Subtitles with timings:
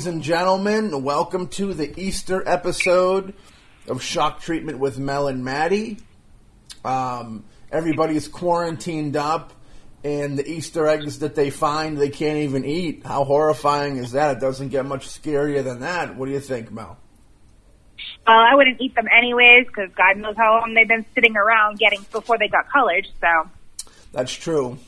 [0.00, 3.34] ladies and gentlemen, welcome to the Easter episode
[3.86, 5.98] of Shock Treatment with Mel and Maddie.
[6.82, 9.52] Um, everybody's quarantined up,
[10.02, 13.04] and the Easter eggs that they find they can't even eat.
[13.04, 14.38] How horrifying is that?
[14.38, 16.16] It doesn't get much scarier than that.
[16.16, 16.96] What do you think, Mel?
[18.26, 21.78] Well, I wouldn't eat them anyways because God knows how long they've been sitting around
[21.78, 23.06] getting before they got colored.
[23.20, 23.50] So
[24.12, 24.78] That's true.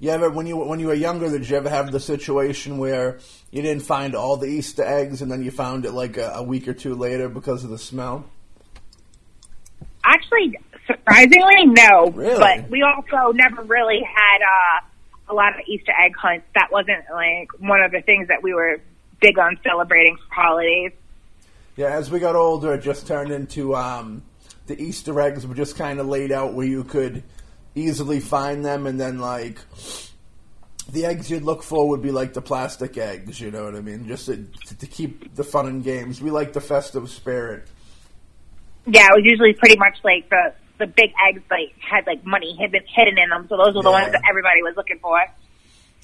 [0.00, 3.20] You ever when you when you were younger, did you ever have the situation where
[3.52, 6.42] you didn't find all the Easter eggs and then you found it like a, a
[6.42, 8.24] week or two later because of the smell?
[10.04, 12.10] actually, surprisingly, no.
[12.10, 12.38] Really?
[12.38, 16.46] But we also never really had uh, a lot of Easter egg hunts.
[16.54, 18.80] That wasn't like one of the things that we were
[19.20, 20.92] big on celebrating for holidays.
[21.76, 24.22] Yeah, as we got older, it just turned into um,
[24.66, 27.22] the Easter eggs were just kind of laid out where you could
[27.74, 29.58] easily find them, and then like
[30.92, 33.40] the eggs you'd look for would be like the plastic eggs.
[33.40, 34.06] You know what I mean?
[34.08, 34.44] Just to,
[34.78, 36.20] to keep the fun and games.
[36.20, 37.68] We like the festive spirit.
[38.86, 42.56] Yeah, it was usually pretty much like the the big eggs like had like money
[42.58, 43.46] hidden hidden in them.
[43.48, 44.00] So those were the Yeah.
[44.02, 45.18] ones that everybody was looking for.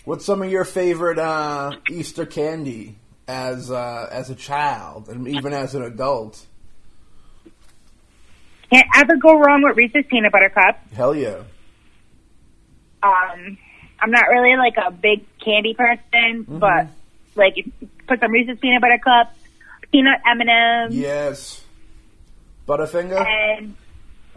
[0.05, 5.53] What's some of your favorite uh, Easter candy as uh, as a child and even
[5.53, 6.47] as an adult?
[8.71, 10.79] Can't ever go wrong with Reese's peanut butter cups.
[10.95, 11.43] Hell yeah!
[13.03, 13.59] Um
[14.01, 16.87] I'm not really like a big candy person, but
[17.35, 17.67] like if
[18.07, 19.37] put some Reese's peanut butter cups,
[19.91, 21.65] peanut M and M's, Yes,
[22.69, 23.75] Butterfinger, and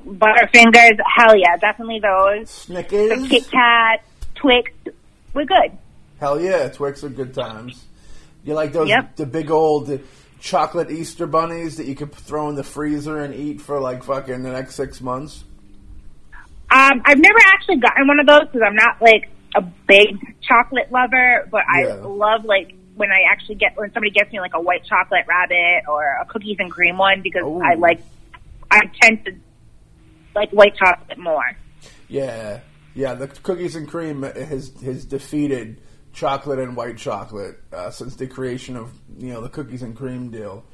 [0.06, 0.98] Butterfingers.
[1.18, 2.50] Hell yeah, definitely those.
[2.50, 3.22] Snickers.
[3.22, 4.04] The Kit Kat,
[4.36, 4.72] Twix,
[5.34, 5.72] we're good.
[6.20, 7.86] Hell yeah, Twix are good times.
[8.44, 9.18] You like those Yep.
[9.18, 10.00] the big old
[10.40, 14.42] chocolate Easter bunnies that you could throw in the freezer and eat for like fucking
[14.44, 15.44] the next six months?
[16.72, 20.92] Um, I've never actually gotten one of those because I'm not like a big chocolate
[20.92, 24.62] lover, but I love like when I actually get when somebody gets me like a
[24.62, 27.62] white chocolate rabbit or a cookies and cream one because Ooh.
[27.62, 28.02] I like
[28.70, 29.36] I tend to
[30.36, 31.58] like white chocolate more.
[32.08, 32.60] Yeah,
[32.94, 33.16] yeah.
[33.16, 35.82] The cookies and cream has has defeated
[36.14, 40.30] chocolate and white chocolate uh, since the creation of you know the cookies and cream
[40.30, 40.66] deal.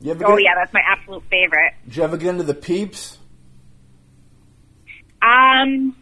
[0.00, 1.72] You ever Oh get, yeah, that's my absolute favorite.
[1.86, 3.18] Did you ever get into the peeps?
[5.64, 5.96] Um,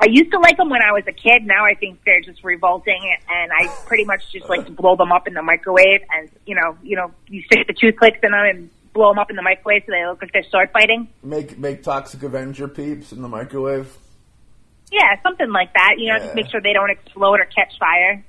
[0.00, 1.44] I used to like them when I was a kid.
[1.44, 5.12] Now I think they're just revolting, and I pretty much just like to blow them
[5.12, 6.00] up in the microwave.
[6.16, 9.30] And you know, you know, you stick the toothpicks in them and blow them up
[9.30, 11.08] in the microwave so they look like they're sword fighting.
[11.22, 13.96] Make make Toxic Avenger peeps in the microwave.
[14.90, 15.94] Yeah, something like that.
[15.98, 16.24] You know, Yeah.
[16.24, 18.24] just make sure they don't explode or catch fire.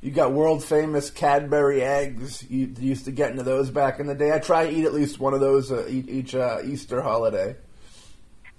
[0.00, 2.44] You got world famous Cadbury eggs.
[2.50, 4.30] You used to get into those back in the day.
[4.32, 7.56] I try to eat at least one of those uh, each, each uh, Easter holiday.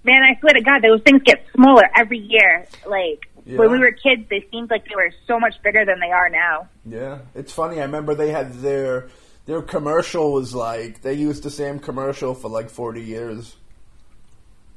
[0.06, 2.68] Man, I swear to God, those things get smaller every year.
[2.88, 3.58] Like Yeah.
[3.58, 6.30] when we were kids, they seemed like they were so much bigger than they are
[6.30, 6.68] now.
[6.86, 7.80] Yeah, it's funny.
[7.80, 9.08] I remember they had their
[9.48, 13.56] their commercial was like they used the same commercial for like forty years.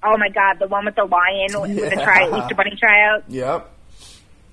[0.03, 3.25] Oh my God, the one with the lion with the try Easter Bunny tryout.
[3.29, 3.71] Yep.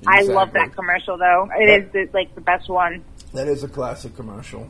[0.08, 1.50] I love that commercial though.
[1.58, 3.04] It is the, like the best one.
[3.34, 4.68] That is a classic commercial.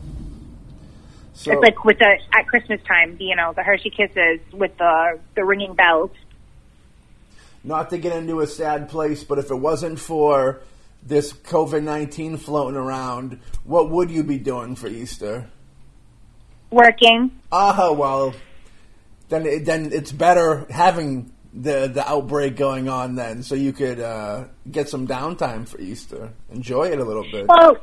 [1.36, 5.20] So It's like with the at Christmas time, you know, the Hershey Kisses with the
[5.36, 6.12] the ringing bells.
[7.64, 10.62] not to get into a sad place, but if it wasn't for
[11.04, 15.50] this COVID nineteen floating around, what would you be doing for Easter?
[16.72, 17.32] Working.
[17.52, 18.34] Ah, well,
[19.30, 24.00] then it, then it's better having the the outbreak going on then, so you could
[24.00, 27.48] uh, get some downtime for Easter, enjoy it a little bit.
[27.48, 27.78] Well,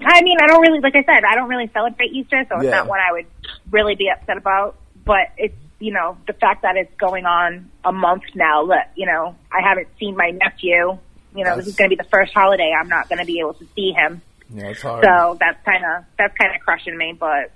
[0.00, 2.64] I mean, I don't really, like I said, I don't really celebrate Easter, so it's
[2.64, 2.78] Yeah.
[2.78, 3.26] not what I would
[3.70, 4.76] really be upset about.
[5.04, 9.06] But it's, you know, the fact that it's going on a month now that, you
[9.06, 10.98] know, I haven't seen my nephew.
[11.34, 13.40] You know, this is going to be the first holiday I'm not going to be
[13.40, 14.22] able to see him.
[14.50, 15.04] Yeah, it's hard.
[15.04, 17.12] So that's kind of, that's kind of crushing me.
[17.18, 17.50] But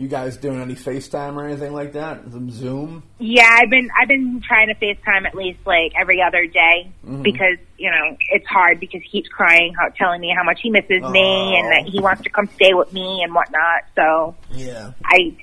[0.00, 2.22] You guys doing any FaceTime or anything like that?
[2.32, 3.02] Some Zoom?
[3.18, 7.22] yeah, I've been, I've been trying to FaceTime at least like every other day Mhm.
[7.22, 10.70] because, you know, it's hard because he keeps crying, how, telling me how much he
[10.70, 11.70] misses me and Oh.
[11.74, 13.82] that he wants to come stay with me and whatnot.
[13.94, 14.92] So, Yeah.
[15.04, 15.34] I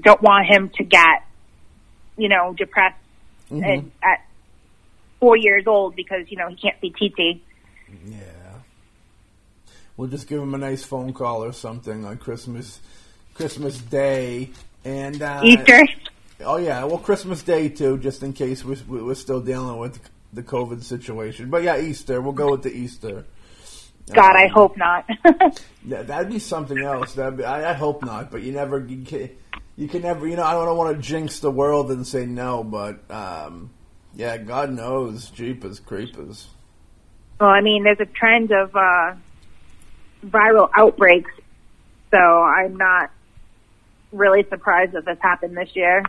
[0.00, 1.22] don't want him to get,
[2.16, 2.96] you know, depressed
[3.50, 3.90] Mhm.
[4.02, 4.24] at, at
[5.18, 7.42] four years old because you know he can't see TT.
[8.06, 8.16] Yeah.
[9.98, 12.80] We'll just give him a nice phone call or something on Christmas
[13.34, 14.50] Christmas Day
[14.84, 15.86] and uh, Easter.
[16.42, 20.00] Oh yeah, well Christmas Day too, just in case we're, we're still dealing with
[20.32, 21.50] the COVID situation.
[21.50, 22.20] But yeah, Easter.
[22.20, 23.24] We'll go with the Easter.
[24.12, 25.08] God, I Um, hope not.
[25.86, 27.14] Yeah, that'd be something else.
[27.14, 29.30] Be, I, I hope not, but you never you can,
[29.76, 30.26] you can never.
[30.26, 33.70] You know, I don't want to jinx the world and say no, but um,
[34.14, 36.48] yeah, God knows, jeepers creepers.
[37.40, 39.14] well, I mean, there's a trend of uh,
[40.26, 41.30] viral outbreaks
[42.10, 43.10] So I'm not
[44.12, 46.02] really surprised that this happened this year.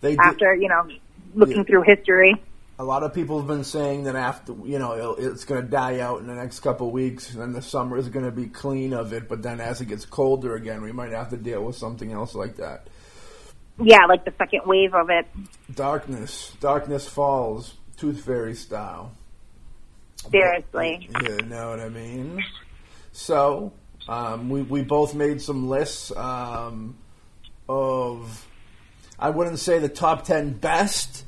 [0.00, 0.88] They after you know
[1.34, 1.62] looking Yeah.
[1.64, 2.34] through history.
[2.78, 6.00] a lot of people have been saying that after you know it's going to die
[6.00, 8.46] out in the next couple of weeks, and then the summer is going to be
[8.46, 9.28] clean of it.
[9.28, 12.34] But then as it gets colder again, we might have to deal with something else
[12.34, 12.88] like that.
[13.80, 15.26] Yeah, like the second wave of it.
[15.74, 19.12] Darkness, darkness falls, Tooth Fairy style.
[20.30, 21.08] Seriously.
[21.22, 22.42] You know what I mean?
[23.12, 23.72] So,
[24.08, 26.96] um, we we both made some lists um,
[27.68, 28.46] of
[29.18, 31.24] I wouldn't say the top ten best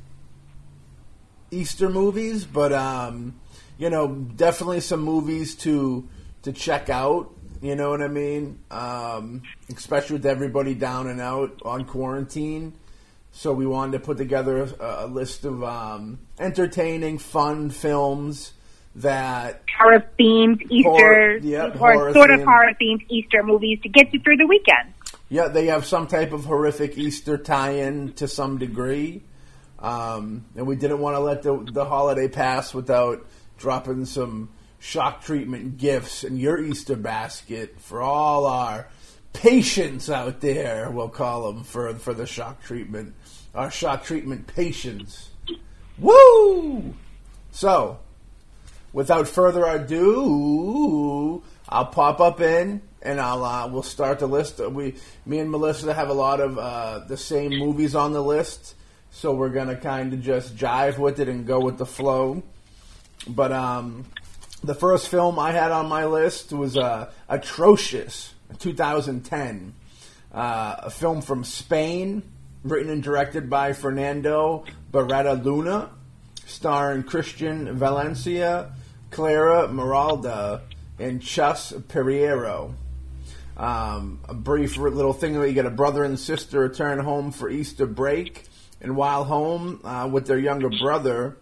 [1.50, 3.40] Easter movies, but um,
[3.78, 6.08] you know, definitely some movies to
[6.42, 7.32] to check out.
[7.62, 8.58] You know what I mean?
[8.70, 9.42] Um,
[9.74, 12.74] especially with everybody down and out on quarantine.
[13.32, 18.52] So we wanted to put together a, a list of um, entertaining, fun films
[18.96, 23.88] that Horror themed Easter, Horror- yeah, or horror sort of horror themed Easter movies to
[23.88, 24.92] get you through the weekend.
[25.28, 29.24] Yeah, they have some type of horrific Easter tie-in to some degree,
[29.80, 33.26] um, and we didn't want to let the the holiday pass without
[33.58, 38.86] dropping some shock treatment gifts in your Easter basket for all our
[39.32, 40.90] patients out there.
[40.90, 43.14] We'll call them for for the shock treatment,
[43.52, 45.30] our shock treatment patients.
[45.98, 46.94] Woo!
[47.50, 47.98] So,
[48.92, 54.58] without further ado, I'll pop up in and I'll uh, we'll start the list.
[54.58, 58.74] We, me and Melissa have a lot of uh, the same movies on the list,
[59.10, 62.42] so we're gonna kind of just jive with it and go with the flow.
[63.28, 64.04] But um,
[64.62, 69.74] the first film I had on my list was uh, Atrocious, 2010,
[70.32, 72.22] uh, a film from Spain,
[72.64, 75.90] written and directed by Fernando Barreda Luna
[76.46, 78.72] starring Christian Valencia,
[79.10, 80.62] Clara Miralda,
[80.98, 82.74] and Chus Pereiro.
[83.56, 87.48] Um, a brief little thing that you get a brother and sister return home for
[87.48, 88.44] Easter break,
[88.80, 91.38] and while home uh, with their younger brother,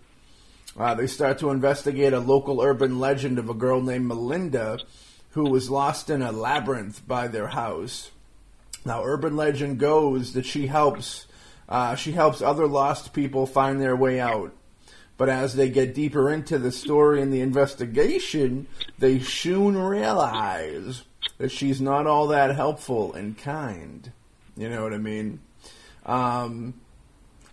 [0.76, 4.78] uh, they start to investigate a local urban legend of a girl named Melinda
[5.30, 8.12] who was lost in a labyrinth by their house.
[8.84, 11.26] Now, urban legend goes that she helps
[11.68, 14.52] uh, she helps other lost people find their way out.
[15.16, 18.66] But as they get deeper into the story and the investigation,
[18.98, 21.02] they soon realize
[21.38, 24.12] that she's not all that helpful and kind.
[24.56, 25.40] You know what I mean?
[26.06, 26.74] Um,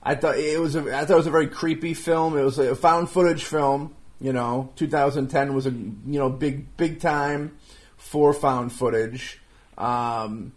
[0.04, 2.38] I thought it was a, I thought it was a very creepy film.
[2.38, 3.96] It was a found footage film.
[4.20, 7.58] You know, 2010 was a you know big big time
[7.98, 9.40] for found footage.
[9.78, 10.54] Um,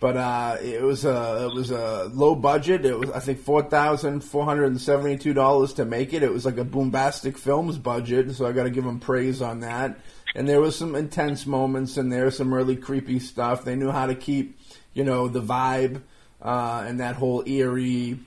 [0.00, 2.84] but uh, it was a it was a low budget.
[2.84, 6.22] It was I think four thousand four hundred and seventy two dollars to make it.
[6.22, 9.60] It was like a bombastic films budget, so I got to give them praise on
[9.60, 9.98] that.
[10.34, 13.64] And there was some intense moments in there, some really creepy stuff.
[13.64, 14.58] They knew how to keep
[14.94, 16.02] you know the vibe
[16.42, 18.18] uh, and that whole eerie,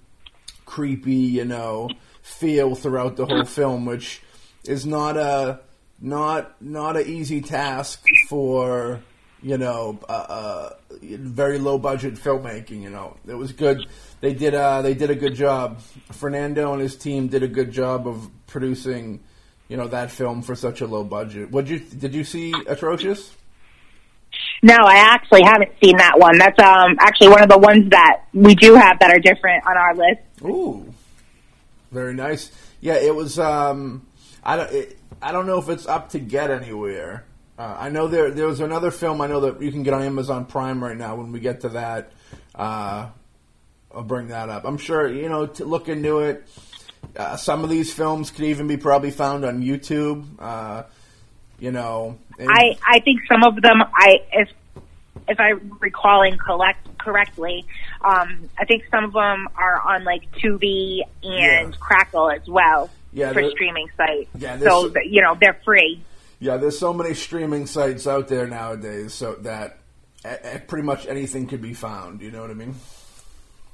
[0.66, 1.90] creepy you know
[2.22, 4.22] feel throughout the whole film, which
[4.66, 5.60] is not a
[6.00, 9.02] not not an easy task for
[9.42, 10.70] you know, uh, uh,
[11.02, 12.82] very low budget filmmaking.
[12.82, 13.88] You know, it was good.
[14.20, 15.82] They did uh, they did a good job.
[16.12, 19.22] Fernando and his team did a good job of producing,
[19.72, 21.50] you know, that film for such a low budget.
[21.52, 23.34] Would you did you see Atrocious?
[24.62, 26.38] No, I actually haven't seen that one.
[26.38, 29.78] That's um actually one of the ones that we do have that are different on
[29.78, 30.20] our list.
[30.44, 30.94] Ooh,
[31.90, 32.52] very nice.
[32.82, 33.40] Yeah, it was.
[33.40, 34.06] Um,
[34.44, 34.72] I don't.
[34.74, 37.24] It, I don't know if it's up to get anywhere.
[37.58, 40.02] Uh, I know there there was another film I know that you can get on
[40.02, 41.16] Amazon Prime right now.
[41.16, 42.12] When we get to that,
[42.56, 43.08] uh,
[43.96, 44.66] I'll bring that up.
[44.66, 46.46] I'm sure you know to look into it.
[47.16, 50.26] Uh, some of these films could even be probably found on YouTube.
[50.40, 50.84] Uh,
[51.60, 54.50] you know, and- I I think some of them I if
[55.28, 57.66] if I'm recalling collect correctly,
[58.04, 61.78] um, I think some of them are on like Tubi and Yeah.
[61.80, 64.30] Crackle as well Yeah, for streaming sites.
[64.38, 66.02] Yeah, so that, you know they're free.
[66.40, 69.78] Yeah, there's so many streaming sites out there nowadays, so that
[70.26, 72.22] a- a- pretty much anything could be found.
[72.22, 72.76] You know what I mean?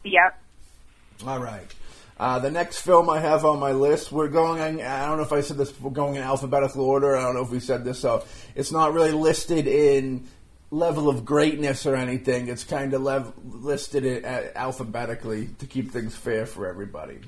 [0.03, 0.41] Yep.
[1.25, 1.73] All right.
[2.19, 4.79] Uh, the next film I have on my list, we're going.
[4.79, 5.79] In, I don't know if I said this.
[5.79, 7.15] We're going in alphabetical order.
[7.15, 7.99] I don't know if we said this.
[7.99, 10.27] So it's not really listed in
[10.71, 12.47] level of greatness or anything.
[12.47, 17.19] It's kind of lev- listed it uh, alphabetically to keep things fair for everybody.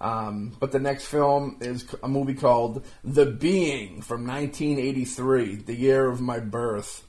[0.00, 6.06] Um, but the next film is a movie called The Being from 1983, the year
[6.06, 7.04] of my birth.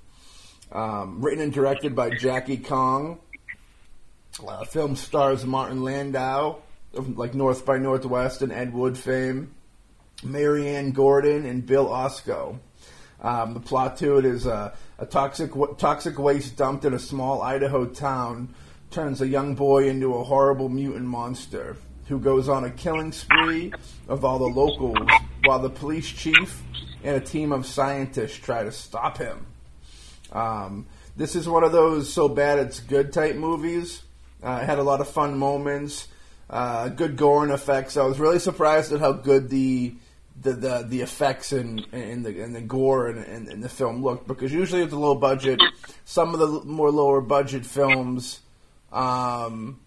[0.72, 3.20] Um, written and directed by Jackie Kong.
[4.46, 6.60] Uh, film stars Martin Landau,
[6.94, 9.54] of like North by Northwest and Ed Wood fame,
[10.24, 12.60] Marianne Gordon, and Bill Osco.
[13.22, 17.42] Um, the plot to it is uh, a toxic toxic waste dumped in a small
[17.42, 18.54] Idaho town
[18.92, 21.76] turns a young boy into a horrible mutant monster
[22.08, 23.72] who goes on a killing spree
[24.08, 25.08] of all the locals
[25.46, 26.64] while the police chief
[27.04, 29.46] and a team of scientists try to stop him.
[30.32, 34.02] Um, this is one of those so bad it's good type movies.
[34.44, 36.08] Uh, it had a lot of fun moments,
[36.50, 37.98] uh, good gore and effects.
[37.98, 39.94] I was really surprised at how good the
[40.42, 44.04] the the, the effects and and the and the gore and, and, and the film
[44.04, 45.62] looked because usually with the low budget.
[46.06, 48.40] Some of the more lower budget films,
[48.92, 49.80] um,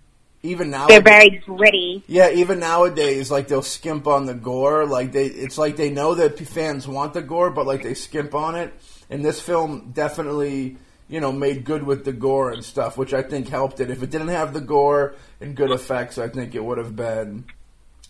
[0.43, 2.03] even now they're very gritty.
[2.07, 4.87] Yeah, even nowadays, like they'll skimp on the gore.
[4.87, 8.35] Like they, it's like they know that fans want the gore, but like they skimp
[8.35, 8.73] on it.
[9.09, 10.79] And this film definitely,
[11.13, 13.91] you know, made good with the gore and stuff, which I think helped it.
[13.91, 17.45] If it didn't have the gore and good effects, I think it would have been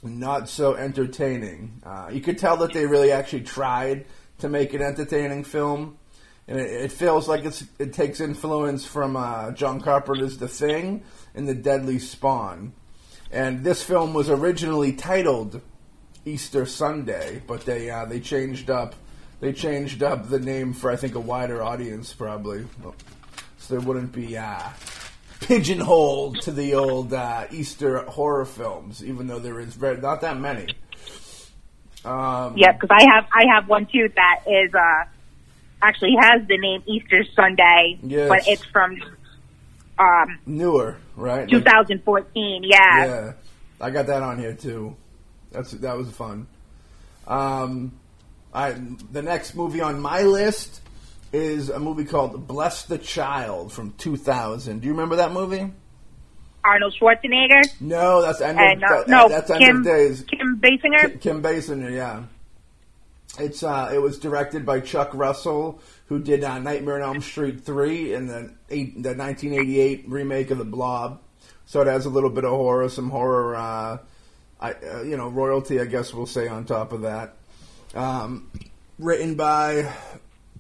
[0.05, 1.83] not so entertaining.
[1.85, 4.07] Uh, you could tell that they really actually tried
[4.39, 5.99] to make an entertaining film,
[6.47, 11.03] and it, it feels like it takes influence from uh, John Carpenter's The Thing
[11.35, 12.73] and The Deadly Spawn.
[13.33, 15.61] And this film was originally titled
[16.25, 18.95] Easter Sunday, but they uh, they changed up
[19.43, 22.65] they changed up the name for I think a wider audience probably,
[23.59, 24.61] so there wouldn't be uh,
[25.41, 30.39] pigeonholed to the old uh, Easter horror films, even though there is very, not that
[30.39, 30.69] many.
[32.05, 35.05] Um, yeah, because I have I have one too that is uh,
[35.83, 38.29] actually has the name Easter Sunday, Yes.
[38.29, 38.97] but it's from
[39.99, 41.41] um, newer, right?
[41.41, 42.63] Like- 2014.
[42.65, 42.79] Yeah.
[43.05, 43.33] Yeah,
[43.81, 44.97] I got that on here too.
[45.51, 46.47] That's that was fun.
[47.27, 47.93] Um,
[48.55, 48.73] I
[49.11, 50.81] the next movie on my list
[51.33, 54.81] is a movie called Bless the Child from 2000.
[54.81, 55.73] Do you remember that movie?
[56.65, 60.23] Arnold Schwarzenegger No, that's end and of, uh, that- no that's end Kim days.
[60.23, 61.11] Kim Basinger.
[61.13, 62.25] Kim, Kim Basinger, yeah.
[63.39, 67.63] It's uh, it was directed by Chuck Russell, who did uh, Nightmare on Elm Street
[67.63, 71.19] three and the eight, the 1988 remake of The Blob.
[71.65, 73.99] So it has a little bit of horror, some horror, uh,
[74.61, 77.37] I, uh, you know, royalty, I guess we'll say on top of that.
[77.95, 78.51] Um,
[78.99, 79.93] written by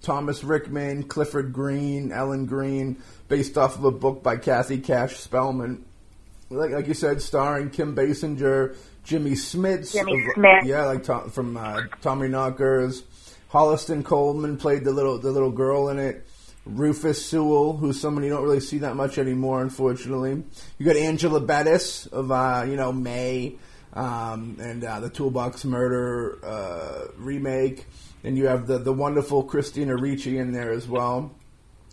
[0.02, 2.98] Thomas Rickman, Clifford Green, Ellen Green,
[3.28, 5.84] based off of a book by Cathy Cash Spellman.
[6.50, 10.64] Like, like you said, starring Kim Basinger, Jimmy Smits, Jimmy of- Smith.
[10.64, 13.02] yeah, like Tom, from uh, Tommy Knockers.
[13.50, 16.26] Holliston Coleman played the little the little girl in it.
[16.64, 20.42] Rufus Sewell, who's someone you don't really see that much anymore, unfortunately.
[20.78, 23.56] You got Angela Bettis of uh, you know May
[23.92, 27.86] um, and uh, the Toolbox Murder uh, remake,
[28.24, 31.34] and you have the the wonderful Christina Ricci in there as well.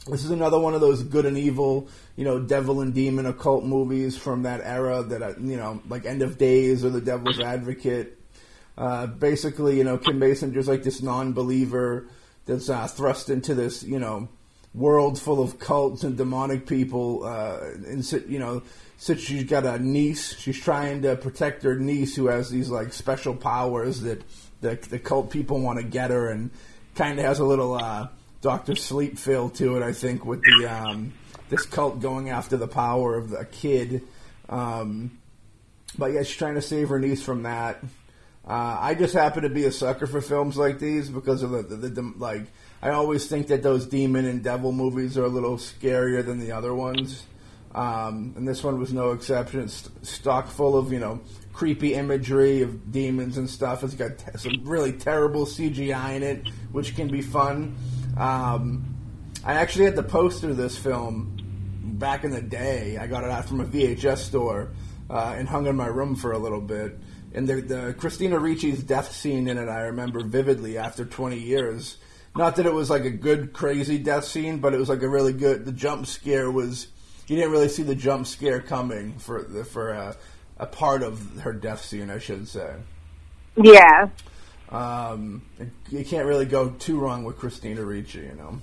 [0.08, 3.64] This is another one of those good and evil, you know, devil and demon occult
[3.64, 7.40] movies from that era that, uh, you know, like End of Days or The Devil's
[7.40, 8.18] Advocate.
[8.78, 12.08] Uh, basically, you know, Kim Basinger's like this non-believer
[12.46, 14.30] that's uh, thrust into this, you know,
[14.74, 17.26] world full of cults and demonic people.
[17.26, 18.64] Uh, and, you know,
[19.00, 22.94] since she's got a niece, she's trying to protect her niece who has these, like,
[22.94, 24.22] special powers that
[24.62, 26.52] the, the cult people want to get her and
[26.94, 28.10] kind of has a little, uh,
[28.42, 31.14] Doctor Sleep feel to it, I think, with the um,
[31.50, 34.04] this cult going after the power of the kid.
[34.48, 35.18] Um,
[35.98, 37.84] but yeah, she's trying to save her niece from that.
[38.48, 41.64] Uh, I just happen to be a sucker for films like these because of the,
[41.64, 42.44] the, the, the like.
[42.82, 46.54] I always think that those demon and devil movies are a little scarier than the
[46.54, 47.26] other ones,
[47.76, 49.62] um, and this one was no exception.
[49.62, 51.22] It's stock full of you know
[51.54, 53.84] creepy imagery of demons and stuff.
[53.84, 57.76] It's got some really terrible CGI in it, which can be fun.
[58.18, 58.96] Um,
[59.44, 61.36] I actually had the poster of this film
[62.00, 62.98] back in the day.
[62.98, 64.72] I got it out from a VHS store
[65.10, 66.98] uh, and hung in my room for a little bit.
[67.34, 71.98] And the, the Christina Ricci's death scene in it, I remember vividly after 20 years.
[72.36, 75.10] Not that it was like a good, crazy death scene, but it was like a
[75.10, 75.66] really good.
[75.66, 76.88] The jump scare was.
[77.30, 80.16] You didn't really see the jump scare coming for the, for a,
[80.58, 82.74] a part of her death scene, I should say.
[83.56, 84.10] Yeah.
[84.70, 85.44] Um,
[85.90, 88.60] you can't really go too wrong with Christina Ricci, you know.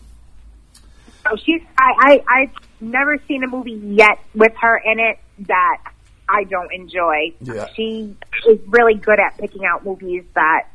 [1.23, 5.83] So she's I, I I've never seen a movie yet with her in it that
[6.29, 7.35] I don't enjoy.
[7.41, 7.67] Yeah.
[7.75, 8.17] She
[8.49, 10.69] is really good at picking out movies that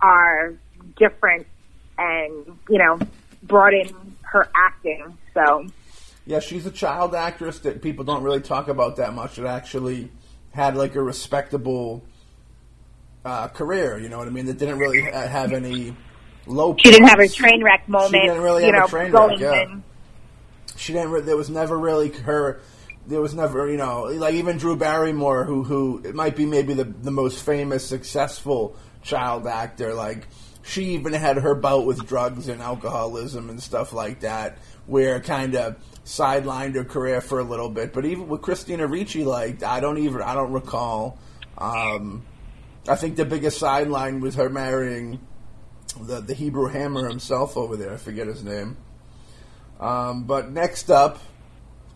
[0.00, 0.54] are
[0.96, 1.46] different
[1.98, 2.98] and, you know,
[3.42, 5.18] brought in her acting.
[5.34, 5.66] So
[6.24, 9.36] Yeah, she's a child actress that people don't really talk about that much.
[9.36, 10.10] That actually
[10.52, 12.04] had like a respectable
[13.24, 13.98] uh, career.
[13.98, 14.46] You know what I mean?
[14.46, 15.96] That didn't really have any
[16.46, 16.76] low.
[16.78, 17.34] she didn't have her points.
[17.34, 18.14] train wreck moment.
[18.14, 19.62] She didn't really have a train wreck, yeah.
[19.62, 19.82] in.
[20.76, 21.10] She didn't.
[21.10, 22.60] Re- there was never really her.
[23.06, 26.74] There was never, you know, like even Drew Barrymore, who who it might be maybe
[26.74, 29.92] the the most famous, successful child actor.
[29.92, 30.28] Like
[30.62, 35.56] she even had her bout with drugs and alcoholism and stuff like that, where kind
[35.56, 37.92] of sidelined her career for a little bit.
[37.92, 41.18] But even with Christina Ricci, like I don't even I don't recall.
[41.58, 42.24] Um,
[42.88, 45.20] I think the biggest sideline was her marrying
[46.00, 47.92] the the Hebrew Hammer himself over there.
[47.92, 48.76] I forget his name.
[49.80, 51.18] Um, but next up,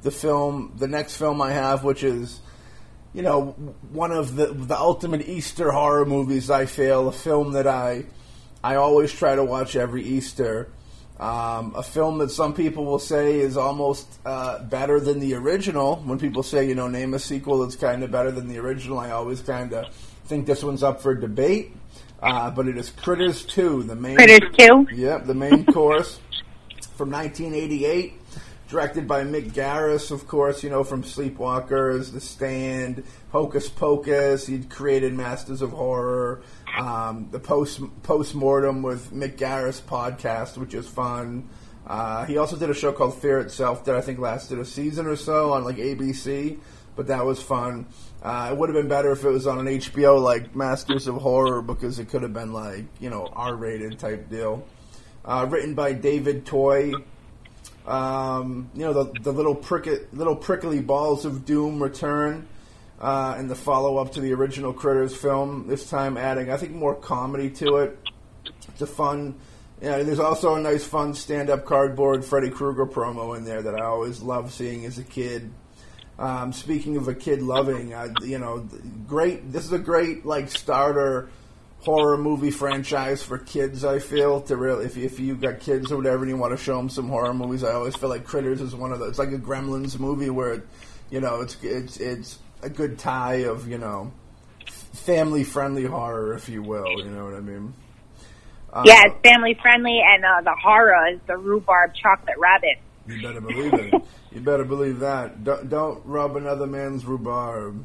[0.02, 2.40] the film, the next film I have, which is,
[3.12, 3.52] you know,
[3.90, 6.50] one of the the ultimate Easter horror movies.
[6.50, 8.06] I feel a film that I
[8.62, 10.68] I always try to watch every Easter.
[11.18, 15.96] Um, a film that some people will say is almost uh, better than the original.
[15.96, 18.98] When people say, you know, name a sequel that's kind of better than the original,
[18.98, 19.94] I always kind of
[20.26, 21.74] think this one's up for debate.
[22.22, 24.88] Uh, but it is Critters 2, the main Critters 2?
[24.92, 26.20] Yep, the main course
[26.96, 28.14] from 1988,
[28.68, 34.46] directed by Mick Garris, of course, you know, from Sleepwalkers, The Stand, Hocus Pocus.
[34.46, 36.42] He'd created Masters of Horror,
[36.76, 41.48] um, the post postmortem with Mick Garris podcast, which is fun.
[41.86, 45.06] Uh, he also did a show called Fear Itself that I think lasted a season
[45.06, 46.58] or so on like ABC,
[46.96, 47.86] but that was fun.
[48.22, 51.16] Uh, it would have been better if it was on an HBO like Masters of
[51.16, 54.66] Horror because it could have been like you know R-rated type deal.
[55.24, 56.92] Uh, written by David Toy.
[57.86, 62.48] Um, you know the the little prickly little prickly balls of doom return
[63.00, 65.66] uh, in the follow up to the original Critters film.
[65.66, 67.98] This time adding I think more comedy to it.
[68.68, 69.34] It's a fun.
[69.80, 73.84] Yeah, there's also a nice, fun stand-up cardboard Freddy Krueger promo in there that I
[73.84, 75.52] always loved seeing as a kid.
[76.18, 78.66] Um, speaking of a kid loving, you know,
[79.06, 79.52] great.
[79.52, 81.28] This is a great like starter
[81.80, 83.84] horror movie franchise for kids.
[83.84, 86.64] I feel to really, if if you got kids or whatever, and you want to
[86.64, 89.10] show them some horror movies, I always feel like Critters is one of those.
[89.10, 90.62] It's like a Gremlins movie where,
[91.10, 94.12] you know, it's it's it's a good tie of you know,
[94.92, 96.98] family friendly horror, if you will.
[96.98, 97.74] You know what I mean?
[98.72, 102.78] Uh, yeah, it's family friendly, and uh, the horror is the rhubarb chocolate rabbit.
[103.06, 103.94] You better believe it.
[104.32, 105.44] you better believe that.
[105.44, 107.84] Don't, don't rub another man's rhubarb.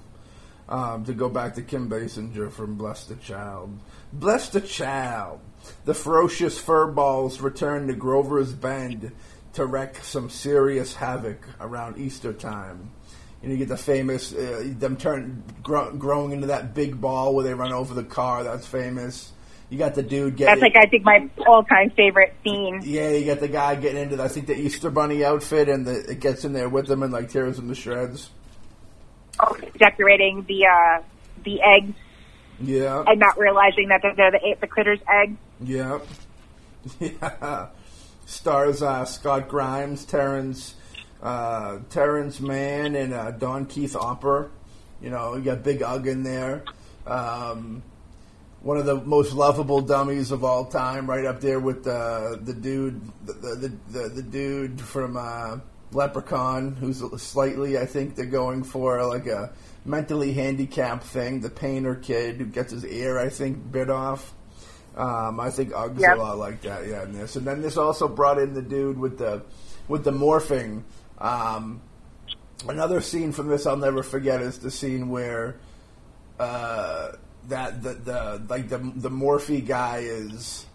[0.68, 3.78] Um, to go back to Kim Basinger from Bless the Child.
[4.14, 5.42] Bless the Child.
[5.84, 9.12] The ferocious furballs return to Grover's Bend
[9.54, 12.92] to wreak some serious havoc around Easter time.
[13.44, 17.44] And you get the famous, uh, them turn, grow, growing into that big ball where
[17.44, 18.44] they run over the car.
[18.44, 19.32] That's famous.
[19.72, 20.60] You got the dude getting.
[20.60, 22.82] That's like I think my all-time favorite scene.
[22.84, 25.88] Yeah, you got the guy getting into the, I think the Easter Bunny outfit, and
[25.88, 28.30] the, it gets in there with him and like tears him to shreds.
[29.40, 31.02] Oh, decorating the uh,
[31.46, 31.96] the eggs.
[32.60, 33.04] Yeah.
[33.08, 35.38] And not realizing that they're, they're the the critters' eggs.
[35.64, 36.00] Yeah.
[37.00, 37.68] Yeah.
[38.26, 40.74] Stars uh, Scott Grimes, Terrence,
[41.22, 44.52] uh, Terrence Mann, and uh, Don Keith Opper.
[45.02, 46.64] You know, you got Big Ugg in there.
[47.06, 47.84] Um,
[48.62, 52.54] one of the most lovable dummies of all time, right up there with the the
[52.54, 55.58] dude, the the, the, the dude from uh,
[55.94, 59.52] Leprechaun, who's slightly, I think they're going for like a
[59.84, 61.42] mentally handicapped thing.
[61.42, 64.34] The painter kid who gets his ear, I think, bit off.
[64.96, 66.18] Um, I think Ugg's yep.
[66.18, 67.04] a lot like that, yeah.
[67.04, 69.42] In this, and then this also brought in the dude with the
[69.88, 70.84] with the morphing.
[71.22, 71.82] Um,
[72.68, 75.58] another scene from this I'll never forget is the scene where.
[76.40, 77.14] Uh,
[77.50, 80.66] that the, the like the the Morphe guy is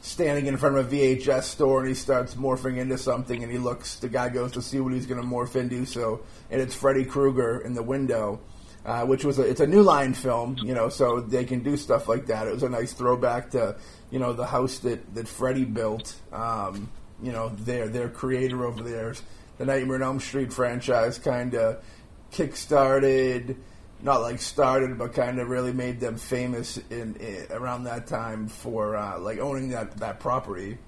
[0.00, 3.58] standing in front of a VHS store and he starts morphing into something and he
[3.58, 6.74] looks the guy goes to see what he's going to morph into so and it's
[6.74, 8.40] Freddy Krueger in the window
[8.84, 11.76] uh, which was a, it's a new line film you know so they can do
[11.76, 13.76] stuff like that it was a nice throwback to
[14.10, 16.90] you know the house that that Freddy built um,
[17.22, 19.14] you know their their creator over there
[19.58, 21.82] the Nightmare on Elm Street franchise kind of
[22.30, 23.56] kick-started
[24.02, 28.48] not like started, but kind of really made them famous in, in around that time
[28.48, 30.78] for uh, like owning that that property.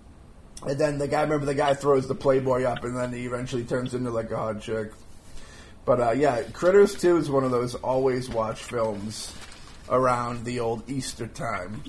[0.66, 3.64] And then the guy, remember the guy throws the Playboy up, and then he eventually
[3.64, 4.92] turns into like a hot chick.
[5.84, 9.32] But uh, yeah, Critters Two is one of those always watch films
[9.88, 11.82] around the old Easter time.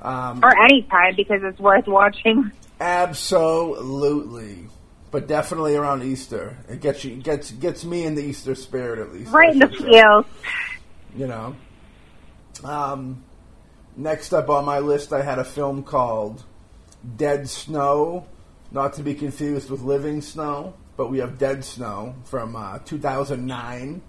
[0.00, 2.52] Um, or any time because it's worth watching.
[2.78, 4.68] Absolutely
[5.14, 6.58] but definitely around Easter.
[6.68, 9.30] It gets you gets gets me in the Easter spirit at least.
[9.30, 10.26] Right in the feels.
[11.14, 11.54] You know.
[12.64, 13.22] Um,
[13.96, 16.42] next up on my list, I had a film called
[17.16, 18.26] Dead Snow,
[18.72, 24.02] not to be confused with Living Snow, but we have Dead Snow from uh, 2009.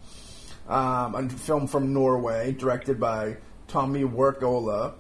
[0.67, 3.37] Um, a film from Norway, directed by
[3.67, 4.93] Tommy Wirkola.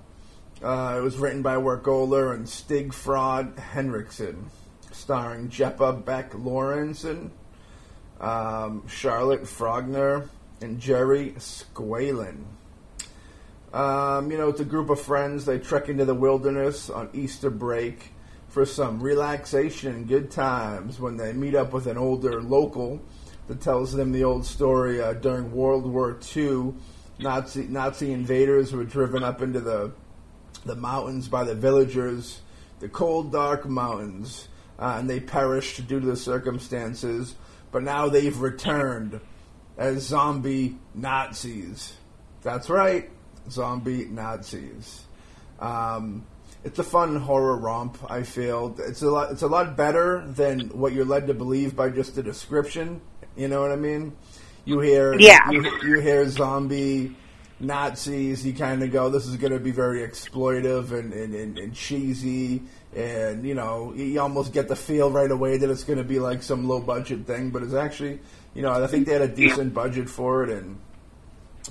[0.61, 4.51] Uh, it was written by Wirkola and Stig Frode Henriksen
[4.95, 7.29] starring Jeppe Beck Laursen,
[8.19, 10.29] um, Charlotte Frogner,
[10.61, 12.45] and Jerry Squalin.
[13.73, 15.45] Um, you know, it's a group of friends.
[15.45, 18.13] They trek into the wilderness on Easter break
[18.47, 23.01] for some relaxation and good times when they meet up with an older local
[23.47, 26.73] that tells them the old story uh, during World War II.
[27.19, 29.91] Nazi Nazi invaders were driven up into the
[30.65, 32.41] the mountains by the villagers,
[32.79, 34.47] the cold, dark mountains,
[34.79, 37.35] uh, and they perished due to the circumstances.
[37.71, 39.19] But now they've returned
[39.77, 41.93] as zombie Nazis.
[42.41, 43.09] That's right,
[43.49, 45.01] zombie Nazis.
[45.59, 46.25] Um,
[46.63, 47.97] it's a fun horror romp.
[48.09, 49.31] I feel it's a lot.
[49.31, 53.01] It's a lot better than what you're led to believe by just the description.
[53.35, 54.15] You know what I mean?
[54.63, 55.51] You hear, Yeah.
[55.51, 57.15] you, you hear zombie
[57.59, 58.45] Nazis.
[58.45, 61.73] You kind of go, "This is going to be very exploitive and, and, and, and
[61.73, 62.63] cheesy,"
[62.95, 66.19] and you know, you almost get the feel right away that it's going to be
[66.19, 67.51] like some low budget thing.
[67.51, 68.19] But it's actually,
[68.53, 70.77] you know, I think they had a decent budget for it, and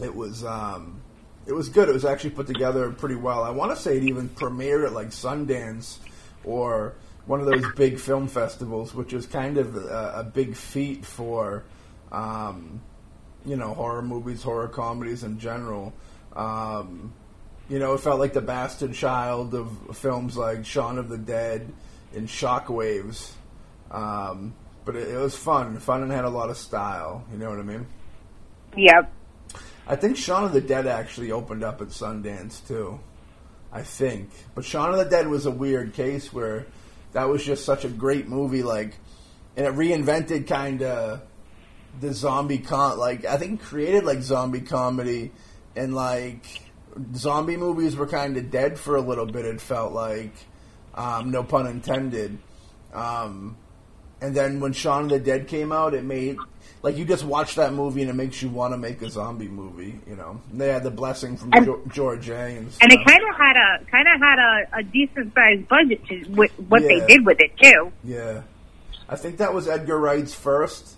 [0.02, 1.02] it was um,
[1.46, 1.88] it was good.
[1.88, 3.42] It was actually put together pretty well.
[3.42, 5.98] I want to say it even premiered at like Sundance
[6.44, 6.94] or
[7.26, 11.64] one of those big film festivals, which is kind of a, a big feat for
[12.12, 12.80] um,
[13.44, 15.92] you know horror movies, horror comedies in general.
[16.35, 17.12] Um,
[17.68, 21.72] you know, it felt like the bastard child of films like Shaun of the Dead
[22.14, 23.30] and Shockwaves.
[23.90, 24.54] Um,
[24.85, 27.24] but it, it was fun, fun, and had a lot of style.
[27.33, 27.87] You know what I mean?
[28.76, 29.12] Yep.
[29.87, 33.00] I think Shaun of the Dead actually opened up at Sundance too.
[33.72, 36.66] I think, but Shaun of the Dead was a weird case where
[37.12, 38.96] that was just such a great movie, like,
[39.57, 41.22] and it reinvented kind of
[42.00, 42.98] the zombie con.
[42.98, 45.33] Like, I think created like zombie comedy,
[45.76, 46.44] and like
[47.14, 49.44] zombie movies were kind of dead for a little bit.
[49.44, 50.33] It felt like,
[50.94, 52.38] um, no pun intended.
[52.92, 53.57] Um,
[54.20, 56.37] and then when Shaun of the Dead came out, it made
[56.83, 59.48] like you just watch that movie and it makes you want to make a zombie
[59.48, 59.98] movie.
[60.07, 62.37] You know, And they had the blessing from And- jo- George A.
[62.57, 66.07] And, And it kind of had a kind of had a, a decent sized budget
[66.07, 66.16] to
[66.68, 66.88] what Yeah.
[66.88, 67.90] they did with it too.
[68.04, 68.42] yeah,
[69.09, 70.96] I think that was Edgar Wright's first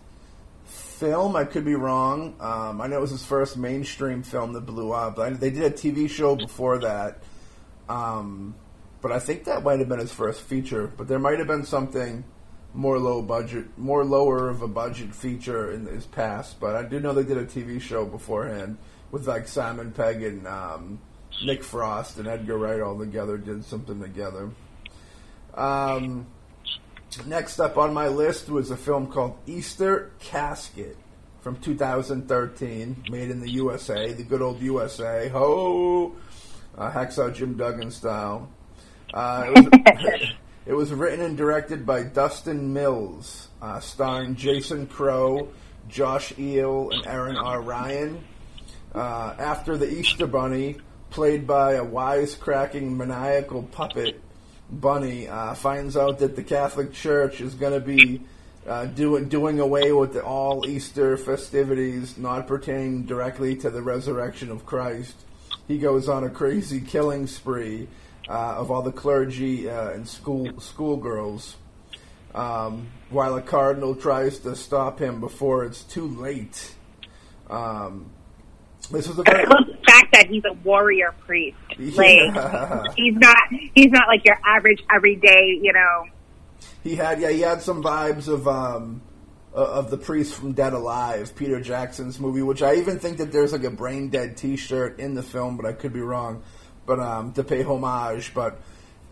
[0.97, 1.37] film.
[1.37, 2.35] I could be wrong.
[2.41, 5.19] Um, I know it was his first mainstream film that blew up.
[5.19, 7.23] I, they did a TV show before that,
[7.89, 8.55] um,
[9.03, 10.87] but I think that might have been his first feature.
[10.87, 12.25] But there might have been something
[12.75, 16.61] more low budget, more lower of a budget feature in his past.
[16.61, 18.79] But I do know they did a TV show beforehand
[19.11, 21.01] with like Simon Pegg and um,
[21.45, 24.51] Nick Frost and Edgar Wright all together did something together.
[25.55, 26.27] Um,
[27.27, 30.97] next up on my list was a film called Easter Casket
[31.41, 35.29] from 2013, made in the USA, the good old USA.
[35.29, 36.13] Ho!
[36.77, 38.49] Uh, Hacksaw Jim Duggan style.
[39.15, 40.33] Uh, it, was,
[40.67, 45.49] it was written and directed by Dustin Mills, uh, starring Jason Crow,
[45.89, 47.63] Josh Eel, and Aaron R.
[47.63, 48.25] Ryan.
[48.93, 50.79] Uh, after the Easter Bunny,
[51.11, 54.21] played by a wisecracking maniacal puppet,
[54.71, 58.23] Bunny uh, finds out that the Catholic Church is going to be
[58.67, 64.51] uh, doing doing away with the all Easter festivities not pertaining directly to the resurrection
[64.51, 65.15] of Christ.
[65.69, 67.87] He goes on a crazy killing spree
[68.29, 71.57] uh, of all the clergy uh, and school schoolgirls,
[72.35, 76.75] um, while a cardinal tries to stop him before it's too late.
[77.49, 78.11] Um,
[78.91, 79.47] this was a very
[79.97, 81.57] fact that he's a warrior priest.
[81.79, 81.99] Like
[82.35, 82.83] Yeah.
[82.97, 83.37] he's not
[83.75, 86.05] he's not like your average everyday, you know.
[86.83, 89.03] He had yeah, he had some vibes of um
[89.55, 93.33] uh, of the priest from Dead Alive, Peter Jackson's movie, which I even think that
[93.33, 96.43] there's like a brain dead T-shirt in the film, but I could be wrong.
[96.87, 98.61] But um to pay homage, but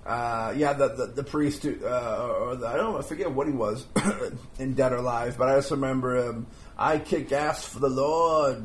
[0.06, 3.46] uh, yeah, the the, the priest, uh, or the, I don't know, I forget what
[3.46, 3.86] he was
[4.58, 6.46] in Dead or Alive, but I just remember him.
[6.76, 8.62] I kick ass for the Lord.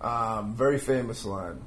[0.00, 1.60] Um, very famous line.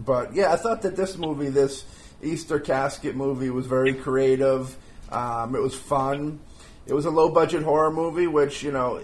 [0.00, 1.84] But yeah, I thought that this movie, this
[2.22, 4.76] Easter casket movie, was very creative.
[5.10, 6.40] Um, it was fun.
[6.86, 9.00] It was a low budget horror movie, which you know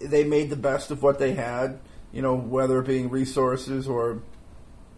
[0.00, 1.78] they made the best of what they had.
[2.12, 4.22] You know, whether it being resources or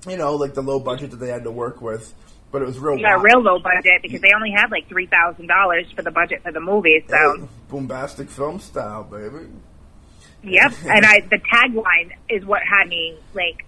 [0.09, 2.15] you know like the low budget that they had to work with.
[2.53, 2.97] But it was real.
[2.97, 3.25] You got a wild.
[3.25, 6.53] real low budget because they only had like three thousand dollars for the budget for
[6.53, 7.05] the movie.
[7.09, 9.49] So Hey, bombastic film style, baby.
[10.43, 13.65] Yep, and I the tagline is what had me like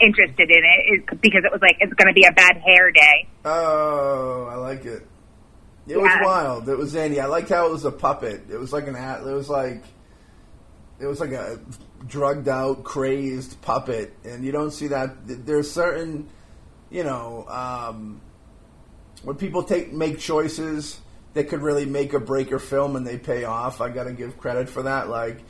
[0.00, 2.90] interested in it is because it was like it's going to be a bad hair
[2.90, 3.28] day.
[3.44, 5.06] Oh, I like it.
[5.86, 6.68] It was wild.
[6.68, 7.20] It was zany.
[7.20, 8.42] I liked how it was a puppet.
[8.50, 9.20] It was like an at.
[9.20, 9.82] It was like
[11.00, 11.58] it was like a
[12.06, 15.16] drugged out, crazed puppet, and you don't see that.
[15.24, 16.28] There's certain,
[16.90, 18.20] you know, um,
[19.22, 21.00] when people take make choices
[21.34, 23.80] that could really make or break your film, and they pay off.
[23.80, 25.08] I got to give credit for that.
[25.08, 25.40] Like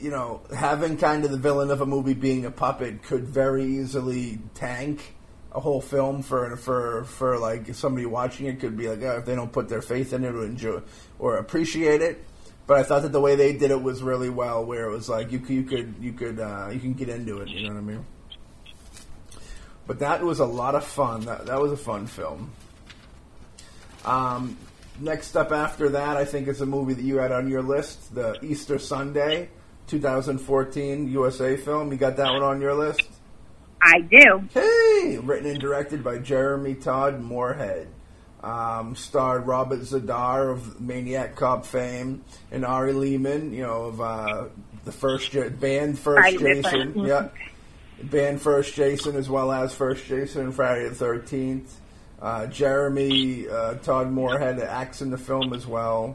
[0.00, 3.64] you know, having kind of the villain of a movie being a puppet could very
[3.64, 5.14] easily tank
[5.54, 9.26] a whole film for for for like somebody watching it could be like oh, if
[9.26, 10.80] they don't put their faith in it or enjoy
[11.18, 12.24] or appreciate it.
[12.66, 15.08] But I thought that the way they did it was really well, where it was
[15.08, 17.48] like you you could you could uh, you can get into it.
[17.48, 18.06] You know what I mean?
[19.86, 21.22] But that was a lot of fun.
[21.22, 22.52] That that was a fun film.
[24.04, 24.56] Um,
[25.00, 28.14] next up after that, I think is a movie that you had on your list,
[28.14, 29.48] the Easter Sunday,
[29.88, 31.92] 2014 USA film.
[31.92, 33.02] You got that one on your list?
[33.82, 34.48] I do.
[34.54, 37.88] Hey, written and directed by Jeremy Todd Moorhead.
[38.42, 44.44] Um, starred Robert Z'Dar of Maniac Cop fame and Ari Lehman, you know, of uh,
[44.84, 46.98] the first band First Jason.
[46.98, 47.28] Yeah.
[48.02, 51.70] Band First Jason as well as First Jason and Friday the 13th.
[52.22, 56.14] Uh, Jeremy uh, Todd Moorhead acts in the film as well.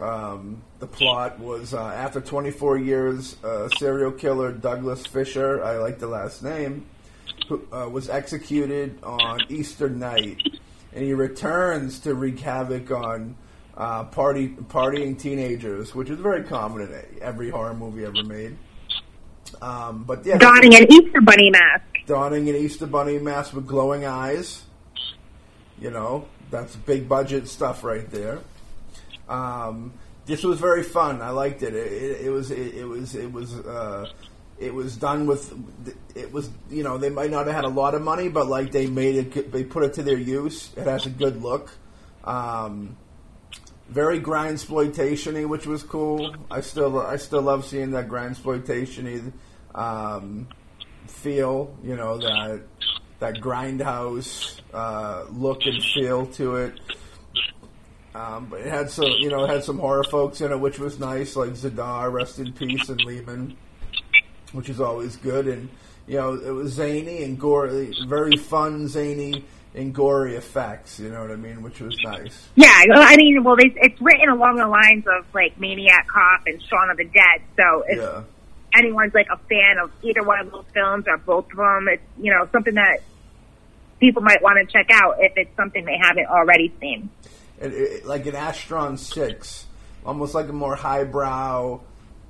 [0.00, 6.00] Um, the plot was uh, after 24 years, uh, serial killer Douglas Fisher, I like
[6.00, 6.86] the last name,
[7.48, 10.40] who, uh, was executed on Easter night,
[10.92, 13.36] and he returns to wreak havoc on
[13.76, 18.56] uh, party partying teenagers, which is very common in every horror movie ever made.
[19.60, 24.04] Um, but yeah, donning an Easter bunny mask, donning an Easter bunny mask with glowing
[24.04, 24.64] eyes.
[25.82, 28.38] You know, that's big budget stuff right there.
[29.28, 29.94] Um,
[30.26, 31.20] this was very fun.
[31.20, 31.74] I liked it.
[31.74, 34.08] It, it, it was it, it, was it was uh,
[34.60, 35.52] it was done with
[36.14, 38.70] it was you know they might not have had a lot of money, but like
[38.70, 40.70] they made it they put it to their use.
[40.76, 41.72] It has a good look.
[42.22, 42.96] Um,
[43.88, 46.36] very grind exploitationy, which was cool.
[46.48, 49.32] I still I still love seeing that grind exploitationy
[49.74, 50.46] um,
[51.08, 51.76] feel.
[51.82, 52.62] You know that
[53.22, 56.80] that grindhouse uh, look and feel to it.
[58.16, 60.80] Um, but it had some, you know, it had some horror folks in it, which
[60.80, 63.56] was nice, like Z'Dar, rest in peace, and Lehman,
[64.50, 65.46] which is always good.
[65.46, 65.68] And
[66.08, 70.98] you know, it was zany and gory, very fun, zany and gory effects.
[70.98, 71.62] You know what I mean?
[71.62, 72.48] Which was nice.
[72.56, 76.90] Yeah, I mean, well, it's written along the lines of like Maniac Cop and Shaun
[76.90, 77.40] of the Dead.
[77.56, 78.24] So if yeah.
[78.76, 82.02] anyone's like a fan of either one of those films or both of them, it's
[82.20, 82.98] you know something that
[84.02, 87.08] people might want to check out if it's something they haven't already seen.
[87.60, 89.66] It, it, like an Astron Six,
[90.04, 91.80] almost like a more highbrow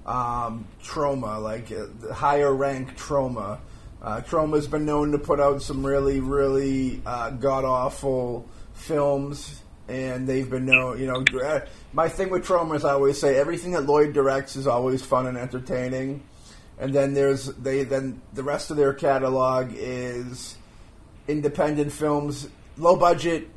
[0.05, 3.59] um, Troma, like a uh, higher rank Troma.
[4.03, 10.29] Uh, Troma's been known to put out some really, really uh, god awful films, and
[10.29, 11.01] they've been known.
[11.01, 11.61] You know, uh,
[11.95, 15.27] my thing with Troma is I always say everything that Lloyd directs is always fun
[15.27, 16.23] and entertaining,
[16.79, 20.59] and then there's they then the rest of their catalog is
[21.29, 23.49] independent films, low budget,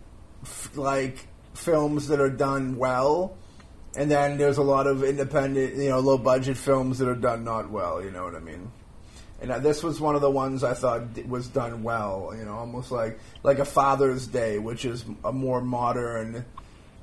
[0.43, 3.37] f- like films that are done well,
[3.95, 7.43] and then there's a lot of independent, you know, low budget films that are done
[7.43, 8.03] not well.
[8.03, 8.71] You know what I mean?
[9.41, 12.33] And this was one of the ones I thought was done well.
[12.37, 16.45] You know, almost like like a Father's Day, which is a more modern.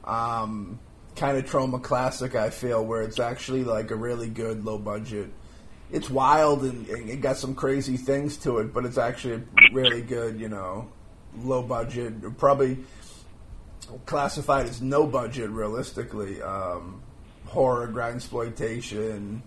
[0.05, 0.79] Um,
[1.17, 2.35] kind of Troma classic.
[2.35, 5.31] I feel where it's actually like a really good low budget.
[5.93, 9.43] It's wild and, and, it got some crazy things to it, but it's actually a
[9.73, 10.41] really good.
[10.41, 10.91] You know,
[11.37, 12.37] low budget.
[12.39, 12.79] Probably
[14.07, 16.43] classified as no budget realistically.
[16.43, 17.03] Um,
[17.47, 19.43] horror, grind exploitation,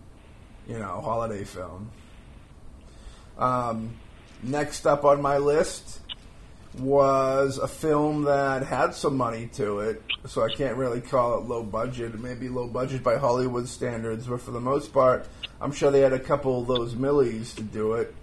[0.68, 1.90] you know, holiday film.
[3.38, 3.96] Um,
[4.44, 6.00] next up on my list
[6.80, 11.46] was a film that had some money to it, so I can't really call it
[11.46, 12.14] low budget.
[12.14, 15.28] It may be low budget by Hollywood standards, but for the most part,
[15.62, 18.14] I'm sure they had a couple of those millies to do it.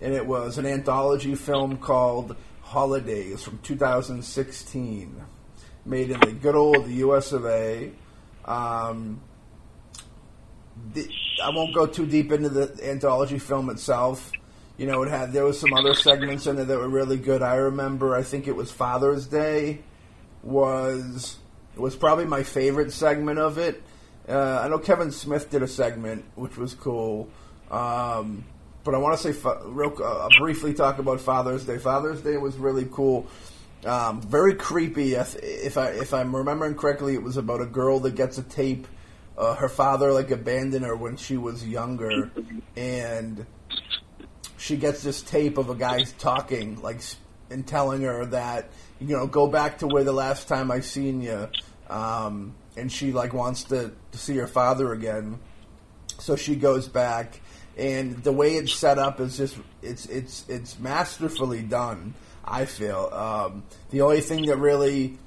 [0.00, 5.24] And it was an anthology film called Holidays from 2016
[5.84, 7.32] made in the good old U.S.
[7.32, 7.90] of A.
[8.44, 9.20] Um,
[10.92, 11.08] the,
[11.42, 14.30] I won't go too deep into the anthology film itself.
[14.80, 17.42] You know, it had there was some other segments in there that were really good.
[17.42, 19.80] I remember, I think it was Father's Day
[20.42, 21.36] was
[21.76, 23.82] was probably my favorite segment of it.
[24.26, 27.28] Uh, I know Kevin Smith did a segment which was cool,
[27.70, 28.46] um,
[28.82, 31.76] but I want to say real, uh, briefly talk about Father's Day.
[31.76, 33.28] Father's Day was really cool
[33.84, 35.12] um, very creepy.
[35.12, 38.86] If I if I'm remembering correctly, it was about a girl that gets a tape.
[39.36, 42.30] Uh, her father like abandoned her when she was younger,
[42.76, 43.44] and
[44.60, 47.00] she gets this tape of a guy talking like
[47.48, 48.68] and telling her that
[49.00, 51.48] you know go back to where the last time I seen you,
[51.88, 55.38] um, and she like wants to, to see her father again.
[56.18, 57.40] So she goes back,
[57.78, 62.14] and the way it's set up is just it's it's it's masterfully done.
[62.44, 63.08] I feel.
[63.12, 65.18] Um, the only thing that really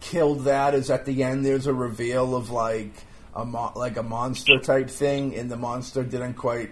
[0.00, 2.92] killed that is at the end there's a reveal of like
[3.34, 6.70] a mo- like a monster type thing, and the monster didn't quite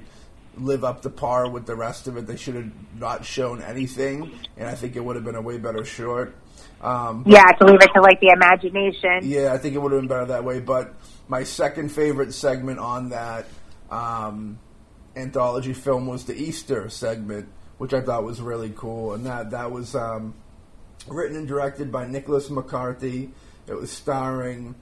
[0.56, 2.26] live up to par with the rest of it.
[2.26, 5.58] They should have not shown anything, and I think it would have been a way
[5.58, 6.34] better short.
[6.80, 9.20] Um, Yeah, to leave it to like the imagination.
[9.22, 10.60] yeah, I think it would have been better that way.
[10.60, 10.94] But
[11.28, 13.46] my second favorite segment on that
[13.90, 14.58] um,
[15.14, 19.70] anthology film was the Easter segment, which I thought was really cool, and that that
[19.70, 20.34] was um,
[21.08, 23.30] written and directed by Nicholas McCarthy.
[23.66, 24.74] It was starring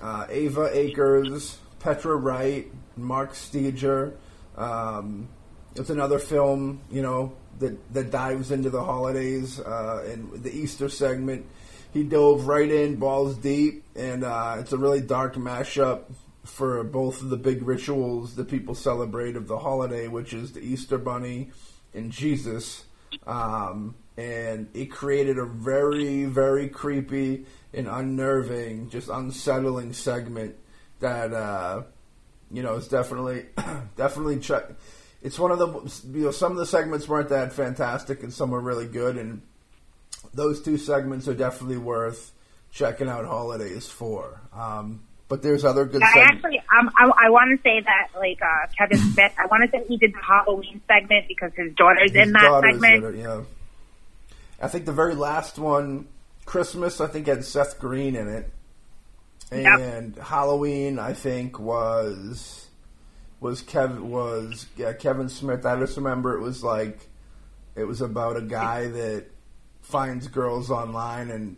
[0.00, 4.14] uh, Ava Acres, Petra Wright, Mark Steger.
[4.56, 5.28] Um,
[5.74, 10.88] it's another film, you know, that that dives into the holidays uh, and the Easter
[10.88, 11.46] segment.
[11.92, 16.04] He dove right in, balls deep, and uh, it's a really dark mashup
[16.44, 20.60] for both of the big rituals that people celebrate of the holiday, which is the
[20.60, 21.50] Easter Bunny
[21.94, 22.84] and Jesus.
[23.26, 30.56] Um, and it created a very, very creepy and unnerving, just unsettling segment
[31.00, 31.82] that uh,
[32.52, 33.46] you know it's definitely,
[33.96, 34.38] definitely.
[34.38, 34.64] Check.
[35.22, 38.50] It's one of the you know some of the segments weren't that fantastic and some
[38.50, 39.42] were really good, and
[40.34, 42.32] those two segments are definitely worth
[42.70, 44.40] checking out holidays for.
[44.54, 46.02] Um, but there's other good.
[46.02, 46.44] I segments.
[46.44, 49.32] actually, um, I, I want to say that like uh, Kevin Smith.
[49.38, 52.42] I want to say he did the Halloween segment because his daughter's His in that
[52.42, 53.04] daughter's segment.
[53.04, 53.40] in it, yeah.
[54.60, 56.06] I think the very last one,
[56.44, 58.50] Christmas, I think had Seth Green in it,
[59.52, 62.68] And Halloween, I think was
[63.40, 65.66] was Kev was yeah, Kevin Smith.
[65.66, 67.08] I just remember it was like
[67.74, 69.26] it was about a guy that
[69.80, 71.56] finds girls online and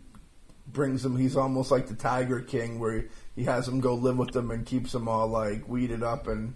[0.66, 1.16] brings them.
[1.16, 4.64] He's almost like the Tiger King, where he, has them go live with them and
[4.64, 6.54] keeps them all like weeded up and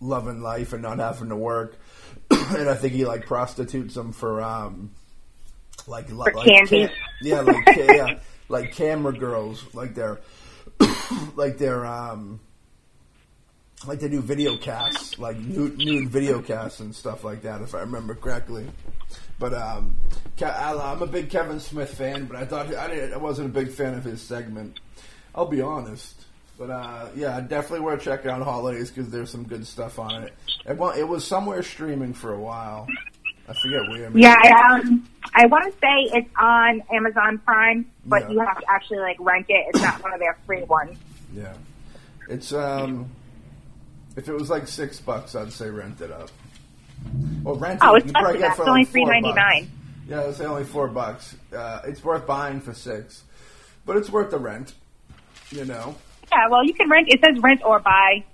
[0.00, 1.76] loving life and not having to work.
[2.30, 4.92] and I think he like prostitutes them for um
[5.86, 6.86] like like candy.
[6.86, 10.20] ca- yeah, like yeah, like camera girls, like they're
[11.36, 12.40] like they're um
[13.86, 17.74] like they do video casts, like nude, nude video casts and stuff like that, if
[17.74, 18.66] I remember correctly.
[19.38, 19.96] But um,
[20.42, 23.94] I'm a big Kevin Smith fan, but I thought I, I wasn't a big fan
[23.94, 24.78] of his segment.
[25.34, 26.14] I'll be honest,
[26.58, 30.24] but uh, yeah, I definitely worth checking out Holidays because there's some good stuff on
[30.24, 30.34] it.
[30.68, 32.86] It, wa- it was somewhere streaming for a while.
[33.50, 34.10] I forget where.
[34.16, 38.30] Yeah, I, um, I want to say it's on Amazon Prime, but Yeah.
[38.30, 39.66] you have to actually like rent it.
[39.70, 40.96] It's not one of their free ones.
[41.34, 41.52] Yeah,
[42.28, 43.10] it's um,
[44.16, 46.30] if it was like six bucks, I'd say rent it up.
[47.42, 48.04] Well, rent Oh, it.
[48.04, 49.70] it's not probably get for It's only like four three ninety nine.
[50.08, 51.36] Yeah, it's only four bucks.
[51.54, 53.24] Uh, it's worth buying for six,
[53.84, 54.74] but it's worth the rent.
[55.50, 55.96] You know,
[56.30, 57.08] Yeah, well, you can rent.
[57.10, 58.24] It says rent or buy.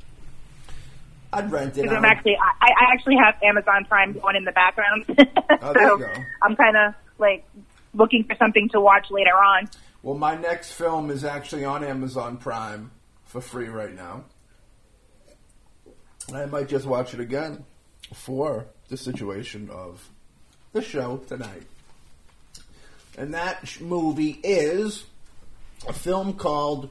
[1.36, 1.82] I'd rent it.
[1.82, 5.04] Because I'm actually, I, I actually have Amazon Prime going in the background.
[5.62, 6.12] Oh, there so you go.
[6.42, 7.44] I'm kind of like
[7.94, 9.68] looking for something to watch later on.
[10.02, 12.90] Well, my next film is actually on Amazon Prime
[13.24, 14.24] for free right now.
[16.28, 17.64] And I might just watch it again
[18.12, 20.08] for the situation of
[20.72, 21.62] the show tonight.
[23.16, 25.04] And that sh- movie is
[25.88, 26.90] a film called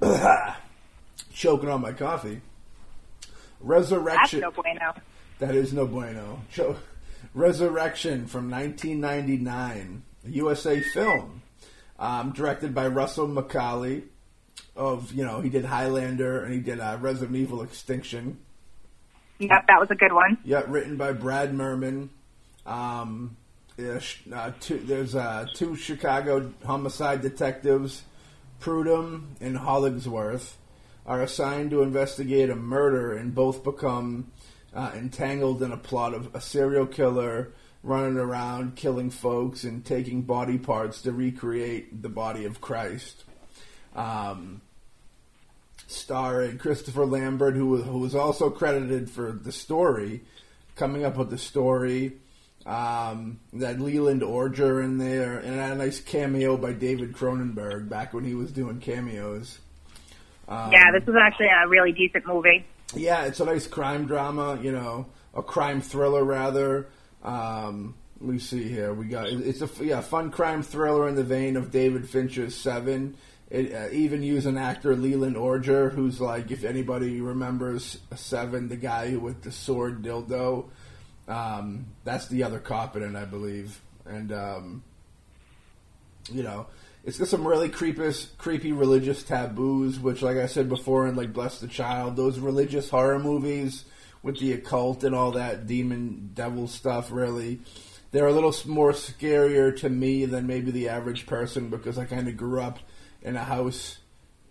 [1.32, 2.40] Choking on My Coffee.
[3.60, 4.40] That's Resurrection.
[4.40, 4.94] no bueno.
[5.38, 6.42] That is no bueno.
[6.52, 6.76] Cho-
[7.34, 11.42] Resurrection from 1999, a USA film,
[11.98, 14.04] um, directed by Russell Mulcahy.
[14.74, 18.38] Of you know, he did Highlander and he did uh, Resident Evil Extinction.
[19.40, 20.38] Yep, that was a good one.
[20.44, 22.08] Yeah, written by Brad Mirman.
[22.66, 23.36] Um,
[23.78, 28.02] uh, two, there's uh, two Chicago homicide detectives,
[28.60, 30.56] Prudhomme and Hollingsworth,
[31.08, 34.30] are assigned to investigate a murder and both become
[34.74, 37.50] uh, entangled in a plot of a serial killer
[37.82, 43.24] running around killing folks and taking body parts to recreate the body of Christ.
[43.96, 44.60] Um,
[45.86, 50.20] starring Christopher Lambert, who was, who was also credited for the story,
[50.76, 52.12] coming up with the story.
[52.66, 58.24] Um, that Leland Orser in there, and a nice cameo by David Cronenberg back when
[58.24, 59.60] he was doing cameos.
[60.48, 62.64] Um, yeah, this was actually a really decent movie.
[62.94, 66.88] yeah, it's a nice crime drama, you know, a crime thriller rather.
[67.22, 68.92] Um, let me see here.
[68.94, 73.16] We got it's a yeah fun crime thriller in the vein of David Fincher's Seven.
[73.50, 79.16] It uh, even an actor Leland Orser, who's like, if anybody remembers Seven, the guy
[79.16, 80.68] with the sword dildo.
[81.28, 84.82] Um, that's the other cop in it, I believe, and um,
[86.32, 86.66] you know,
[87.08, 91.32] it's got some really creepy, creepy religious taboos, which, like I said before, in like
[91.32, 93.86] Bless the Child, those religious horror movies
[94.22, 97.60] with the occult and all that demon devil stuff, really,
[98.10, 102.28] they're a little more scarier to me than maybe the average person because I kind
[102.28, 102.78] of grew up
[103.22, 103.98] in a house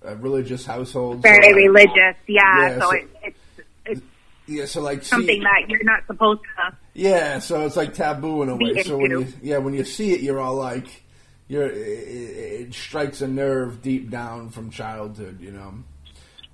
[0.01, 1.21] a religious household.
[1.21, 2.41] Very so, religious, yeah.
[2.69, 3.39] Yeah, so so- it, it's
[3.85, 4.01] it's
[4.47, 6.75] Yeah, so like see- something that you're not supposed to.
[6.95, 8.81] Yeah, so it's like taboo in a way.
[8.81, 11.03] So when you yeah when you see it, you're all like,
[11.47, 15.83] you're it, it strikes a nerve deep down from childhood, you know.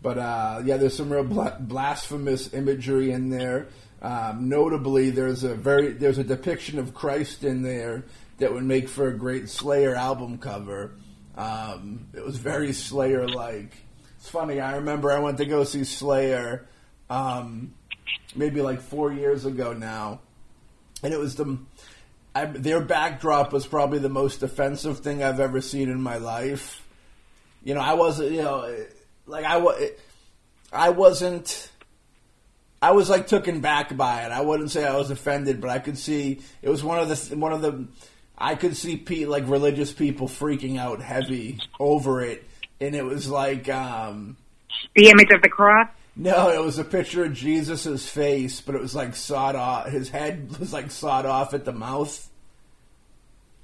[0.02, 3.68] But uh, yeah, there's some real bla- blasphemous imagery in there.
[4.02, 8.04] Um, notably, there's a very there's a depiction of Christ in there
[8.38, 10.96] that would make for a great Slayer album cover.
[11.36, 13.74] Um, it was very Slayer like.
[14.18, 14.60] It's funny.
[14.60, 16.68] I remember I went to go see Slayer.
[17.10, 17.74] Um,
[18.36, 20.22] maybe like four years ago now,
[21.02, 21.58] and it was the
[22.36, 26.86] I, their backdrop was probably the most offensive thing I've ever seen in my life.
[27.64, 28.76] You know, I wasn't, you know,
[29.26, 29.90] like I was,
[30.72, 31.70] I wasn't.
[32.82, 34.32] I was like taken back by it.
[34.32, 37.36] I wouldn't say I was offended, but I could see it was one of the
[37.38, 37.88] one of the.
[38.38, 42.44] I could see pe- like religious people freaking out heavy over it,
[42.82, 43.70] and it was like.
[43.70, 44.36] um
[44.96, 45.88] The image of the cross.
[46.16, 49.88] No, it was a picture of Jesus' face, but it was like sawed off.
[49.88, 52.30] His head was like sawed off at the mouth.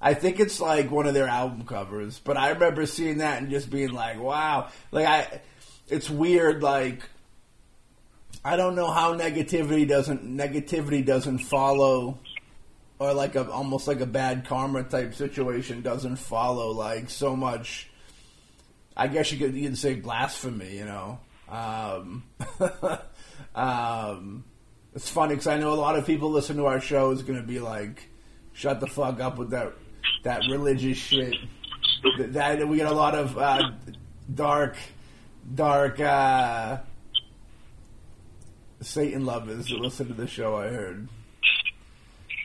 [0.01, 3.49] I think it's like one of their album covers, but I remember seeing that and
[3.49, 5.41] just being like, "Wow!" Like I,
[5.89, 6.63] it's weird.
[6.63, 7.01] Like
[8.43, 12.19] I don't know how negativity doesn't negativity doesn't follow,
[12.97, 17.89] or like a almost like a bad karma type situation doesn't follow like so much.
[18.95, 21.19] I guess you could you could say blasphemy, you know.
[21.49, 22.23] Um,
[23.55, 24.43] um,
[24.93, 27.39] it's funny because I know a lot of people listen to our show is going
[27.39, 28.07] to be like,
[28.53, 29.73] "Shut the fuck up with that
[30.23, 31.35] that religious shit."
[32.17, 33.71] That, that we get a lot of uh,
[34.33, 34.77] dark,
[35.53, 36.77] dark uh,
[38.81, 40.55] Satan lovers that listen to the show.
[40.55, 41.09] I heard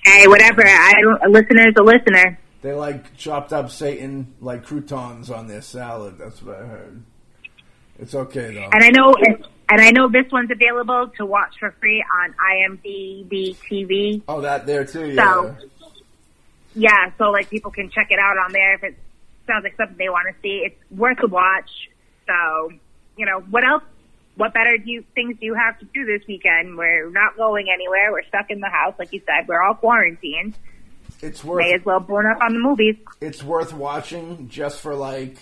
[0.05, 0.67] Hey, whatever.
[0.67, 1.23] I don't.
[1.25, 2.39] A listener's a listener.
[2.61, 6.19] they like chopped up Satan like croutons on their salad.
[6.19, 7.03] That's what I heard.
[7.99, 8.69] It's okay though.
[8.73, 9.15] And I know,
[9.69, 14.23] and I know this one's available to watch for free on IMDb TV.
[14.29, 15.11] Oh, that there too.
[15.11, 15.25] Yeah.
[15.25, 15.57] So,
[16.75, 18.97] yeah, so like people can check it out on there if it
[19.47, 20.63] sounds like something they want to see.
[20.65, 21.71] It's worth a watch.
[22.27, 22.73] So,
[23.17, 23.83] you know, what else?
[24.37, 26.77] What better do you things do you have to do this weekend?
[26.77, 28.11] We're not going anywhere.
[28.11, 29.47] We're stuck in the house, like you said.
[29.47, 30.55] We're all quarantined.
[31.23, 32.97] it's worth May as well burn up on the movies.
[33.21, 35.37] it's worth watching just for like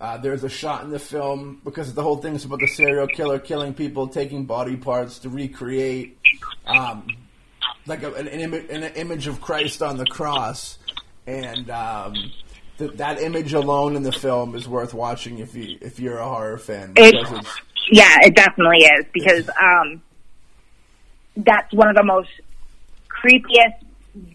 [0.00, 3.06] uh, there's a shot in the film because the whole thing is about the serial
[3.06, 6.18] killer killing people, taking body parts to recreate
[6.66, 7.06] um,
[7.86, 10.78] like a, an, ima- an image of Christ on the cross,
[11.26, 12.14] and um,
[12.78, 16.24] th- that image alone in the film is worth watching if you if you're a
[16.28, 20.02] horror fan It- because it's Yeah, it definitely is because um,
[21.36, 22.30] that's one of the most
[23.08, 23.74] creepiest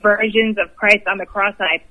[0.01, 1.81] versions of Christ on the cross that I've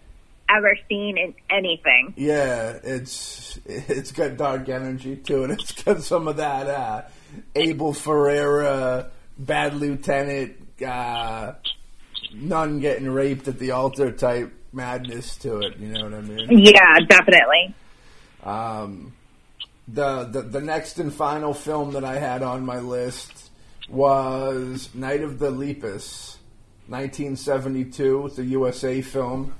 [0.48, 2.14] ever seen in anything.
[2.16, 5.50] Yeah, it's it's got dark energy to it.
[5.52, 7.02] It's got some of that uh,
[7.54, 11.52] Abel Ferrara, bad lieutenant, uh,
[12.32, 15.78] nun getting raped at the altar type madness to it.
[15.78, 16.58] You know what I mean?
[16.58, 17.74] Yeah, definitely.
[18.42, 19.14] Um,
[19.88, 23.50] the, the the next and final film that I had on my list
[23.88, 26.38] was Night of the Lepus,
[26.88, 28.26] 1972.
[28.26, 29.54] It's a USA film,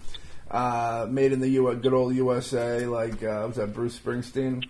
[0.55, 2.87] uh, made in the U- good old USA.
[2.87, 4.65] Like uh, was that Bruce Springsteen?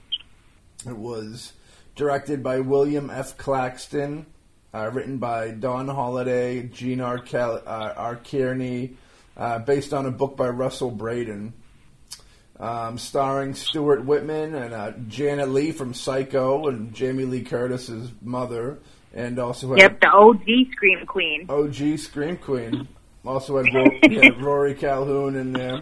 [0.86, 1.52] It was
[1.94, 3.36] directed by William F.
[3.38, 4.26] Claxton,
[4.74, 7.18] uh, written by Don Holliday, Gene R.
[7.18, 8.16] Cal- uh, R.
[8.16, 8.96] Kearney,
[9.36, 11.52] uh, based on a book by Russell Braddon
[12.58, 18.78] um, starring Stuart Whitman and uh, Janet Leigh from Psycho and Jamie Lee Curtis's mother,
[19.12, 21.46] and also Yep, the OG Scream Queen.
[21.48, 22.88] OG Scream Queen.
[23.24, 25.80] Also had Ro- yeah, Rory Calhoun in there.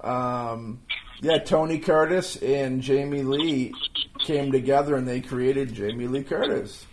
[0.00, 0.80] Um,
[1.20, 3.74] yeah, Tony Curtis and Jamie Lee
[4.20, 6.86] came together and they created Jamie Lee Curtis.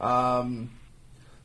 [0.00, 0.70] Um,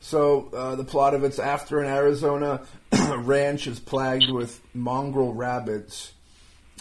[0.00, 2.62] so uh, the plot of it's after an Arizona
[3.18, 6.12] ranch is plagued with mongrel rabbits.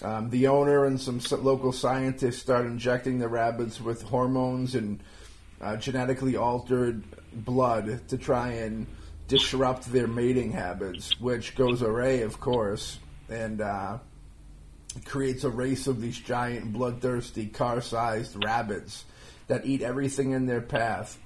[0.02, 5.02] Um, the owner and some local scientists start injecting the rabbits with hormones and
[5.62, 8.88] uh, genetically altered blood to try and
[9.28, 13.00] disrupt their mating habits, which goes array, of course,
[13.30, 13.98] and uh,
[15.06, 19.06] creates a race of these giant, bloodthirsty, car-sized rabbits
[19.48, 21.18] that eat everything in their path.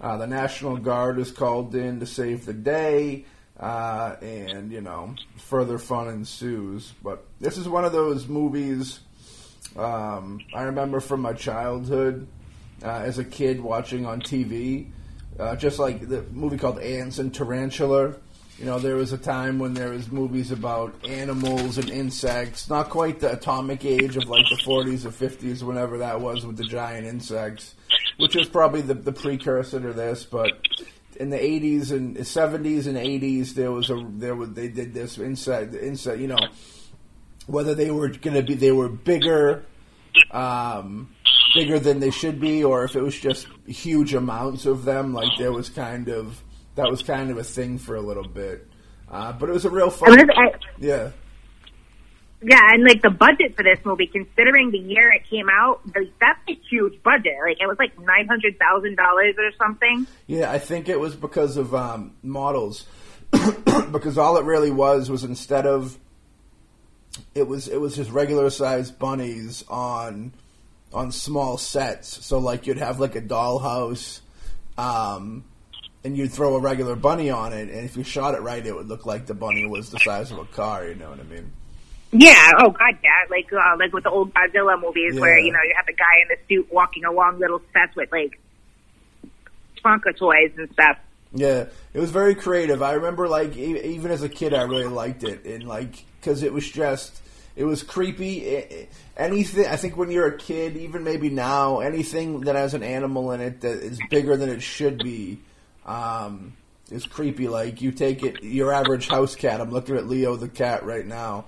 [0.00, 3.24] Uh, the National Guard is called in to save the day,
[3.58, 6.92] uh, and you know, further fun ensues.
[7.02, 9.00] But this is one of those movies
[9.76, 12.26] um, I remember from my childhood
[12.82, 14.86] uh, as a kid watching on TV,
[15.38, 18.14] uh, just like the movie called Ants and Tarantula.
[18.58, 22.88] You know, there was a time when there was movies about animals and insects, not
[22.88, 26.64] quite the atomic age of like the 40s or 50s, whenever that was with the
[26.64, 27.74] giant insects,
[28.16, 30.24] which was probably the, the precursor to this.
[30.24, 30.52] But
[31.20, 35.18] in the 80s and 70s and 80s, there was a there was they did this
[35.18, 36.18] insect insect.
[36.18, 36.48] You know,
[37.46, 39.66] whether they were going to be they were bigger.
[40.30, 41.14] Um,
[41.56, 45.36] bigger than they should be, or if it was just huge amounts of them, like
[45.38, 46.42] there was kind of
[46.76, 48.68] that was kind of a thing for a little bit.
[49.10, 50.30] Uh, but it was a real fun.
[50.30, 51.10] I yeah.
[52.42, 56.12] yeah, and like the budget for this movie, considering the year it came out, like,
[56.20, 57.34] that's a huge budget.
[57.42, 60.06] Like it was like nine hundred thousand dollars or something.
[60.26, 62.86] Yeah, I think it was because of um, models.
[63.92, 65.98] because all it really was was instead of
[67.34, 70.32] it was it was just regular sized bunnies on
[70.96, 72.24] on small sets.
[72.24, 74.20] So like you'd have like a dollhouse,
[74.78, 75.44] um,
[76.02, 78.74] and you'd throw a regular bunny on it, and if you shot it right, it
[78.74, 80.86] would look like the bunny was the size of a car.
[80.86, 81.52] You know what I mean?
[82.12, 82.52] Yeah.
[82.58, 83.10] Oh God, yeah.
[83.30, 85.20] Like uh, like with the old Godzilla movies, Yeah.
[85.20, 88.10] where you know you have the guy in the suit walking along little sets with
[88.10, 88.40] like
[89.84, 90.96] Tonka toys and stuff.
[91.32, 92.82] Yeah, it was very creative.
[92.82, 96.42] I remember, like, e- even as a kid, I really liked it, and like, because
[96.42, 97.20] it was just,
[97.56, 98.40] it was creepy.
[98.44, 102.82] It, anything, I think, when you're a kid, even maybe now, anything that has an
[102.82, 105.40] animal in it that is bigger than it should be,
[105.86, 106.54] um,
[106.90, 107.48] is creepy.
[107.48, 109.60] Like, you take it, your average house cat.
[109.60, 111.46] I'm looking at Leo the cat right now,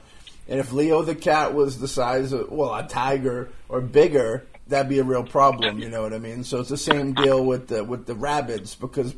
[0.49, 4.89] and if Leo the cat was the size of, well, a tiger or bigger, that'd
[4.89, 5.79] be a real problem.
[5.79, 6.45] You know what I mean?
[6.45, 9.15] So it's the same deal with the with the rabbits because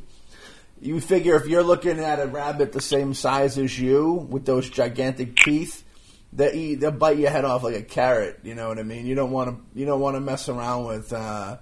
[0.80, 4.68] you figure if you're looking at a rabbit the same size as you with those
[4.68, 5.84] gigantic teeth,
[6.32, 8.40] they eat, they'll bite your head off like a carrot.
[8.42, 9.06] You know what I mean?
[9.06, 11.58] You don't want to you don't want to mess around with uh,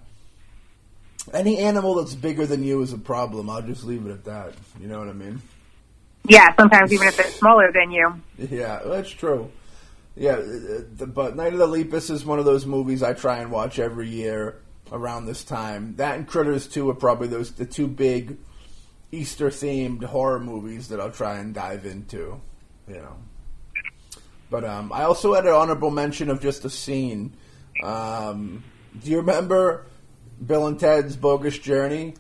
[1.33, 3.49] any animal that's bigger than you is a problem.
[3.49, 4.55] I'll just leave it at that.
[4.81, 5.41] You know what I mean?
[6.29, 8.21] Yeah, sometimes even if they're smaller than you.
[8.37, 9.51] Yeah, that's true.
[10.15, 13.39] Yeah, uh, the, but Night of the Lepus is one of those movies I try
[13.39, 14.61] and watch every year
[14.93, 15.95] around this time.
[15.97, 18.37] That and Critters 2 are probably those the two big
[19.13, 22.41] Easter themed horror movies that I'll try and dive into.
[22.87, 23.17] You know.
[24.51, 27.35] But um, I also had an honorable mention of just a scene.
[27.83, 28.65] Um,
[29.03, 29.85] do you remember
[30.45, 32.15] Bill and Ted's Bogus Journey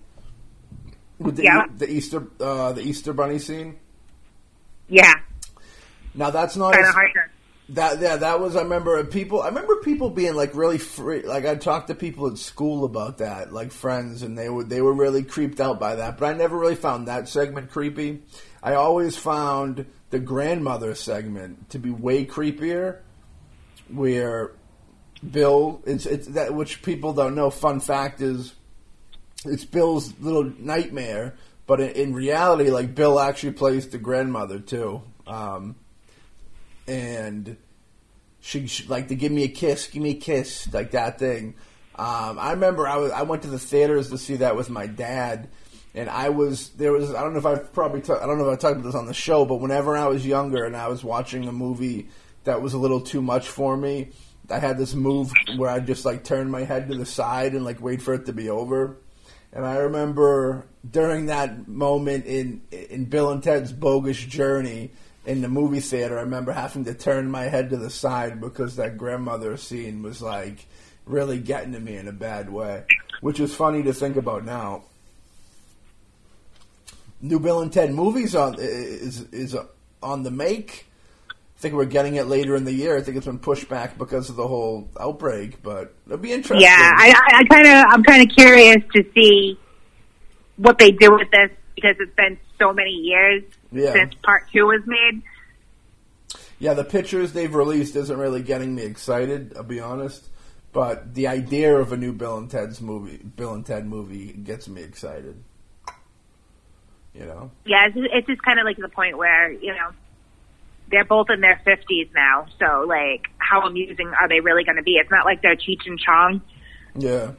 [1.18, 1.66] with the, Yeah.
[1.76, 3.76] the Easter uh, the Easter Bunny scene?
[4.88, 5.14] Yeah,
[6.14, 7.10] Now that's not kind as- of hard.
[7.70, 11.44] that yeah, that was I remember people I remember people being like really free like
[11.44, 14.94] I talked to people at school about that, like friends and they were they were
[14.94, 16.16] really creeped out by that.
[16.18, 18.22] But I never really found that segment creepy.
[18.62, 22.98] I always found the grandmother segment to be way creepier
[23.88, 24.52] where
[25.28, 28.54] Bill it's it's that which people don't know, fun fact is
[29.44, 31.34] it's Bill's little nightmare,
[31.66, 35.02] but in, in reality like Bill actually plays the grandmother too.
[35.26, 35.76] Um
[36.86, 37.56] and
[38.40, 41.54] she, she like to give me a kiss, give me a kiss, like that thing.
[41.94, 44.86] Um, I remember I was I went to the theaters to see that with my
[44.86, 45.48] dad,
[45.94, 48.50] and I was there was I don't know if I've probably ta- I don't know
[48.50, 50.88] if I talked about this on the show, but whenever I was younger and I
[50.88, 52.08] was watching a movie
[52.44, 54.10] that was a little too much for me,
[54.50, 57.64] I had this move where I just like turn my head to the side and
[57.64, 58.96] like wait for it to be over.
[59.52, 64.90] And I remember during that moment in in Bill and Ted's bogus journey
[65.26, 68.76] in the movie theater, I remember having to turn my head to the side because
[68.76, 70.66] that grandmother scene was like
[71.04, 72.84] really getting to me in a bad way,
[73.20, 74.84] which is funny to think about now.
[77.20, 79.56] New Bill and Ted movies on is is
[80.02, 80.86] on the make.
[81.30, 82.96] I think we're getting it later in the year.
[82.96, 86.60] I think it's been pushed back because of the whole outbreak, but it'll be interesting.
[86.60, 89.58] Yeah, I, I, kind of, I'm kind of curious to see
[90.56, 93.42] what they do with this because it's been so many years
[93.72, 93.92] Yeah.
[93.92, 95.22] since part two was made.
[96.60, 99.54] Yeah, the pictures they've released isn't really getting me excited.
[99.56, 100.28] I'll be honest,
[100.72, 104.68] but the idea of a new Bill and Ted's movie, Bill and Ted movie, gets
[104.68, 105.42] me excited.
[107.18, 109.90] You know, Yeah, it's, it's just kind of like the point where you know
[110.90, 114.82] they're both in their fifties now, so like, how amusing are they really going to
[114.82, 114.92] be?
[114.92, 116.40] It's not like they're Cheech and Chong.
[116.96, 117.32] yeah.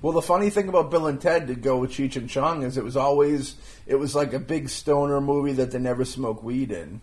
[0.00, 2.76] Well, the funny thing about Bill and Ted to go with Cheech and Chong is
[2.76, 6.70] it was always it was like a big stoner movie that they never smoke weed
[6.70, 7.00] in.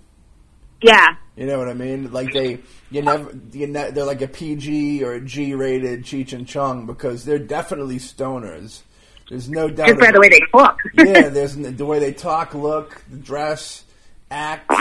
[0.82, 2.14] Yeah, You know what I mean?
[2.14, 2.60] Like they,
[2.90, 6.86] you never, you ne- they're like a PG or a G rated Cheech and Chong
[6.86, 8.84] because they're definitely stoners.
[9.30, 9.88] There's no doubt.
[9.88, 10.78] just by the way they look.
[10.98, 13.86] yeah, there's the way they talk, look, the dress,
[14.32, 14.72] act.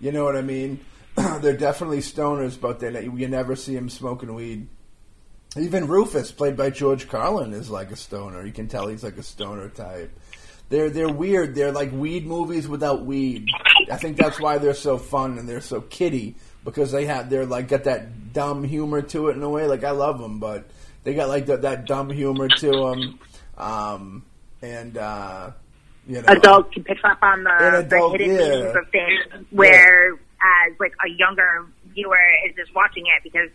[0.00, 0.80] You know what I mean?
[1.14, 4.68] They're definitely stoners, but they you never see them smoking weed.
[5.58, 8.44] Even Rufus, played by George Carlin, is like a stoner.
[8.44, 10.10] You can tell he's like a stoner type.
[10.68, 11.54] they're they're weird.
[11.54, 13.48] They're like weed movies without weed.
[13.90, 17.46] I think that's why they're so fun and they're so kiddie because they have they're
[17.46, 19.66] like got that dumb humor to it in a way.
[19.66, 20.68] Like I love them, but
[21.04, 23.18] they got like that, that dumb humor to them.
[23.56, 24.24] Um,
[24.62, 25.50] and uh,
[26.06, 28.48] you know, adults can pick up on the, adult, the hidden yeah.
[28.48, 30.18] meanings of things, whereas
[30.78, 33.50] like a younger viewer is just watching it because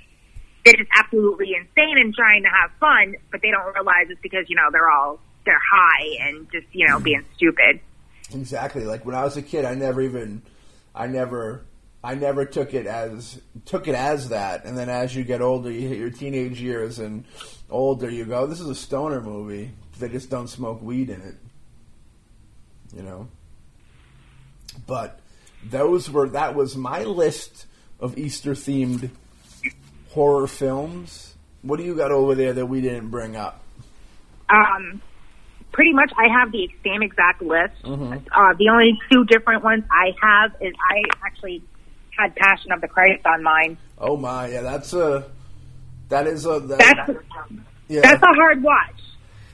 [0.65, 4.45] they're just absolutely insane and trying to have fun, but they don't realize it's because
[4.49, 7.79] you know they're all they're high and just you know being stupid.
[8.33, 8.83] Exactly.
[8.85, 10.41] Like when I was a kid, I never even,
[10.95, 11.65] I never,
[12.03, 14.65] I never took it as took it as that.
[14.65, 17.25] And then as you get older, you hit your teenage years and
[17.69, 19.71] older, you go, "This is a stoner movie."
[20.01, 21.35] They just don't smoke weed in it,
[22.95, 23.27] you know.
[24.87, 25.19] But
[25.63, 27.67] those were that was my list
[27.99, 29.09] of Easter themed
[30.09, 31.35] horror films.
[31.61, 33.61] What do you got over there that we didn't bring up?
[34.49, 35.01] Um,
[35.71, 37.81] pretty much, I have the same exact list.
[37.83, 38.13] Mm-hmm.
[38.13, 41.63] Uh, the only two different ones I have is I actually
[42.17, 43.77] had Passion of the Christ on mine.
[43.97, 45.25] Oh my, yeah, that's a
[46.09, 47.19] that is a that, That's
[47.87, 48.01] yeah.
[48.01, 48.99] that's a hard watch.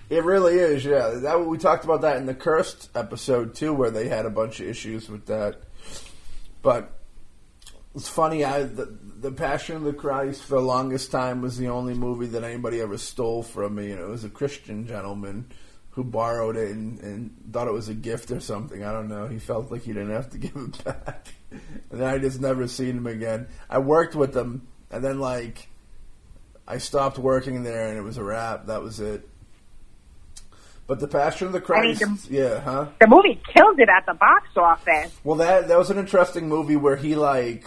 [0.09, 1.09] It really is, yeah.
[1.15, 4.59] That we talked about that in the cursed episode too, where they had a bunch
[4.59, 5.61] of issues with that.
[6.61, 6.97] But
[7.93, 8.45] it's funny.
[8.45, 12.27] I the, the Passion of the Christ for the longest time was the only movie
[12.27, 15.51] that anybody ever stole from me, and it was a Christian gentleman
[15.89, 18.83] who borrowed it and, and thought it was a gift or something.
[18.83, 19.27] I don't know.
[19.27, 22.67] He felt like he didn't have to give it back, and then I just never
[22.67, 23.47] seen him again.
[23.69, 25.67] I worked with him, and then like
[26.65, 28.67] I stopped working there, and it was a wrap.
[28.67, 29.27] That was it.
[30.87, 32.87] But the Passion of the I mean, Christ, the- yeah, huh?
[33.01, 35.13] The movie killed it at the box office.
[35.23, 37.65] Well, that that was an interesting movie where he like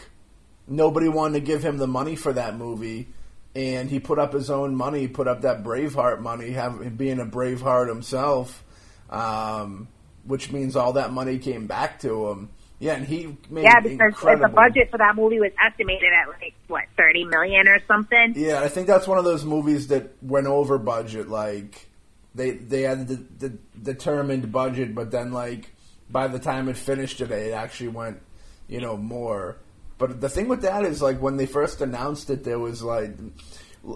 [0.66, 3.08] nobody wanted to give him the money for that movie,
[3.54, 7.26] and he put up his own money, put up that Braveheart money, have, being a
[7.26, 8.64] Braveheart himself,
[9.10, 9.88] um,
[10.24, 12.48] which means all that money came back to him.
[12.78, 14.48] Yeah, and he made Yeah, because incredible.
[14.48, 18.32] the budget for that movie was estimated at like what thirty million or something.
[18.34, 21.28] Yeah, I think that's one of those movies that went over budget.
[21.28, 21.89] Like
[22.34, 23.48] they they had the, the
[23.82, 25.72] determined budget, but then like
[26.08, 28.20] by the time it finished it, it actually went
[28.68, 29.56] you know more.
[29.98, 33.12] But the thing with that is like when they first announced it, there was like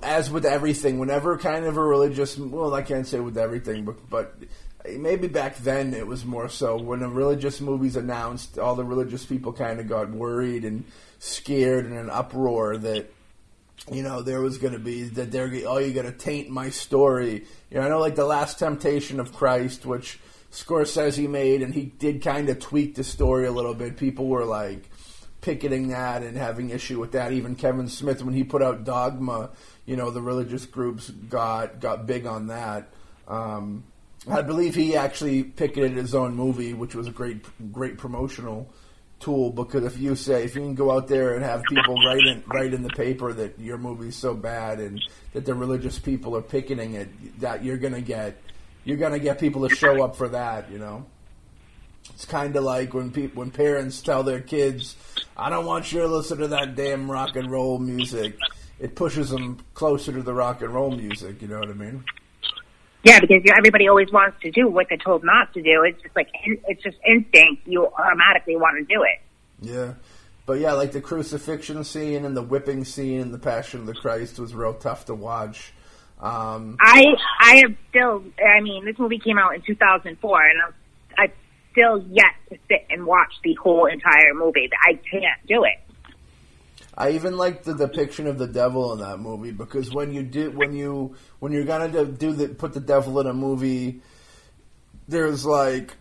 [0.03, 4.11] as with everything, whenever kind of a religious well, I can't say with everything, but
[4.11, 4.35] but
[4.87, 9.25] maybe back then it was more so when a religious movie's announced, all the religious
[9.25, 10.85] people kind of got worried and
[11.19, 13.11] scared and an uproar that
[13.93, 16.71] you know, there was going to be that they're oh, you're going to taint my
[16.71, 17.45] story.
[17.71, 20.19] You know, I know like the Last Temptation of Christ, which
[20.51, 23.97] Scorsese he made, and he did kind of tweak the story a little bit.
[23.97, 24.89] People were like
[25.41, 27.33] picketing that and having issue with that.
[27.33, 29.51] Even Kevin Smith, when he put out Dogma,
[29.85, 32.89] you know, the religious groups got got big on that.
[33.29, 33.85] Um,
[34.31, 38.73] I believe he actually picketed his own movie, which was a great great promotional
[39.21, 42.27] tool because if you say if you can go out there and have people write
[42.27, 45.01] in write in the paper that your movie's so bad and
[45.33, 48.41] that the religious people are picketing it, that you're gonna get
[48.85, 50.71] you're gonna get people to show up for that.
[50.71, 51.07] You know,
[52.11, 54.97] it's kind of like when people when parents tell their kids,
[55.37, 58.37] "I don't want you to listen to that damn rock and roll music."
[58.79, 61.41] It pushes them closer to the rock and roll music.
[61.41, 62.05] You know what I mean?
[63.05, 65.83] Yeah, because you everybody always wants to do what they're told not to do.
[65.83, 67.67] It's just like it's just instinct.
[67.67, 69.21] You automatically want to do it.
[69.61, 69.95] Yeah.
[70.47, 73.95] But yeah, like the crucifixion scene and the whipping scene and the Passion of the
[73.95, 75.73] Christ was real tough to watch.
[76.21, 78.25] Um, I I have still.
[78.39, 80.75] I mean, this movie came out in 2004, and I'm,
[81.19, 81.33] I've
[81.73, 84.71] still yet to sit and watch the whole entire movie.
[84.87, 85.84] I can't do it.
[86.97, 90.51] I even like the depiction of the devil in that movie because when you do
[90.53, 94.01] when you when you're gonna do, the put the devil in a movie,
[95.09, 95.97] there's like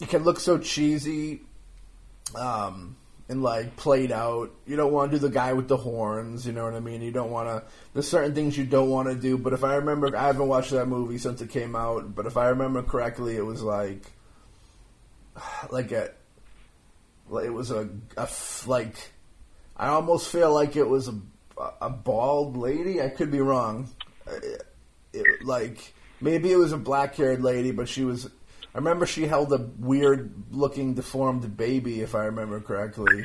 [0.00, 1.40] it can look so cheesy,
[2.36, 2.96] um,
[3.28, 4.52] and like played out.
[4.66, 6.46] You don't want to do the guy with the horns.
[6.46, 7.02] You know what I mean?
[7.02, 7.68] You don't want to.
[7.92, 9.36] There's certain things you don't want to do.
[9.36, 12.14] But if I remember, I haven't watched that movie since it came out.
[12.14, 14.12] But if I remember correctly, it was like
[15.70, 16.10] like a
[17.42, 18.28] it was a, a
[18.66, 19.10] like
[19.76, 21.14] I almost feel like it was a,
[21.80, 23.02] a bald lady.
[23.02, 23.88] I could be wrong.
[24.26, 24.62] It,
[25.12, 28.26] it, like maybe it was a black haired lady, but she was.
[28.74, 33.22] I remember she held a weird looking deformed baby, if I remember correctly.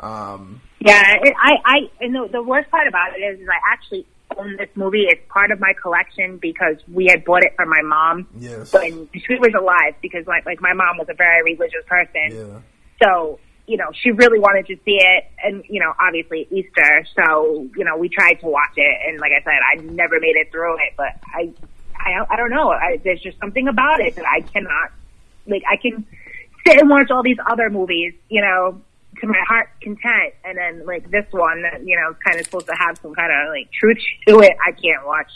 [0.00, 3.72] Um, Yeah, it, I I and the, the worst part about it is, is I
[3.72, 4.06] actually
[4.36, 5.04] own this movie.
[5.08, 8.72] It's part of my collection because we had bought it for my mom yes.
[8.72, 9.94] when she was alive.
[10.02, 12.60] Because like like my mom was a very religious person, Yeah.
[13.02, 17.06] so you know she really wanted to see it, and you know obviously Easter.
[17.16, 20.36] So you know we tried to watch it, and like I said, I never made
[20.36, 21.52] it through it, but I
[21.96, 22.70] I I don't know.
[22.70, 24.92] I, there's just something about it that I cannot
[25.46, 25.62] like.
[25.70, 26.06] I can
[26.66, 28.80] sit and watch all these other movies, you know,
[29.20, 32.44] to my heart content, and then like this one that you know is kind of
[32.44, 33.98] supposed to have some kind of like truth
[34.28, 34.56] to it.
[34.64, 35.30] I can't watch.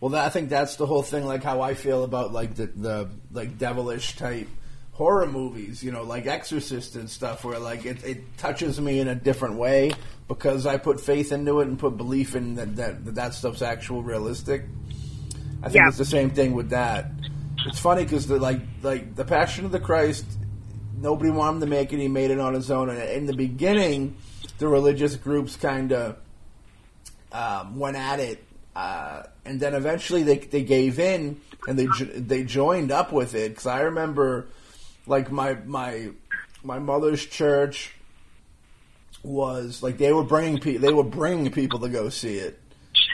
[0.00, 1.24] Well, that, I think that's the whole thing.
[1.24, 4.48] Like how I feel about like the the like devilish type
[4.92, 9.08] horror movies, you know, like Exorcist and stuff, where like it, it touches me in
[9.08, 9.92] a different way
[10.28, 13.62] because I put faith into it and put belief in that that that, that stuff's
[13.62, 14.64] actual realistic.
[15.62, 15.88] I think Yeah.
[15.88, 17.10] it's the same thing with that.
[17.66, 20.24] It's funny because the like like the Passion of the Christ,
[20.98, 21.98] nobody wanted to make it.
[21.98, 24.16] He made it on his own, and in the beginning,
[24.58, 26.16] the religious groups kind of
[27.30, 28.44] um, went at it,
[28.76, 31.86] uh, and then eventually they they gave in and they
[32.18, 33.50] they joined up with it.
[33.50, 34.48] Because I remember,
[35.06, 36.10] like my my
[36.62, 37.94] my mother's church
[39.22, 42.58] was like they were bringing pe- they were bringing people to go see it.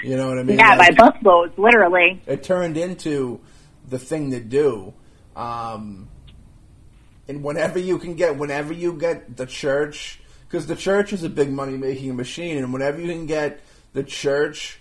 [0.02, 0.58] You know what I mean?
[0.58, 2.22] Yeah, by busloads, literally.
[2.26, 3.40] it turned into
[3.88, 4.94] the thing to do.
[5.34, 6.08] Um,
[7.26, 11.28] and whenever you can get, whenever you get the church, because the church is a
[11.28, 13.60] big money making machine, and whenever you can get
[13.92, 14.78] the church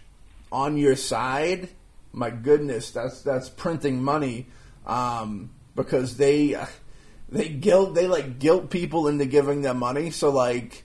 [0.51, 1.69] on your side,
[2.13, 4.47] my goodness, that's that's printing money.
[4.85, 6.55] Um, because they
[7.29, 10.11] they guilt they like guilt people into giving them money.
[10.11, 10.83] So like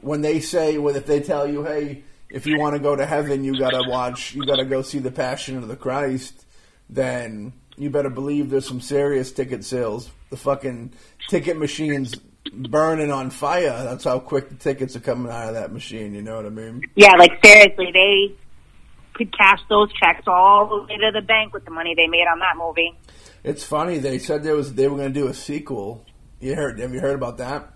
[0.00, 3.04] when they say, well, if they tell you, hey, if you want to go to
[3.04, 6.46] heaven, you gotta watch, you gotta go see the Passion of the Christ,
[6.88, 10.10] then you better believe there's some serious ticket sales.
[10.30, 10.92] The fucking
[11.28, 12.14] ticket machines
[12.52, 13.84] burning on fire.
[13.84, 16.14] That's how quick the tickets are coming out of that machine.
[16.14, 16.82] You know what I mean?
[16.94, 18.34] Yeah, like seriously, they
[19.14, 22.26] could cash those checks all the way to the bank with the money they made
[22.26, 22.96] on that movie.
[23.44, 23.98] It's funny.
[23.98, 26.04] They said there was they were going to do a sequel.
[26.40, 26.78] You heard?
[26.78, 27.72] Have you heard about that?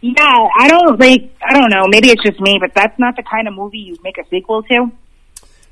[0.00, 1.34] Yeah, I don't like.
[1.42, 1.86] I don't know.
[1.88, 4.62] Maybe it's just me, but that's not the kind of movie you make a sequel
[4.64, 4.90] to.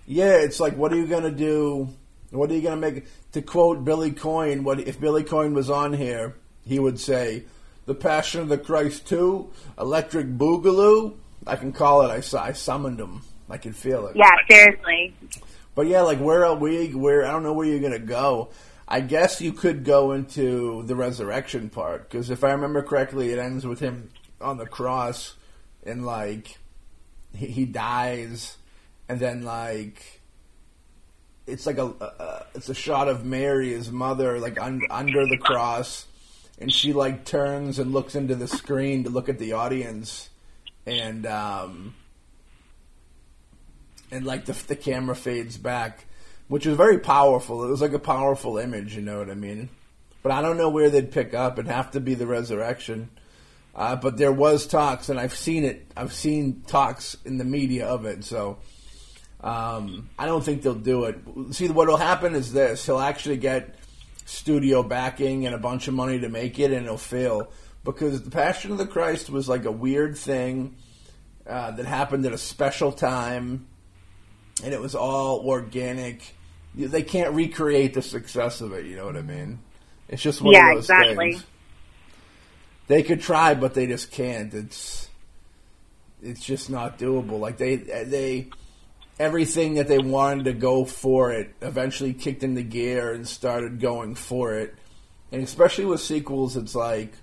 [0.06, 1.88] Yeah, it's like, what are you going to do?
[2.30, 3.04] What are you going to make?
[3.32, 7.44] To quote Billy Coyne, what if Billy Coyne was on here, he would say,
[7.84, 11.16] "The Passion of the Christ two, Electric Boogaloo."
[11.46, 12.34] I can call it.
[12.34, 13.22] I, I summoned him.
[13.50, 14.16] I can feel it.
[14.16, 15.14] Yeah, seriously.
[15.74, 16.94] But yeah, like where are we?
[16.94, 18.50] Where I don't know where you're gonna go.
[18.86, 23.38] I guess you could go into the resurrection part because if I remember correctly, it
[23.38, 24.10] ends with him
[24.40, 25.34] on the cross
[25.84, 26.58] and like
[27.34, 28.56] he, he dies,
[29.08, 30.20] and then like
[31.46, 36.06] it's like a, it's a shot of Mary, his mother, like un, under the cross,
[36.58, 40.30] and she like turns and looks into the screen to look at the audience,
[40.86, 41.94] and um,
[44.12, 46.04] and like the the camera fades back,
[46.46, 47.64] which was very powerful.
[47.64, 49.70] It was like a powerful image, you know what I mean?
[50.22, 51.58] But I don't know where they'd pick up.
[51.58, 53.10] It'd have to be the resurrection.
[53.74, 55.90] Uh, but there was talks, and I've seen it.
[55.96, 58.22] I've seen talks in the media of it.
[58.22, 58.58] So
[59.40, 61.18] um, I don't think they'll do it.
[61.52, 63.76] See, what will happen is this: he'll actually get
[64.26, 67.50] studio backing and a bunch of money to make it, and it'll fail
[67.82, 70.76] because the Passion of the Christ was like a weird thing
[71.46, 73.66] uh, that happened at a special time,
[74.60, 76.36] and it was all organic.
[76.74, 78.86] They can't recreate the success of it.
[78.86, 79.60] You know what I mean?
[80.08, 81.16] It's just one Yeah, of those exactly.
[81.16, 81.44] things.
[82.88, 84.52] They could try, but they just can't.
[84.54, 85.08] It's
[86.22, 87.40] it's just not doable.
[87.40, 88.48] Like they they
[89.18, 94.14] everything that they wanted to go for it eventually kicked into gear and started going
[94.14, 94.74] for it.
[95.32, 97.14] And especially with sequels, it's like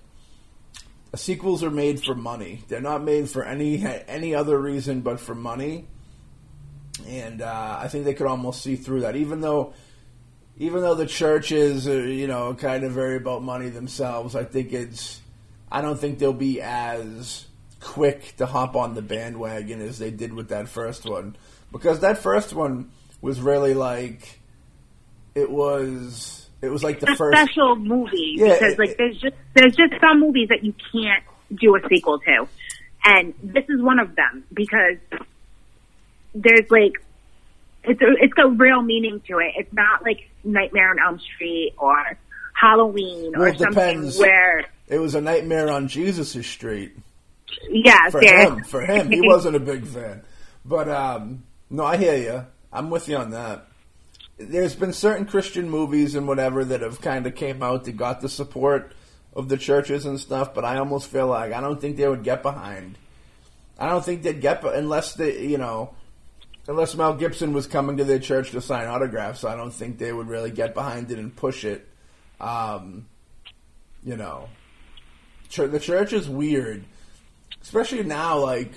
[1.14, 2.64] sequels are made for money.
[2.68, 5.86] They're not made for any any other reason but for money.
[7.10, 9.74] And uh, I think they could almost see through that, even though
[10.58, 14.36] even though the churches are you know kind of very about money themselves.
[14.36, 15.20] I think it's
[15.72, 17.46] I don't think they'll be as
[17.80, 21.34] quick to hop on the bandwagon as they did with that first one
[21.72, 22.90] because that first one
[23.22, 24.38] was really like
[25.34, 29.18] it was it was like the a first special movie Yeah, because it- like there's
[29.18, 31.24] just there's just some movies that you can't
[31.58, 32.46] do a sequel to,
[33.04, 34.98] and this is one of them because
[36.34, 37.02] there's like
[37.84, 39.52] it's a, it's got real meaning to it.
[39.56, 42.18] It's not like Nightmare on Elm Street or
[42.54, 44.18] Halloween Well, or something depends.
[44.18, 46.92] where it was a nightmare on Jesus' street
[47.68, 48.64] yeah, for him.
[48.64, 50.22] For him, he wasn't a big fan.
[50.64, 52.46] But um, no, I hear you.
[52.72, 53.66] I'm with you on that.
[54.38, 58.20] There's been certain Christian movies and whatever that have kind of came out that got
[58.20, 58.92] the support
[59.34, 62.24] of the churches and stuff, but I almost feel like I don't think they would
[62.24, 62.96] get behind.
[63.78, 65.94] I don't think they'd get unless they, you know,
[66.66, 69.44] unless Mel Gibson was coming to their church to sign autographs.
[69.44, 71.88] I don't think they would really get behind it and push it.
[72.40, 73.06] Um,
[74.02, 74.48] you know,
[75.54, 76.84] the church is weird,
[77.62, 78.38] especially now.
[78.38, 78.72] Like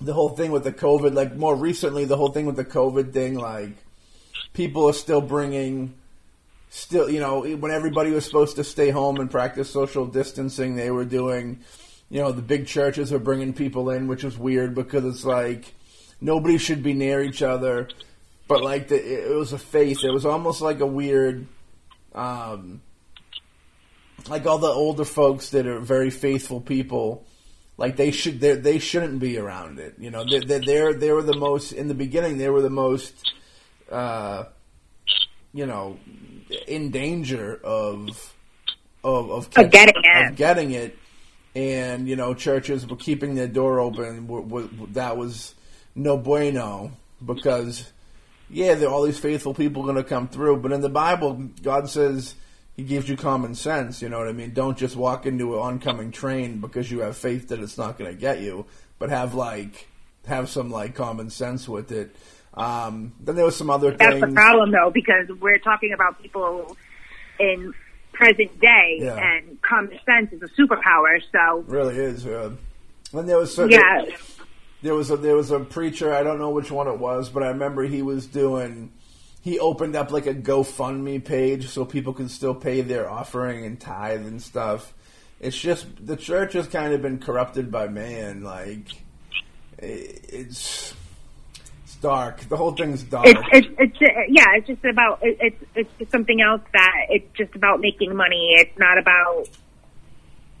[0.00, 3.12] the whole thing with the COVID, like more recently, the whole thing with the COVID
[3.12, 3.72] thing, like
[4.52, 5.94] people are still bringing
[6.70, 10.90] still, you know, when everybody was supposed to stay home and practice social distancing, they
[10.90, 11.60] were doing,
[12.08, 15.74] you know, the big churches are bringing people in, which is weird because it's like
[16.20, 17.88] nobody should be near each other.
[18.48, 20.02] But like the, it was a face.
[20.02, 21.46] It was almost like a weird,
[22.14, 22.82] um,
[24.28, 27.24] like all the older folks that are very faithful people.
[27.76, 29.94] Like they should, they shouldn't be around it.
[29.98, 32.38] You know, they they're they were the most in the beginning.
[32.38, 33.14] They were the most,
[33.90, 34.44] uh,
[35.54, 35.98] you know,
[36.66, 38.34] in danger of
[39.02, 40.28] of of, of getting it.
[40.28, 40.98] Of getting it,
[41.54, 44.26] and you know, churches were keeping their door open.
[44.92, 45.54] that was
[45.94, 46.92] no bueno
[47.24, 47.92] because
[48.48, 50.58] yeah, there are all these faithful people going to come through.
[50.58, 52.34] But in the Bible, God says
[52.76, 54.02] He gives you common sense.
[54.02, 54.52] You know what I mean?
[54.52, 58.12] Don't just walk into an oncoming train because you have faith that it's not going
[58.12, 58.66] to get you,
[58.98, 59.88] but have like
[60.26, 62.14] have some like common sense with it.
[62.54, 64.26] Um, then there was some other That's things.
[64.26, 66.76] the problem, though, because we're talking about people
[67.38, 67.72] in
[68.12, 69.16] present day, yeah.
[69.16, 71.22] and common sense is a superpower.
[71.32, 72.24] So really is.
[72.24, 72.50] Yeah.
[73.12, 74.04] And there was yeah.
[74.82, 76.14] There was a there was a preacher.
[76.14, 78.92] I don't know which one it was, but I remember he was doing.
[79.42, 83.80] He opened up like a GoFundMe page so people can still pay their offering and
[83.80, 84.92] tithe and stuff.
[85.40, 88.42] It's just the church has kind of been corrupted by man.
[88.42, 88.88] Like
[89.78, 90.94] it's
[91.84, 92.40] it's dark.
[92.48, 93.26] The whole thing's dark.
[93.26, 94.44] It's, it's, it's yeah.
[94.56, 98.54] It's just about it, it's it's just something else that it's just about making money.
[98.56, 99.48] It's not about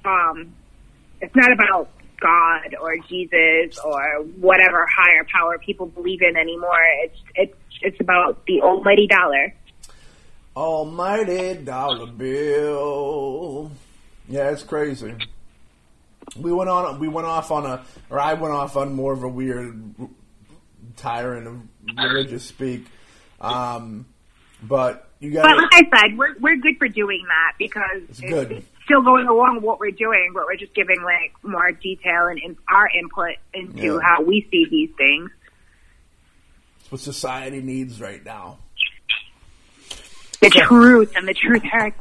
[0.04, 0.54] um,
[1.20, 1.90] it's not about
[2.20, 6.84] God or Jesus or whatever higher power people believe in anymore.
[7.04, 9.54] It's it's it's about the almighty dollar.
[10.56, 13.70] Almighty dollar bill.
[14.28, 15.14] Yeah, it's crazy.
[16.36, 17.00] We went on.
[17.00, 19.94] We went off on a, or I went off on more of a weird
[20.96, 21.60] tyrant of
[21.96, 22.86] religious speak.
[23.40, 24.06] Um,
[24.62, 25.42] but you got.
[25.42, 28.64] But like I said, we're we're good for doing that because it's, good.
[28.90, 32.38] Still going along with what we're doing, but we're just giving like more detail and
[32.38, 33.98] in, our input into yeah.
[34.02, 35.30] how we see these things.
[36.80, 38.58] It's what society needs right now.
[40.40, 41.98] The so, truth and the truth hurts.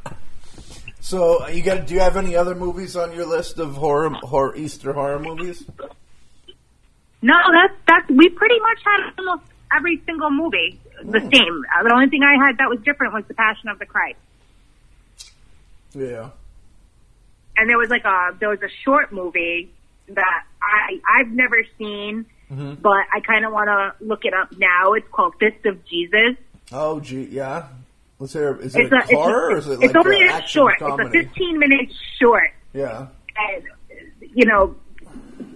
[1.02, 1.88] So you got?
[1.88, 5.64] Do you have any other movies on your list of horror, horror Easter horror movies?
[7.22, 9.44] No, that's that's we pretty much had almost
[9.76, 11.36] every single movie the mm.
[11.36, 11.64] same.
[11.76, 14.18] Uh, the only thing I had that was different was the Passion of the Christ.
[15.94, 16.30] Yeah.
[17.60, 19.70] And there was like a there was a short movie
[20.08, 22.76] that I I've never seen, mm-hmm.
[22.76, 24.94] but I kind of want to look it up now.
[24.94, 26.38] It's called Fist of Jesus.
[26.72, 27.68] Oh, gee, yeah.
[28.18, 28.56] Let's hear.
[28.62, 30.80] Is it it's a, horror it's, or is it like it's only a short.
[30.80, 31.20] Comedy?
[31.20, 32.52] It's a 15 minute short.
[32.74, 33.08] Yeah.
[33.36, 33.64] And
[34.22, 34.76] you know,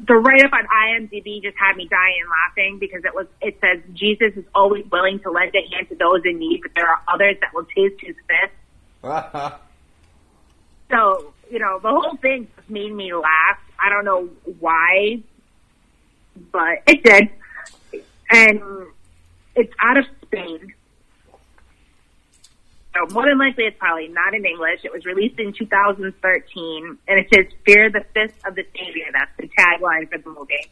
[0.06, 3.82] the write up on IMDb just had me dying laughing because it was it says
[3.93, 6.99] Jesus is always willing to lend a hand to those in need, but there are
[7.08, 8.54] others that will taste his fist.
[10.91, 13.60] so you know the whole thing just made me laugh.
[13.80, 14.28] I don't know
[14.60, 15.22] why,
[16.51, 17.30] but it did,
[18.32, 18.88] and
[19.56, 20.74] it's out of Spain.
[22.95, 24.80] So more than likely, it's probably not in English.
[24.84, 29.32] It was released in 2013, and it says "Fear the Fist of the Savior." That's
[29.38, 30.72] the tagline for the movie.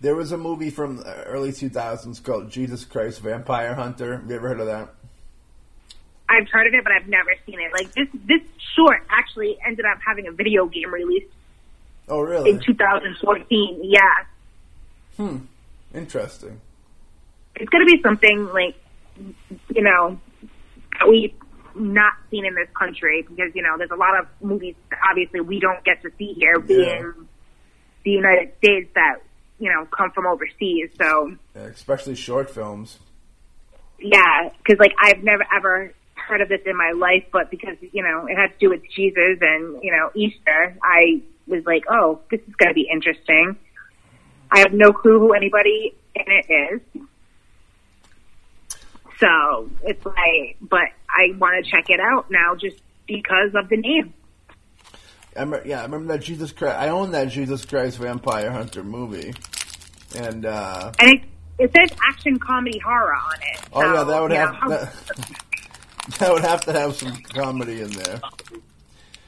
[0.00, 4.16] There was a movie from early 2000s called Jesus Christ Vampire Hunter.
[4.16, 4.94] Have you ever heard of that?
[6.32, 7.72] I've heard of it, but I've never seen it.
[7.72, 8.40] Like this, this
[8.74, 11.28] short actually ended up having a video game release.
[12.08, 12.50] Oh, really?
[12.50, 14.00] In 2014, yeah.
[15.16, 15.38] Hmm.
[15.94, 16.60] Interesting.
[17.54, 18.76] It's going to be something like,
[19.74, 20.18] you know,
[21.06, 21.34] we've
[21.74, 25.40] not seen in this country because you know there's a lot of movies that obviously
[25.40, 26.98] we don't get to see here yeah.
[26.98, 27.28] in
[28.04, 29.20] the United States that
[29.58, 30.90] you know come from overseas.
[31.00, 32.98] So yeah, especially short films.
[33.98, 35.94] Yeah, because like I've never ever
[36.28, 38.82] heard of this in my life, but because you know it had to do with
[38.94, 43.56] Jesus and you know Easter, I was like, oh, this is going to be interesting.
[44.50, 47.02] I have no clue who anybody in it is.
[49.18, 53.76] So it's like, but I want to check it out now just because of the
[53.76, 54.12] name.
[55.36, 56.76] I remember, yeah, I remember that Jesus Christ.
[56.76, 59.32] I own that Jesus Christ Vampire Hunter movie,
[60.14, 61.22] and uh, and it,
[61.58, 63.60] it says action comedy horror on it.
[63.72, 64.94] Oh so, yeah, that would have know, that,
[66.18, 68.20] that would have to have some comedy in there.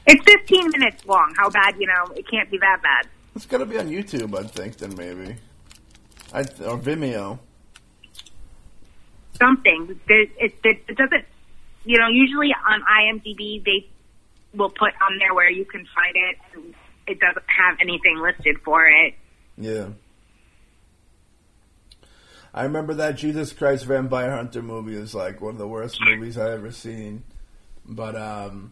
[0.07, 1.33] It's 15 minutes long.
[1.37, 1.75] How bad?
[1.79, 3.09] You know, it can't be that bad.
[3.35, 4.77] It's got to be on YouTube, I think.
[4.77, 5.35] Then maybe,
[6.33, 7.39] I, or Vimeo
[9.37, 9.99] something.
[10.07, 11.25] It, it, it doesn't,
[11.83, 13.87] you know, usually on IMDb they
[14.53, 16.73] will put on there where you can find it, and
[17.07, 19.15] it doesn't have anything listed for it.
[19.57, 19.89] Yeah.
[22.55, 26.37] I remember that Jesus Christ Vampire Hunter movie is like one of the worst movies
[26.37, 27.23] I ever seen.
[27.85, 28.71] But um,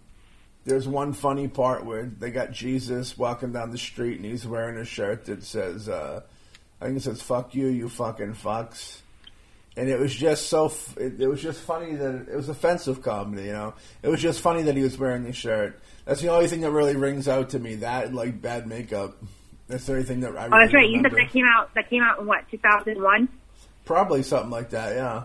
[0.64, 4.78] there's one funny part where they got Jesus walking down the street and he's wearing
[4.78, 6.22] a shirt that says, uh,
[6.80, 9.02] I think it says "fuck you, you fucking fucks."
[9.76, 10.68] And it was just so.
[10.68, 13.48] F- it, it was just funny that it was offensive comedy.
[13.48, 15.82] You know, it was just funny that he was wearing the shirt.
[16.06, 17.76] That's the only thing that really rings out to me.
[17.76, 19.18] That like bad makeup.
[19.68, 20.46] That's the only thing that I.
[20.46, 20.90] Oh, Really that's right.
[20.90, 21.74] You said that came out.
[21.74, 23.28] That came out in what 2001.
[23.86, 24.96] Probably something like that.
[24.96, 25.24] Yeah.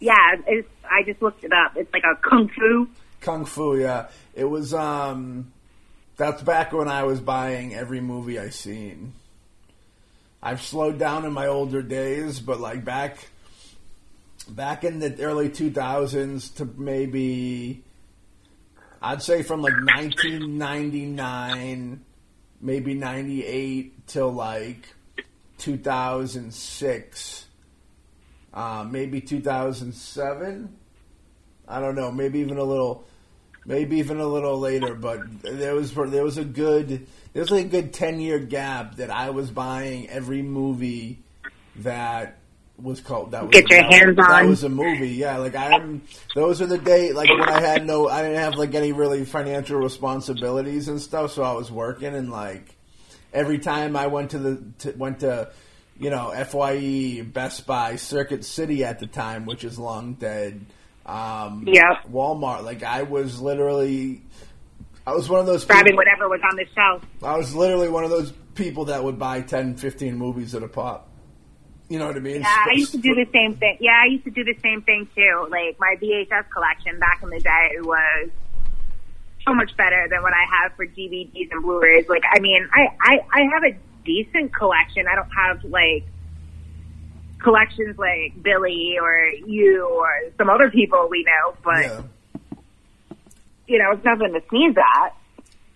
[0.00, 1.76] Yeah, it's, I just looked it up.
[1.76, 2.88] It's like a kung fu.
[3.20, 4.08] Kung Fu, yeah.
[4.34, 5.52] It was um
[6.16, 9.14] that's back when I was buying every movie I seen.
[10.42, 13.16] I've slowed down in my older days, but like back
[14.46, 17.82] back in the early 2000s to maybe
[19.00, 22.04] I'd say from like 1999
[22.60, 24.94] maybe 98 till like
[25.56, 27.43] 2006
[28.54, 30.78] uh, maybe 2007
[31.66, 33.06] I don't know, maybe even a little,
[33.64, 34.94] maybe even a little later.
[34.94, 38.96] But there was there was a good there was like a good ten year gap
[38.96, 41.20] that I was buying every movie
[41.76, 42.38] that
[42.76, 44.48] was called that was Get your that, hands that on.
[44.48, 45.10] was a movie.
[45.10, 46.02] Yeah, like I'm.
[46.34, 49.24] Those are the day like when I had no, I didn't have like any really
[49.24, 52.74] financial responsibilities and stuff, so I was working and like
[53.32, 55.50] every time I went to the to, went to
[55.98, 60.64] you know Fye, Best Buy, Circuit City at the time, which is long dead.
[61.06, 62.00] Um, Yeah.
[62.10, 62.64] Walmart.
[62.64, 64.22] Like I was literally,
[65.06, 67.04] I was one of those Grabbing people, whatever was on the shelf.
[67.22, 70.68] I was literally one of those people that would buy 10, 15 movies at a
[70.68, 71.08] pop.
[71.88, 72.40] You know what I mean?
[72.40, 73.76] Yeah, I used to do the same thing.
[73.80, 75.46] Yeah, I used to do the same thing too.
[75.50, 78.30] Like my VHS collection back in the day was
[79.46, 82.08] so much better than what I have for DVDs and Blu-rays.
[82.08, 85.04] Like, I mean, I I, I have a decent collection.
[85.10, 86.04] I don't have like
[87.42, 92.02] collections like Billy or you or some other people we know, but Yeah.
[93.66, 95.14] you know, it's nothing to sneeze at.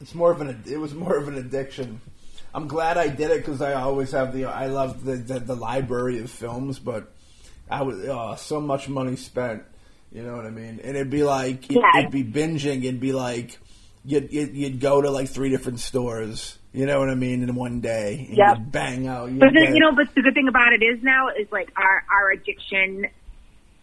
[0.01, 0.63] It's more of an.
[0.67, 2.01] It was more of an addiction.
[2.55, 4.45] I'm glad I did it because I always have the.
[4.47, 7.13] I love the, the the library of films, but
[7.71, 9.65] I was oh, uh, so much money spent.
[10.13, 10.81] You know what I mean?
[10.83, 11.81] And it'd be like Yeah.
[11.99, 12.85] it'd be binging.
[12.85, 13.59] It'd be like
[14.05, 16.58] you'd, you'd you'd go to like three different stores.
[16.73, 17.43] You know what I mean?
[17.43, 18.57] In one day, and Yep.
[18.59, 19.31] you'd bang out.
[19.31, 21.71] you'd But the, you know, but the good thing about it is now is like
[21.77, 23.07] our our addiction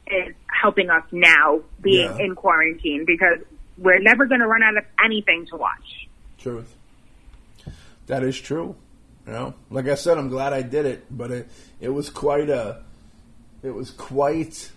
[0.08, 2.24] is helping us now being Yeah.
[2.24, 3.40] in quarantine because
[3.78, 6.08] we're never going to run out of anything to watch.
[6.38, 6.74] Truth.
[8.08, 8.76] That is true.
[9.26, 11.50] You know, like I said, I'm glad I did it, but it
[11.82, 12.84] it was quite a,
[13.64, 14.70] it was quite,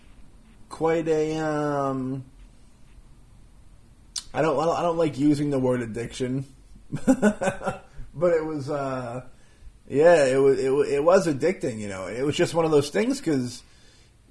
[0.70, 2.24] quite a um.
[4.32, 6.46] I don't I don't, I don't like using the word addiction,
[8.14, 9.22] but it was uh,
[9.88, 11.78] yeah, it was it, it was addicting.
[11.78, 13.62] You know, it was just one of those things because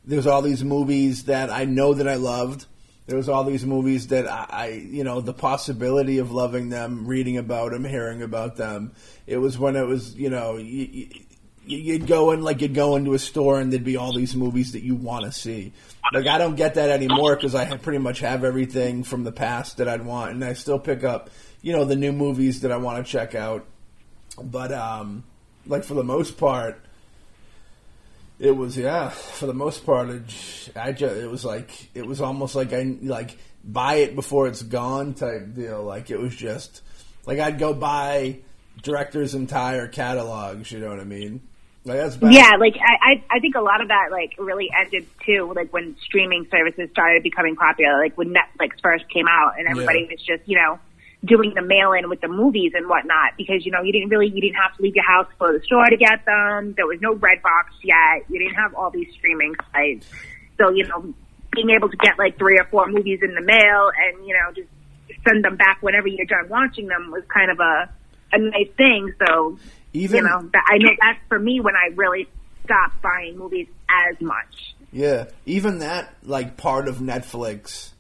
[0.05, 2.65] there's all these movies that I know that I loved.
[3.07, 7.07] There was all these movies that I, I, you know, the possibility of loving them,
[7.07, 8.91] reading about them, hearing about them.
[9.25, 11.07] It was when it was, you know, you,
[11.65, 14.73] you'd go in like you'd go into a store and there'd be all these movies
[14.73, 15.73] that you want to see.
[16.13, 19.78] Like I don't get that anymore because I pretty much have everything from the past
[19.78, 21.30] that I'd want, and I still pick up,
[21.68, 23.65] you know, the new movies that I want to check out.
[24.41, 25.26] But um,
[25.65, 26.80] like for the most part,
[28.39, 29.09] it was yeah.
[29.09, 30.22] For the most part, it,
[30.78, 34.61] I just it was like it was almost like I like buy it before it's
[34.63, 35.84] gone type deal.
[35.84, 36.84] Like it was just
[37.26, 38.38] like I'd go buy
[38.82, 40.72] directors' entire catalogs.
[40.72, 41.41] You know what I mean?
[41.84, 41.97] Like.
[42.22, 45.74] Yeah, like I, I I think a lot of that like really ended too, like
[45.74, 50.11] when streaming services started becoming popular, like when Netflix first came out and everybody Yeah.
[50.11, 50.80] was just, you know,
[51.26, 54.28] doing the mail in with the movies and whatnot because, you know, you didn't really
[54.28, 56.74] you didn't have to leave your house go to the store to get them.
[56.78, 58.26] There was no Redbox yet.
[58.30, 60.07] You didn't have all these streaming sites.
[60.57, 61.13] So, you know,
[61.51, 64.53] being able to get like three or four movies in the mail and, you know,
[64.53, 64.70] just
[65.28, 67.89] send them back whenever you're done watching them was kind of a
[68.32, 69.13] a nice thing.
[69.26, 69.57] So
[69.93, 72.28] Even you know, that, I know that's for me when I really
[72.63, 74.76] stopped buying movies as much.
[74.91, 77.91] Yeah, even that like part of Netflix,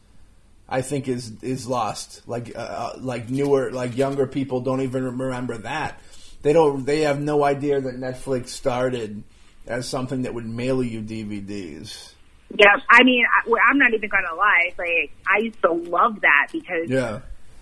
[0.69, 2.27] I think is is lost.
[2.27, 5.99] Like uh, uh, like newer, like younger people don't even remember that.
[6.41, 6.85] They don't.
[6.85, 9.23] They have no idea that Netflix started
[9.65, 12.13] as something that would mail you DVDs.
[12.55, 14.73] Yeah, I mean, I, I'm not even gonna lie.
[14.77, 17.19] Like, I used to love that because Yeah,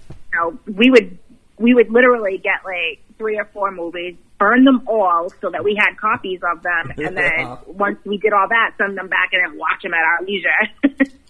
[0.10, 1.18] you know we would
[1.58, 5.76] we would literally get like three or four movies, burn them all so that we
[5.80, 7.58] had copies of them, and then Yeah.
[7.68, 11.10] once we did all that, send them back and then watch them at our leisure.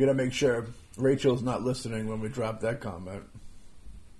[0.00, 3.22] we gotta make sure Rachel's not listening when we drop that comment.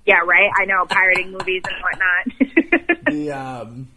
[0.05, 0.51] yeah, right.
[0.61, 3.07] I know pirating movies and whatnot.
[3.11, 3.89] The um,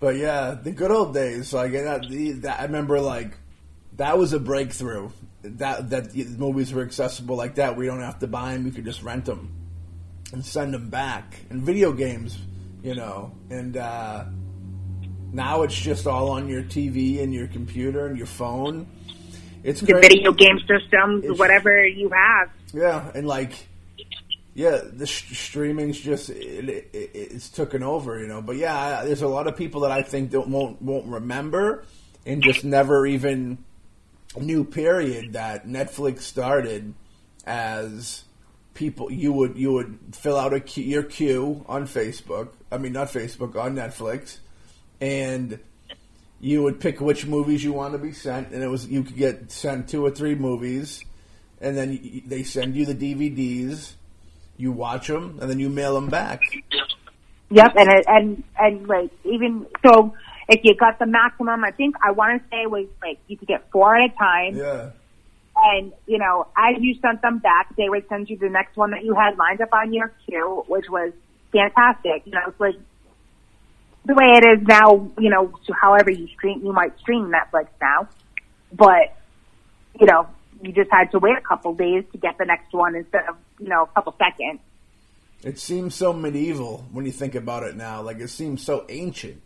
[0.00, 1.52] But yeah, the good old days.
[1.52, 3.36] Like that, the, that, I remember, like
[3.96, 5.10] that was a breakthrough.
[5.42, 7.76] That that the movies were accessible like that.
[7.76, 9.52] We don't have to buy them; we could just rent them
[10.32, 11.38] and send them back.
[11.50, 12.38] And video games,
[12.82, 14.24] you know, and uh,
[15.32, 18.86] now it's just all on your TV and your computer and your phone.
[19.64, 20.02] It's The great.
[20.10, 22.50] video game systems, It's- whatever you have.
[22.72, 23.52] Yeah, and like,
[24.54, 28.42] yeah, the sh- streaming's just it, it, it's taken over, you know.
[28.42, 31.84] But yeah, I- there's a lot of people that I think don't won't won't remember
[32.26, 33.58] and just never even
[34.38, 34.64] knew.
[34.64, 35.32] Period.
[35.32, 36.94] That Netflix started
[37.46, 38.24] as
[38.74, 42.48] people you would you would fill out a queue, your queue on Facebook.
[42.70, 44.38] I mean, not Facebook on Netflix,
[45.00, 45.58] and
[46.40, 49.16] you would pick which movies you want to be sent, and it was you could
[49.16, 51.04] get sent two or three movies,
[51.60, 53.92] and then y- they send you the DVDs.
[54.56, 56.40] You watch them, and then you mail them back.
[57.50, 60.14] Yep, and it, and and like even so,
[60.48, 63.48] if you got the maximum, I think I want to say was like you could
[63.48, 64.90] get four at a time, Yeah,
[65.56, 68.90] and you know as you sent them back, they would send you the next one
[68.90, 71.12] that you had lined up on your queue, which was
[71.52, 72.22] fantastic.
[72.26, 72.76] You know, it's like
[74.04, 75.10] the way it is now.
[75.18, 78.08] You know, so however you stream, you might stream Netflix now,
[78.72, 79.16] but
[80.00, 80.26] you know
[80.62, 83.36] you just had to wait a couple days to get the next one instead of
[83.58, 84.60] you know a couple seconds.
[85.42, 88.00] it seems so medieval when you think about it now.
[88.02, 89.40] Like it seems so ancient.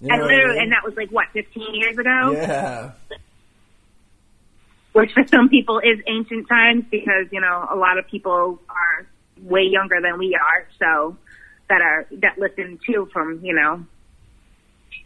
[0.00, 0.62] You And know what I mean?
[0.62, 2.32] and that was like what 15 years ago.
[2.32, 2.92] yeah,
[4.92, 9.06] which for some people is ancient times because you know a lot of people are
[9.42, 11.16] way younger than we are, so
[11.68, 13.84] that are that listen too from you know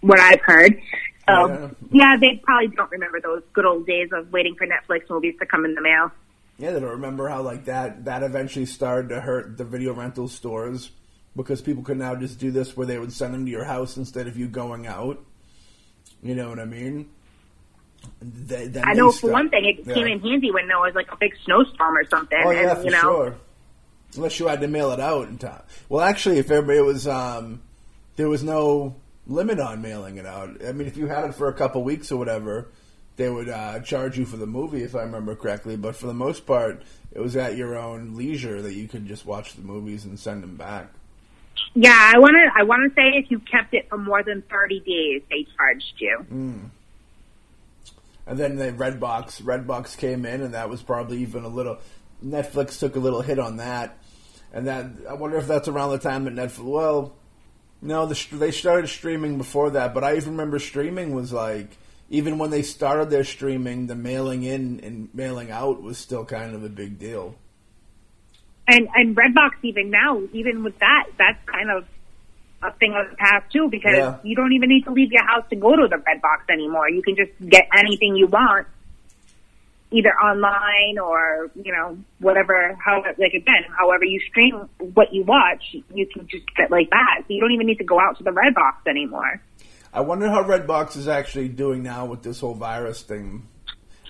[0.00, 0.80] what I've heard.
[1.28, 1.68] So Yeah.
[1.92, 5.46] yeah, they probably don't remember those good old days of waiting for Netflix movies to
[5.46, 6.10] come in the mail.
[6.58, 6.72] yeah.
[6.72, 10.90] They don't remember how like that that eventually started to hurt the video rental stores
[11.36, 13.96] because people could now just do this where they would send them to your house
[13.96, 15.18] instead of you going out.
[16.22, 17.08] You know what I mean?
[18.20, 19.94] They, I know for one thing, it yeah.
[19.94, 22.78] came in handy when there was like a big snowstorm or something, Oh yeah, and
[22.78, 23.00] for you know.
[23.00, 23.36] sure.
[24.14, 25.62] Unless you had to mail it out in time.
[25.88, 27.62] Well, actually, if everybody was, um,
[28.16, 28.94] there was no
[29.26, 30.64] limit on mailing it out.
[30.66, 32.68] I mean, if you had it for a couple weeks or whatever,
[33.16, 35.76] they would uh, charge you for the movie, if I remember correctly.
[35.76, 36.82] But for the most part,
[37.12, 40.42] it was at your own leisure that you could just watch the movies and send
[40.42, 40.92] them back.
[41.74, 42.60] Yeah, I want to.
[42.60, 45.94] I want to say if you kept it for more than thirty days, they charged
[45.98, 46.26] you.
[46.30, 46.70] Mm.
[48.26, 51.78] And then the Redbox, Redbox came in, and that was probably even a little.
[52.24, 53.98] Netflix took a little hit on that,
[54.52, 56.64] and that I wonder if that's around the time that Netflix.
[56.64, 57.14] Well,
[57.80, 61.76] no, the, they started streaming before that, but I even remember streaming was like
[62.10, 66.54] even when they started their streaming, the mailing in and mailing out was still kind
[66.54, 67.34] of a big deal.
[68.68, 71.86] And and Redbox even now, even with that, that's kind of
[72.62, 74.18] a thing of the past too, because Yeah.
[74.22, 76.88] you don't even need to leave your house to go to the Redbox anymore.
[76.88, 78.68] You can just get anything you want,
[79.92, 82.76] either online or you know whatever.
[82.84, 87.20] How like again, however you stream what you watch, you can just get like that.
[87.20, 89.40] So you don't even need to go out to the Redbox anymore.
[89.92, 93.46] I wonder how Redbox is actually doing now with this whole virus thing.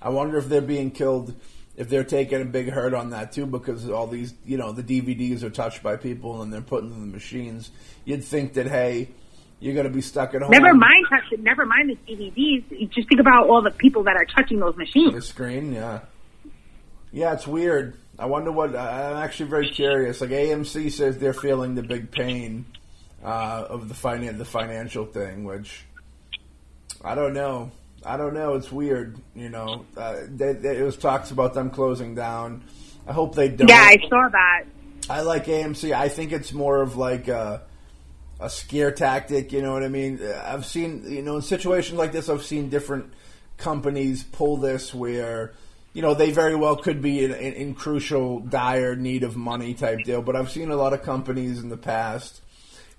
[0.01, 1.35] I wonder if they're being killed,
[1.77, 4.83] if they're taking a big hurt on that too, because all these, you know, the
[4.83, 7.71] DVDs are touched by people and they're put in the machines.
[8.05, 9.09] You'd think that, hey,
[9.63, 10.51] you're going to be stuck at home.
[10.51, 12.91] Never mind, touch, never mind the DVDs.
[12.91, 15.15] Just think about all the people that are touching those machines.
[15.15, 16.01] The screen, yeah.
[17.13, 17.97] Yeah, it's weird.
[18.19, 18.71] I wonder what.
[18.75, 20.21] I'm actually very curious.
[20.21, 22.67] Like AMC says they're feeling the big pain
[23.23, 25.85] uh, of the finan- the financial thing, which
[27.05, 27.71] I don't know.
[28.05, 28.55] I don't know.
[28.55, 29.17] It's weird.
[29.37, 32.65] You know, uh, they, they, it was talks about them closing down.
[33.07, 33.69] I hope they don't.
[33.69, 34.65] Yeah, I saw that.
[35.09, 35.93] I like AMC.
[35.93, 37.63] I think it's more of like a,
[38.43, 39.53] a scare tactic.
[39.53, 40.21] You know what I mean?
[40.45, 43.13] I've seen, you know, in situations like this, I've seen different
[43.57, 45.53] companies pull this where,
[45.93, 49.75] you know, they very well could be in, in, in crucial, dire need of money
[49.75, 50.23] type deal.
[50.23, 52.41] But I've seen a lot of companies in the past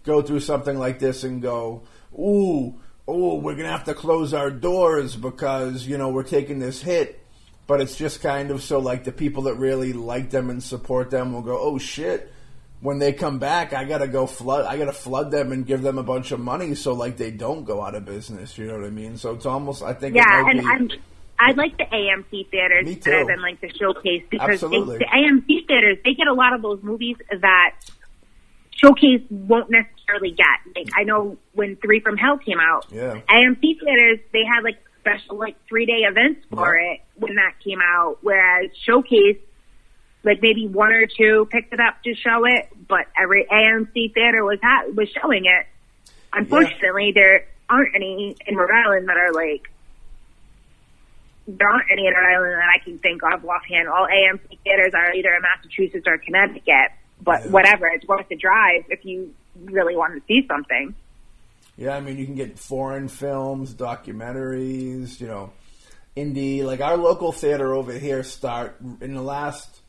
[0.03, 1.84] go through something like this and go,
[2.18, 6.82] ooh, oh, we're to have to close our doors because, you know, we're taking this
[6.82, 7.20] hit.
[7.68, 11.10] But it's just kind of so like the people that really like them and support
[11.10, 12.32] them will go, oh shit.
[12.84, 14.66] When they come back, I gotta go flood.
[14.66, 17.64] I gotta flood them and give them a bunch of money so like they don't
[17.64, 18.58] go out of business.
[18.58, 19.16] You know what I mean?
[19.18, 19.82] So it's almost.
[19.82, 20.16] I think.
[20.18, 20.90] Yeah, and be, I'm,
[21.40, 25.98] I like the AMC theaters better than like the showcase because they, the AMC theaters
[26.04, 27.76] they get a lot of those movies that
[28.76, 30.46] showcase won't necessarily get.
[30.76, 33.22] Like I know when Three from Hell came out, Yeah.
[33.30, 36.94] AMC theaters they had like special like three day events for Yeah.
[36.96, 39.38] it when that came out, whereas showcase
[40.24, 44.44] like maybe one or two picked it up to show it, but every AMC theater
[44.44, 45.66] was ha- was showing it.
[46.32, 47.22] unfortunately, yeah.
[47.22, 49.70] there aren't any in Rhode Island that are like
[51.48, 53.90] there aren't any in Rhode Island that I can think of offhand.
[53.90, 56.91] All AMC theaters are either in Massachusetts or Connecticut.
[57.22, 57.52] But yeah.
[57.52, 60.94] whatever, it's worth the drive if you really want to see something.
[61.78, 65.52] Yeah, I mean, you can get foreign films, documentaries, you know,
[66.16, 66.64] indie.
[66.64, 69.82] Like our local theater over here, start in the last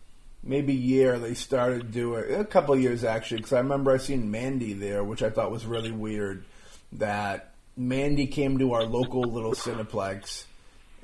[0.45, 4.73] maybe year they started doing a couple years actually because I remember I seen Mandy
[4.73, 6.45] there, which I thought was really weird.
[6.93, 10.45] That Mandy came to our local little Cineplex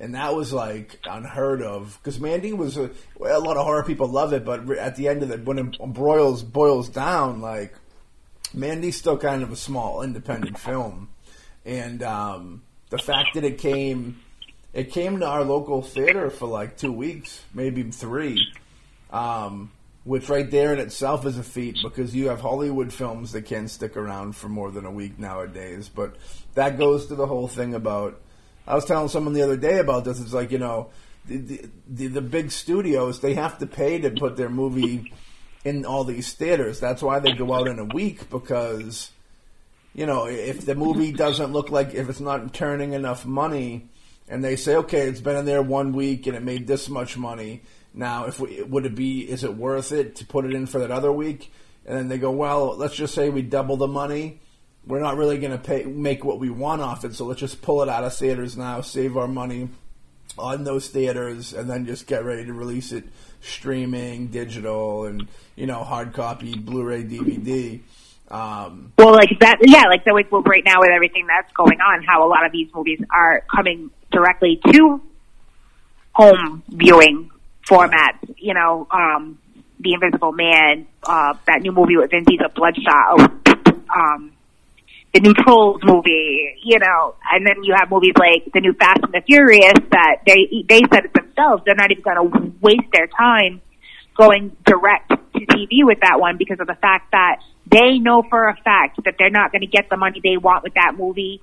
[0.01, 2.91] and that was like unheard of because Mandy was a,
[3.21, 5.79] a lot of horror people love it, but at the end of it, when it
[5.79, 7.75] boils boils down, like
[8.55, 11.11] Mandy's still kind of a small independent film,
[11.67, 14.21] and um, the fact that it came
[14.73, 18.39] it came to our local theater for like two weeks, maybe three,
[19.11, 19.71] um,
[20.05, 23.71] which right there in itself is a feat because you have Hollywood films that can't
[23.71, 25.89] stick around for more than a week nowadays.
[25.89, 26.17] But
[26.55, 28.21] that goes to the whole thing about
[28.67, 30.21] I was telling someone the other day about this.
[30.21, 30.91] It's like you know,
[31.27, 35.13] the, the, the big studios they have to pay to put their movie
[35.65, 36.81] in all these theaters.
[36.81, 39.11] That's why they go out in a week because
[39.95, 43.89] you know if the movie doesn't look like if it's not turning enough money,
[44.29, 47.17] and they say okay, it's been in there one week and it made this much
[47.17, 47.63] money.
[47.93, 50.79] Now, if we, would it be is it worth it to put it in for
[50.79, 51.53] that other week?
[51.87, 54.41] And then they go, well, let's just say we double the money
[54.87, 57.15] we're not really going to pay make what we want off it.
[57.15, 59.69] So let's just pull it out of theaters now, save our money
[60.39, 63.05] on those theaters, and then just get ready to release it
[63.41, 67.81] streaming, digital, and you know hard copy, Blu-ray, DVD.
[68.31, 70.15] Um, well, like that, yeah, like so.
[70.15, 73.45] Like, right now with everything that's going on, how a lot of these movies are
[73.55, 75.01] coming directly to
[76.13, 77.31] home viewing
[77.69, 78.19] formats.
[78.37, 79.39] You know, um,
[79.81, 83.31] The Invisible Man, uh, that new movie with Vin Diesel, Bloodshot.
[83.95, 84.33] Um,
[85.13, 89.01] the new Trolls movie, you know, and then you have movies like the new Fast
[89.03, 92.91] and the Furious that they they said it themselves they're not even going to waste
[92.93, 93.61] their time
[94.17, 98.49] going direct to TV with that one because of the fact that they know for
[98.49, 101.41] a fact that they're not going to get the money they want with that movie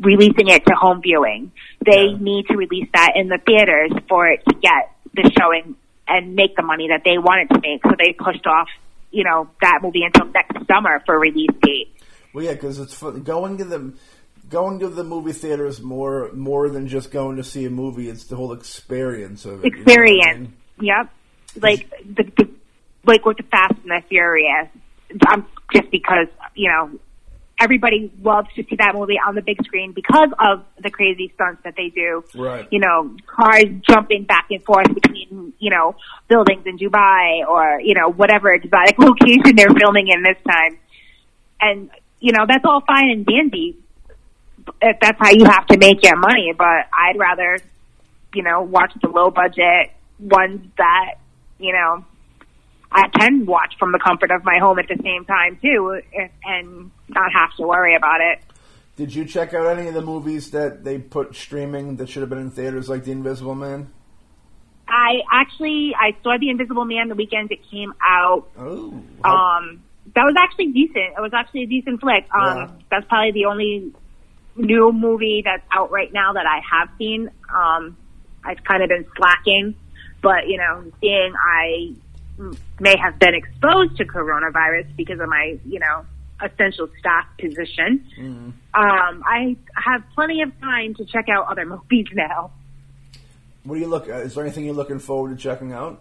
[0.00, 1.50] releasing it to home viewing.
[1.84, 2.16] They yeah.
[2.18, 5.76] need to release that in the theaters for it to get the showing
[6.08, 7.82] and make the money that they wanted to make.
[7.84, 8.68] So they pushed off,
[9.10, 11.94] you know, that movie until next summer for release date.
[12.32, 13.22] Well, yeah, because it's fun.
[13.22, 13.92] going to the
[14.48, 18.08] going to the movie theater is more more than just going to see a movie.
[18.08, 19.68] It's the whole experience of it.
[19.68, 20.50] Experience.
[20.78, 21.12] You know I mean?
[21.54, 21.62] Yep.
[21.62, 22.50] Like the, the
[23.04, 24.68] like with the Fast and the Furious.
[25.26, 26.98] I'm just because you know
[27.60, 31.62] everybody loves to see that movie on the big screen because of the crazy stunts
[31.64, 32.24] that they do.
[32.34, 32.66] Right.
[32.70, 35.94] You know, cars jumping back and forth between, you know,
[36.28, 40.78] buildings in Dubai or, you know, whatever exotic location they're filming in this time.
[41.60, 41.90] And
[42.22, 43.76] you know, that's all fine and dandy.
[44.80, 47.58] If that's how you have to make your money, but I'd rather,
[48.32, 51.16] you know, watch the low budget ones that,
[51.58, 52.04] you know,
[52.94, 56.00] I can watch from the comfort of my home at the same time too,
[56.44, 58.40] and not have to worry about it.
[58.96, 62.28] Did you check out any of the movies that they put streaming that should have
[62.28, 63.90] been in theaters, like The Invisible Man?
[64.86, 68.48] I actually I saw The Invisible Man the weekend it came out.
[68.58, 69.82] Oh, um,
[70.14, 71.14] that was actually decent.
[71.16, 72.26] It was actually a decent flick.
[72.34, 72.70] Um, yeah.
[72.90, 73.92] That's probably the only
[74.56, 77.30] new movie that's out right now that I have seen.
[77.54, 77.96] Um,
[78.44, 79.74] I've kind of been slacking,
[80.20, 81.94] but you know, seeing I
[82.80, 86.04] may have been exposed to coronavirus because of my, you know,
[86.42, 88.04] essential staff position.
[88.18, 88.50] Mm-hmm.
[88.74, 92.50] Um, I have plenty of time to check out other movies now.
[93.64, 94.08] What do you look?
[94.08, 96.00] Uh, is there anything you're looking forward to checking out?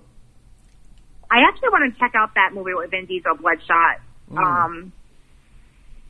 [1.30, 4.02] I actually want to check out that movie with Vin Diesel, Bloodshot.
[4.32, 4.38] Mm.
[4.38, 4.92] Um,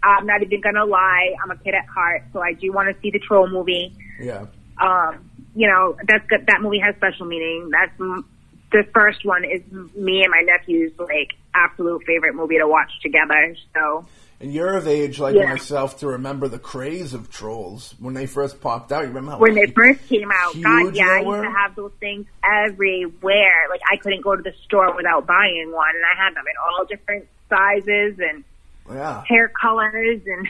[0.03, 2.99] I'm not even gonna lie, I'm a kid at heart, so I do want to
[3.01, 3.95] see the Troll movie.
[4.19, 4.45] Yeah.
[4.81, 6.47] Um, you know, that's good.
[6.47, 7.69] That movie has special meaning.
[7.71, 8.25] That's
[8.71, 9.61] the first one is
[9.95, 13.55] me and my nephew's like absolute favorite movie to watch together.
[13.73, 14.05] So
[14.39, 15.45] and you're of age like yeah.
[15.45, 19.01] myself to remember the craze of trolls when they first popped out.
[19.01, 20.59] You remember when they first came out?
[20.59, 23.67] God, yeah, I used to have those things everywhere.
[23.69, 26.53] Like I couldn't go to the store without buying one, and I had them in
[26.65, 28.43] all different sizes and
[28.89, 29.23] yeah.
[29.27, 30.49] hair colors and.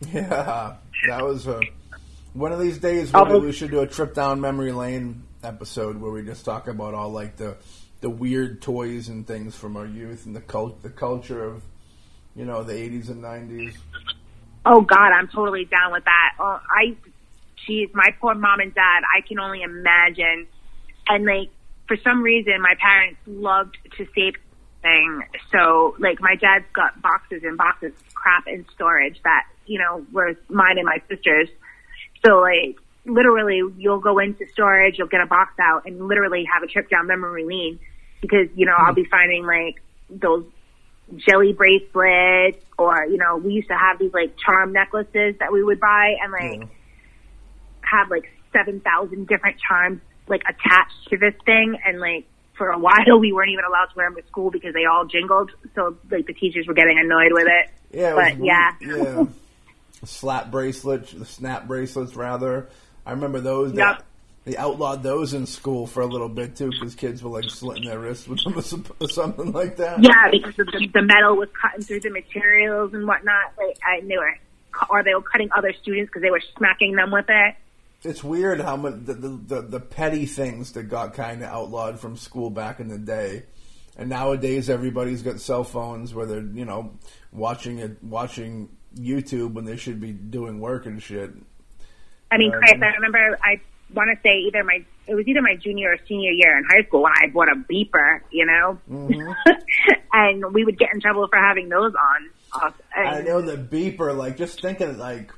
[0.12, 1.60] yeah, that was a.
[2.32, 6.10] One of these days, maybe we should do a trip down memory lane episode where
[6.10, 7.56] we just talk about all like the
[8.00, 11.62] the weird toys and things from our youth and the cult, the culture of,
[12.34, 13.76] you know, the 80s and 90s.
[14.64, 16.30] Oh God, I'm totally down with that.
[16.38, 16.96] Oh, I,
[17.66, 20.46] geez, my poor mom and dad, I can only imagine.
[21.08, 21.50] And like,
[21.88, 24.34] for some reason, my parents loved to save
[24.82, 25.22] thing.
[25.52, 30.06] So like my dad's got boxes and boxes of crap in storage that, you know,
[30.12, 31.48] were mine and my sister's.
[32.24, 36.62] So like literally you'll go into storage, you'll get a box out and literally have
[36.62, 37.78] a trip down memory lane
[38.20, 39.10] because, you know, I'll be hmm.
[39.10, 40.44] finding like those
[41.16, 45.62] jelly bracelets or, you know, we used to have these like charm necklaces that we
[45.62, 46.66] would buy and like Yeah.
[47.82, 53.18] have like 7,000 different charms like attached to this thing and like for a while
[53.18, 56.26] we weren't even allowed to wear them to school because they all jingled so like
[56.26, 57.70] the teachers were getting annoyed with it.
[57.92, 58.72] Yeah, it but was yeah.
[58.80, 59.24] yeah.
[60.04, 62.68] Slap bracelets, the snap bracelets, rather.
[63.10, 63.72] I remember those.
[63.72, 64.02] They, Yep.
[64.44, 67.86] they outlawed those in school for a little bit too, because kids were like slitting
[67.86, 68.56] their wrists with them
[69.00, 70.00] or something like that.
[70.00, 73.52] Yeah, because of the, the metal was cutting through the materials and whatnot.
[73.58, 74.38] Like, I, they were,
[74.88, 77.56] or they were cutting other students because they were smacking them with it.
[78.04, 81.98] It's weird how much the, the, the, the petty things that got kind of outlawed
[81.98, 83.42] from school back in the day,
[83.98, 86.92] and nowadays everybody's got cell phones where they're you know
[87.32, 91.32] watching it watching YouTube when they should be doing work and shit.
[92.30, 93.60] I mean, Chris, I remember I
[93.92, 96.84] want to say either my it was either my junior or senior year in high
[96.86, 99.50] school when I bought a beeper, you know, Mm-hmm.
[100.12, 102.30] and we would get in trouble for having those on.
[102.94, 104.16] I know the beeper.
[104.16, 105.32] Like just thinking, like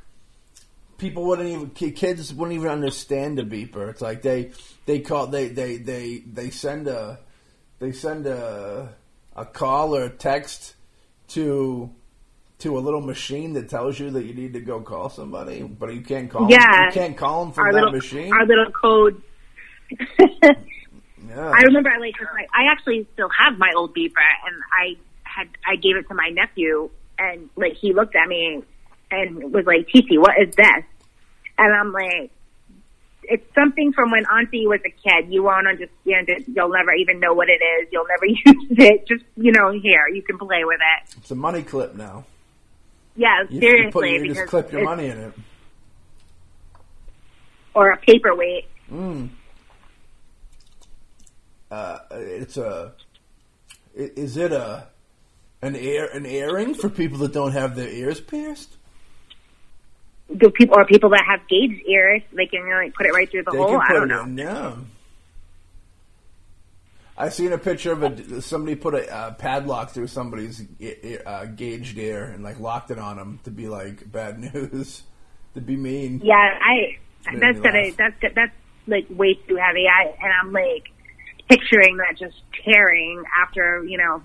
[0.98, 3.90] people wouldn't even kids wouldn't even understand the beeper.
[3.90, 4.52] It's like they
[4.86, 7.19] they call they they they they send a
[7.78, 8.94] they send a
[9.35, 10.74] a call or a text
[11.28, 11.90] to
[12.62, 15.93] to a little machine that tells you that you need to go call somebody, but
[15.93, 16.48] you can't call.
[16.48, 16.59] Yeah.
[16.59, 16.86] them.
[16.86, 18.32] you can't call them from our that little machine.
[18.32, 19.22] our little code.
[19.98, 20.55] yeah,
[21.36, 22.14] I remember I like
[22.55, 26.28] I actually still have my old beeper, and I had I gave it to my
[26.28, 28.62] nephew, and like he looked at me
[29.10, 30.84] and was like, "Titi, what is this?"
[31.59, 32.30] And I'm like,
[33.24, 35.32] "It's something from when Auntie was a kid.
[35.32, 36.44] You won't understand it.
[36.47, 37.89] You'll never even know what it is.
[37.90, 39.09] You'll never use it.
[39.09, 42.24] Just you know, here you can play with it." it's a money clip now.
[43.16, 45.32] Yeah, You, you, seriously, put, you because just clip your money in it.
[47.74, 48.66] or a paperweight.
[48.90, 49.28] Mm.
[51.70, 52.93] Uh, it's a.
[53.94, 54.86] Is it a
[55.60, 58.76] an ear an earring for people that don't have their ears pierced?
[60.34, 63.43] Do people or people that have gauge ears, they can really put it right through
[63.44, 63.78] the They hole.
[63.80, 64.24] I don't know.
[64.24, 64.86] in.
[67.23, 70.61] I seen a picture of a somebody put a uh, padlock through somebody's
[71.24, 75.05] uh, gauged ear and like locked it on them to be like bad news,
[75.55, 76.20] to be mean.
[76.24, 76.99] Yeah, I
[77.39, 78.53] that's gonna that's that's
[78.89, 79.86] like way too heavy.
[79.86, 80.90] I and I'm like
[81.49, 84.20] picturing that just tearing after you know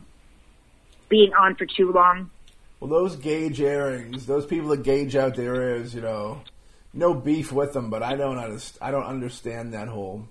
[1.07, 2.32] being on for too long.
[2.80, 6.41] Well, those gauge earrings, those people that gauge out their ears, you know,
[6.94, 8.40] no beef with them, but I don't
[8.82, 10.28] I don't understand that whole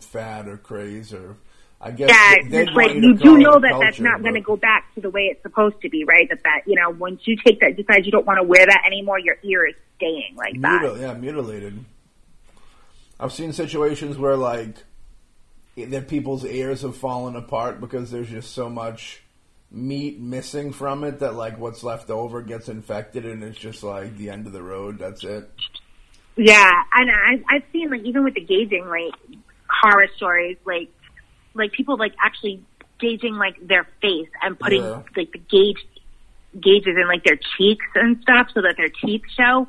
[0.00, 1.36] fad or craze or
[1.84, 4.56] I guess Yeah, they- it's like you do know that that's not going to go
[4.56, 6.28] back to the way it's supposed to be, right?
[6.28, 8.82] That that you know once you take that decide you don't want to wear that
[8.86, 10.96] anymore, your ear is staying like that.
[11.00, 11.84] yeah, mutilated.
[13.18, 14.76] I've seen situations where like
[15.76, 19.22] that people's ears have fallen apart because there's just so much
[19.70, 24.16] meat missing from it that like what's left over gets infected and it's just like
[24.18, 24.98] the end of the road.
[24.98, 25.50] That's it.
[26.36, 29.14] Yeah, and I, I've seen like even with the gauging, like
[29.68, 30.88] horror stories, like
[31.54, 32.62] like people like actually
[33.00, 35.02] gauging like their face and putting Yeah.
[35.16, 35.78] like the gauge
[36.60, 39.66] gauges in like their cheeks and stuff so that their teeth show.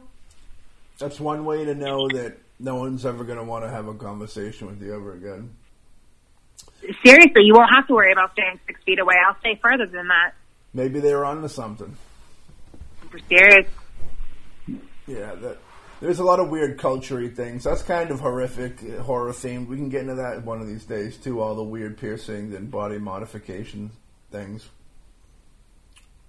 [0.99, 3.93] That's one way to know that no one's ever going to want to have a
[3.93, 5.49] conversation with you ever again.
[7.03, 9.15] Seriously, you won't have to worry about staying six feet away.
[9.25, 10.33] I'll stay further than that.
[10.73, 11.95] Maybe they were onto something.
[13.09, 13.67] For serious.
[15.07, 15.57] Yeah, that
[16.03, 17.63] there's a lot of weird culture things.
[17.63, 19.67] That's kind of horrific, uh, horror themed.
[19.67, 21.39] We can get into that one of these days too.
[21.39, 23.89] All the weird piercings and body modification
[24.29, 24.67] things.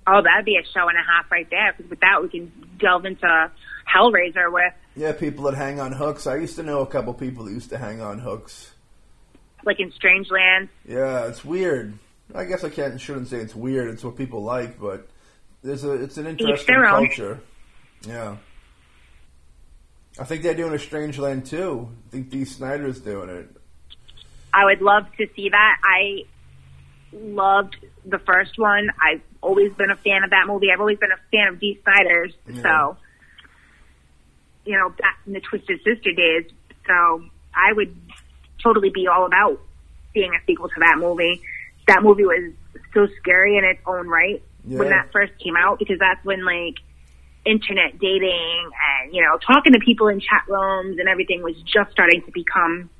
[0.06, 1.72] Oh, that'd be a show and a half right there.
[1.72, 3.50] 'cause with that, we can delve into
[3.92, 6.26] Hellraiser with Yeah, people that hang on hooks.
[6.28, 8.70] I used to know a couple people that used to hang on hooks.
[9.64, 10.68] like in Strangeland.
[10.86, 11.94] Yeah, it's weird.
[12.34, 13.88] I guess I can't shouldn't say it's weird.
[13.88, 15.08] It's what people like, but
[15.62, 17.40] there's a it's an interesting culture.
[18.06, 18.36] Yeah.
[20.18, 21.88] I think they're doing a Strangeland too.
[22.06, 23.48] I think Dee Snider's doing it.
[24.52, 25.76] I would love to see that.
[25.82, 26.24] I
[27.12, 28.90] loved the first one.
[29.00, 30.70] I've always been a fan of that movie.
[30.72, 32.32] I've always been a fan of Dee Snider's.
[32.48, 32.62] Yeah.
[32.62, 32.96] So,
[34.64, 36.50] you know, back in the Twisted Sister days.
[36.86, 37.24] So
[37.54, 37.96] I would
[38.62, 39.60] totally be all about
[40.12, 41.42] seeing a sequel to that movie.
[41.88, 42.52] That movie was
[42.92, 46.76] so scary in its own right when that first came out because that's when like
[47.44, 48.70] internet dating
[49.02, 52.32] and, you know, talking to people in chat rooms and everything was just starting to
[52.32, 52.90] become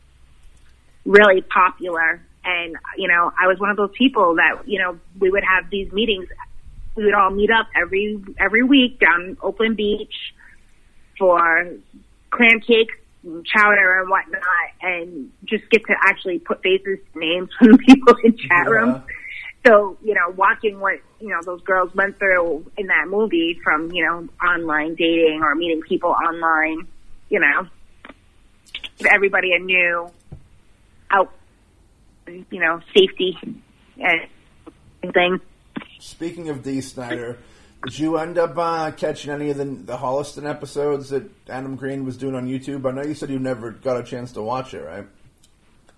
[1.05, 2.21] really popular.
[2.45, 5.71] And, you know, I was one of those people that, you know, we would have
[5.71, 6.27] these meetings.
[6.95, 10.15] We would all meet up every, every week down Oakland Beach
[11.19, 11.66] for
[12.31, 12.95] clam cakes,
[13.25, 14.43] and chowder and whatnot
[14.83, 18.71] and just get to actually put faces to names from the people in chat Yeah.
[18.71, 19.03] rooms.
[19.66, 23.91] So, you know, watching what, you know, those girls went through in that movie from,
[23.93, 26.87] you know, online dating or meeting people online,
[27.31, 27.67] you know,
[29.09, 30.11] everybody a new
[31.11, 31.33] out,
[32.27, 33.39] you know, safety
[33.99, 35.41] and thing.
[35.99, 37.39] Speaking of Dee Snider,
[37.85, 42.05] did you end up uh, catching any of the, the Holliston episodes that Adam Green
[42.05, 42.87] was doing on YouTube?
[42.87, 45.07] I know you said you never got a chance to watch it, right?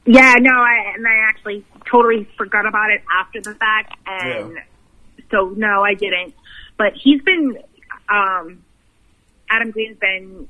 [0.04, 4.60] Yeah, no, I, and I actually totally forgot about it after the fact, and Yeah.
[5.30, 6.34] So no, I didn't.
[6.76, 7.58] But he's been,
[8.08, 8.62] um,
[9.50, 10.48] Adam Green's been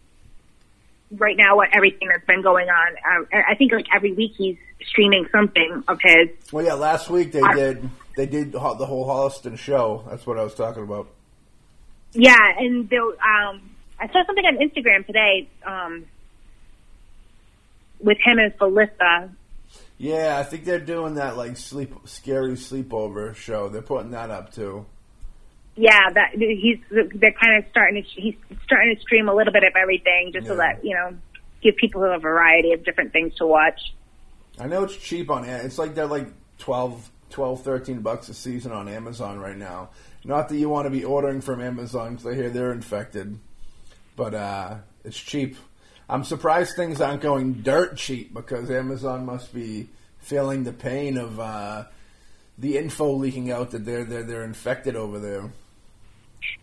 [1.12, 1.56] right now.
[1.56, 5.84] What everything that's been going on, um, I think like every week he's streaming something
[5.88, 6.28] of his.
[6.52, 10.04] Well, yeah, last week they I- did they did the whole Holliston show.
[10.08, 11.08] That's what I was talking about.
[12.12, 13.60] Yeah, and there, um,
[14.00, 16.06] I saw something on Instagram today um,
[18.00, 19.30] with him and Felissa.
[19.98, 23.68] Yeah, I think they're doing that like sleep scary sleepover show.
[23.68, 24.86] They're putting that up too.
[25.74, 29.64] Yeah, that he's they're kind of starting to he's starting to stream a little bit
[29.64, 30.58] of everything just so Yeah.
[30.74, 31.16] that you know
[31.62, 33.80] give people a variety of different things to watch.
[34.58, 36.28] I know it's cheap on it's like they're like
[36.58, 39.90] 12, 12 13 bucks a season on Amazon right now.
[40.24, 43.38] Not that you want to be ordering from Amazon because I hear they're infected,
[44.16, 45.56] but uh, it's cheap.
[46.08, 49.88] I'm surprised things aren't going dirt cheap because Amazon must be
[50.18, 51.84] feeling the pain of uh,
[52.58, 55.50] the info leaking out that they're they're they're infected over there.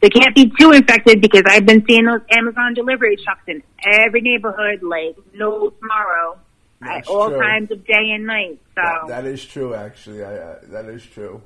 [0.01, 4.21] They can't be too infected because I've been seeing those Amazon delivery trucks in every
[4.21, 6.39] neighborhood like no tomorrow
[6.81, 7.41] at all true.
[7.41, 8.59] times of day and night.
[8.75, 10.23] So That, that is true, actually.
[10.23, 11.41] I, uh, that is true.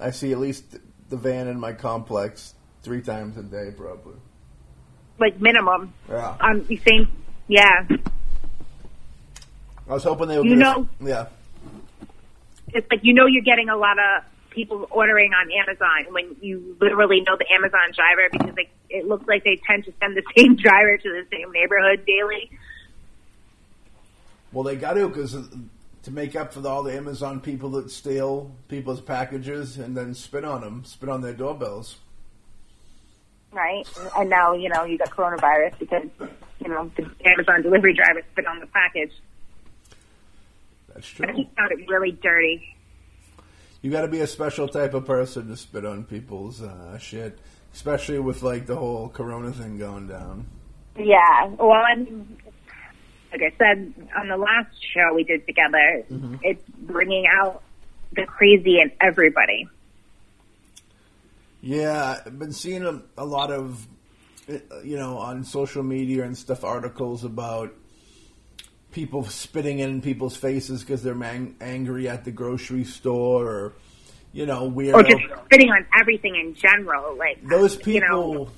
[0.00, 0.78] I see at least
[1.08, 4.16] the van in my complex three times a day, probably.
[5.18, 5.92] Like minimum.
[6.08, 6.36] Yeah.
[6.40, 7.08] Um, you think?
[7.48, 7.86] Yeah,
[9.88, 10.46] I was hoping they would.
[10.46, 11.26] You us- know- yeah.
[12.72, 16.76] it's like you know you're getting a lot of people ordering on Amazon when you
[16.80, 20.22] literally know the Amazon driver because they, it looks like they tend to send the
[20.36, 22.50] same driver to the same neighborhood daily.
[24.52, 25.36] Well, they got to because
[26.04, 30.44] to make up for all the Amazon people that steal people's packages and then spit
[30.44, 31.96] on them, spit on their doorbells.
[33.54, 33.88] Right?
[34.16, 36.08] And now, you know, you got coronavirus because,
[36.60, 39.12] you know, the Amazon delivery driver spit on the package.
[40.92, 41.26] That's true.
[41.34, 42.76] he found it really dirty.
[43.82, 47.38] You got to be a special type of person to spit on people's uh, shit,
[47.74, 50.46] especially with like the whole Corona thing going down.
[50.96, 51.46] Yeah.
[51.58, 52.38] Well, I mean,
[53.32, 56.04] like I said on the last show we did together,
[56.42, 57.62] it's bringing out
[58.12, 59.68] the crazy in everybody.
[61.64, 63.88] Yeah, I've been seeing a, a lot of,
[64.50, 67.72] uh, you know, on social media and stuff, articles about
[68.92, 73.72] people spitting in people's faces because they're man- angry at the grocery store or,
[74.34, 74.92] you know, weirdo.
[74.92, 77.16] Or just spitting on everything in general.
[77.16, 78.52] Like, Those you know, people,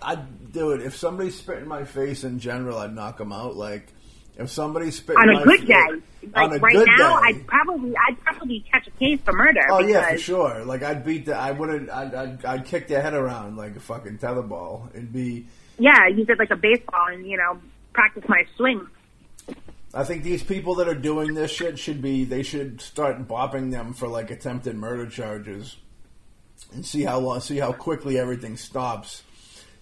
[0.00, 0.80] I'd do it.
[0.80, 3.54] If somebody spit in my face in general, I'd knock them out.
[3.54, 3.92] Like,
[4.36, 5.74] if somebody spit on a good day.
[5.74, 6.02] on
[6.32, 9.60] Like a right good now, day, I'd probably I'd probably catch a case for murder.
[9.70, 10.64] Oh yeah, for sure.
[10.64, 13.80] Like I'd beat the, I wouldn't, I'd, I'd, I'd kick their head around like a
[13.80, 14.90] fucking tetherball.
[14.94, 15.46] It'd be,
[15.78, 17.58] Yeah, use it like a baseball and you know
[17.92, 18.86] practice my swing.
[19.92, 23.72] I think these people that are doing this shit should be, they should start bopping
[23.72, 25.76] them for like attempted murder charges,
[26.72, 29.24] and see how long, see how quickly everything stops.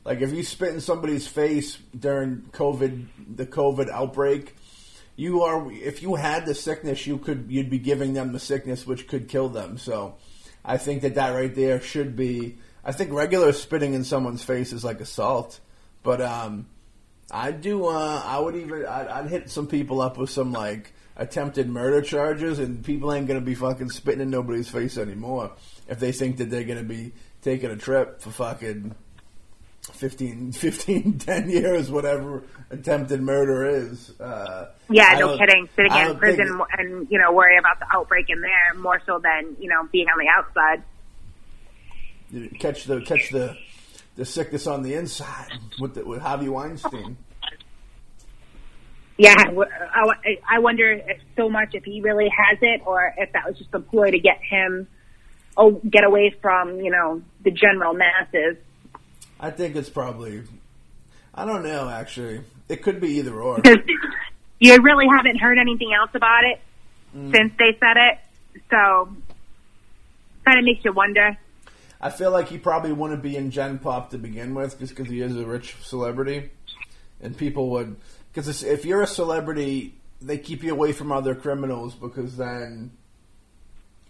[0.08, 4.56] Like if you spit in somebody's face during COVID, the COVID outbreak,
[5.16, 8.86] you are if you had the sickness, you could you'd be giving them the sickness,
[8.86, 9.76] which could kill them.
[9.76, 10.16] So,
[10.64, 12.56] I think that that right there should be.
[12.82, 15.60] I think regular spitting in someone's face is like assault,
[16.02, 16.68] but um,
[17.30, 17.84] I'd do.
[17.84, 18.86] Uh, I would even.
[18.86, 23.28] I'd, I'd hit some people up with some like attempted murder charges, and people ain't
[23.28, 25.52] gonna be fucking spitting in nobody's face anymore
[25.86, 27.12] if they think that they're gonna be
[27.42, 28.94] taking a trip for fucking
[29.94, 34.18] 15, 15 10 years, whatever attempted murder is.
[34.20, 35.68] Uh, Yeah, I no kidding.
[35.76, 39.56] Sitting in prison and you know worry about the outbreak in there more so than
[39.60, 40.82] you know being on the outside.
[42.30, 43.56] you catch the catch the
[44.16, 47.16] the sickness on the inside with the, with Harvey Weinstein.
[49.16, 53.58] Yeah, I wonder if so much if he really has it or if that was
[53.58, 54.86] just a ploy to get him
[55.56, 58.56] oh get away from you know the general masses.
[59.40, 60.42] I think it's probably.
[61.34, 61.88] I don't know.
[61.88, 63.62] Actually, it could be either or.
[64.60, 66.60] You really haven't heard anything else about it.
[67.16, 67.34] Mm.
[67.34, 68.18] since they said it.
[68.70, 69.08] So,
[70.44, 71.36] kind of makes you wonder.
[72.00, 75.10] I feel like he probably wouldn't be in Gen Pop to begin with, just because
[75.10, 76.50] he is a rich celebrity,
[77.20, 77.96] and people would
[78.32, 82.92] because if you're a celebrity, they keep you away from other criminals because then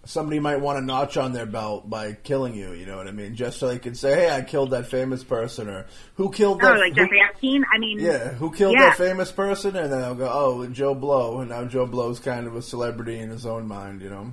[0.04, 2.72] somebody might want a notch on their belt by killing you.
[2.72, 3.34] You know what I mean?
[3.34, 6.78] Just so they can say, "Hey, I killed that famous person," or "Who killed that?"
[6.78, 7.64] like Jeffrey Epstein.
[7.74, 8.88] I mean, yeah, who killed Yeah.
[8.90, 9.76] that famous person?
[9.76, 13.18] And then they'll go, "Oh, Joe Blow," and now Joe Blow's kind of a celebrity
[13.18, 14.02] in his own mind.
[14.02, 14.30] You know,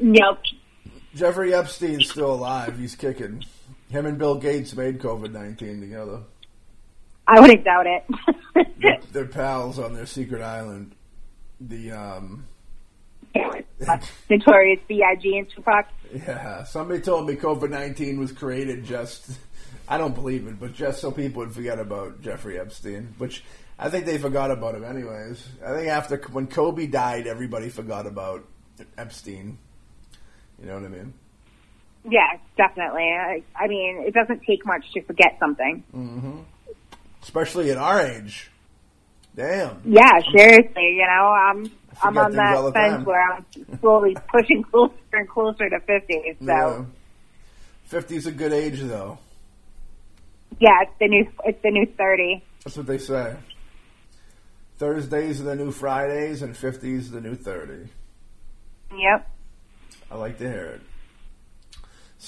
[0.00, 0.38] Nope.
[1.14, 2.78] Jeffrey Epstein's still alive.
[2.78, 3.44] He's kicking.
[3.90, 6.20] Him and Bill Gates made COVID nineteen together.
[7.26, 8.04] I wouldn't doubt it.
[8.80, 10.94] They're, they're pals on their secret island.
[11.60, 12.44] The um,
[14.30, 15.38] Notorious B.I.G.
[15.38, 15.86] and Tupac.
[16.14, 19.30] yeah, somebody told me COVID nineteen was created just.
[19.86, 23.44] I don't believe it, but just so people would forget about Jeffrey Epstein, which
[23.78, 25.46] I think they forgot about him anyways.
[25.64, 28.44] I think after when Kobe died, everybody forgot about
[28.96, 29.58] Epstein.
[30.58, 31.12] You know what I mean?
[32.08, 33.02] Yeah, definitely.
[33.02, 35.82] I, I mean, it doesn't take much to forget something.
[35.94, 36.38] Mm-hmm.
[37.22, 38.50] Especially at our age.
[39.34, 39.80] Damn.
[39.84, 40.96] Yeah, seriously.
[40.96, 41.70] You know, I'm
[42.02, 43.44] I'm on that fence where I'm
[43.80, 46.36] slowly pushing closer and closer to fifty.
[46.44, 46.86] So
[47.84, 49.18] Fifty's a good age, though.
[50.58, 52.42] yeah, it's the new it's the new thirty.
[52.64, 53.36] That's what they say.
[54.78, 57.88] Thursdays are the new Fridays, and 50's the new 30.
[58.96, 59.30] Yep.
[60.10, 60.80] I like to hear it.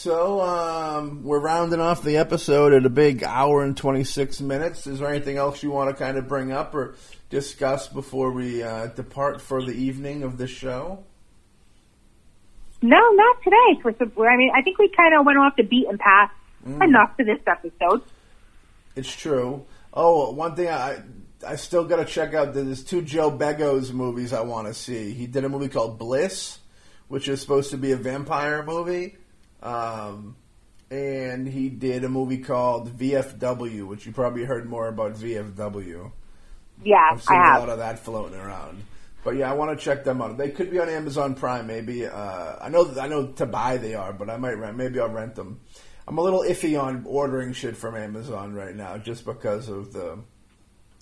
[0.01, 4.86] So, um, we're rounding off the episode at a big hour and 26 minutes.
[4.86, 6.97] Is there anything else you want to kind of bring up or
[7.31, 11.02] discuss before we uh, depart for the evening of the show?
[12.82, 13.81] No, not today.
[13.81, 16.31] For some, I mean, I think we kind of went off the beaten path
[16.66, 16.82] Mm.
[16.85, 18.02] enough for this episode.
[18.97, 19.64] It's true.
[19.94, 21.01] Oh, one thing I
[21.47, 22.52] I still got to check out.
[22.55, 25.12] There's two Joe Begos movies I want to see.
[25.12, 26.59] He did a movie called Bliss,
[27.09, 29.16] which is supposed to be a vampire movie,
[29.66, 30.36] um,
[30.90, 36.12] and he did a movie called VFW, which you probably heard more about VFW.
[36.84, 37.60] Yeah, I've seen I a have.
[37.60, 38.82] lot of that floating around.
[39.24, 40.38] But yeah, I want to check them out.
[40.38, 42.06] They could be on Amazon Prime, maybe.
[42.06, 44.76] Uh, I know, I know to buy they are, but I might rent.
[44.76, 45.60] Maybe I'll rent them.
[46.06, 50.20] I'm a little iffy on ordering shit from Amazon right now, just because of the.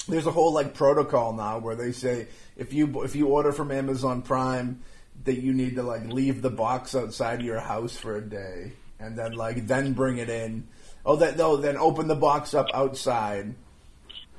[0.08, 3.70] There's a whole like protocol now where they say if you if you order from
[3.70, 4.80] Amazon Prime
[5.24, 9.16] that you need to like leave the box outside your house for a day and
[9.18, 10.66] then like then bring it in.
[11.06, 13.54] Oh, that no, then open the box up outside,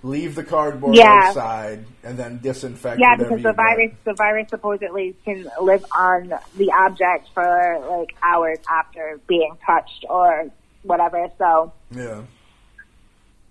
[0.02, 1.26] leave the cardboard Yeah.
[1.28, 3.00] outside, and then disinfect.
[3.00, 3.56] Yeah, because the got.
[3.56, 10.06] virus, the virus supposedly can live on the object for like hours after being touched
[10.10, 10.50] or
[10.84, 11.28] whatever.
[11.38, 12.22] So Yeah.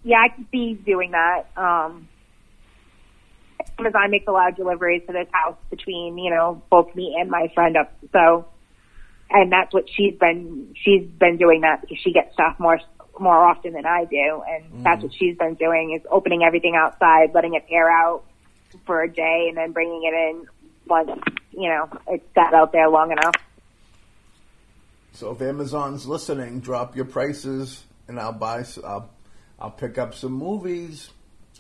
[0.02, 1.47] yeah, I could see doing that.
[1.56, 2.09] Um,
[3.78, 7.31] Amazon makes a lot of deliveries to this house between you know both me and
[7.31, 7.93] my friend up.
[8.12, 8.47] So,
[9.31, 12.81] and that's what she's been she's been doing that because she gets stuff more
[13.19, 14.82] more often than I do, and mm.
[14.82, 18.24] that's what she's been doing is opening everything outside, letting it air out
[18.86, 20.47] for a day, and then bringing it in
[20.86, 21.11] once
[21.53, 23.35] you know it's sat out there long enough.
[25.12, 28.65] So if Amazon's listening, drop your prices, and I'll buy.
[28.85, 29.11] I'll
[29.61, 31.11] I'll pick up some movies.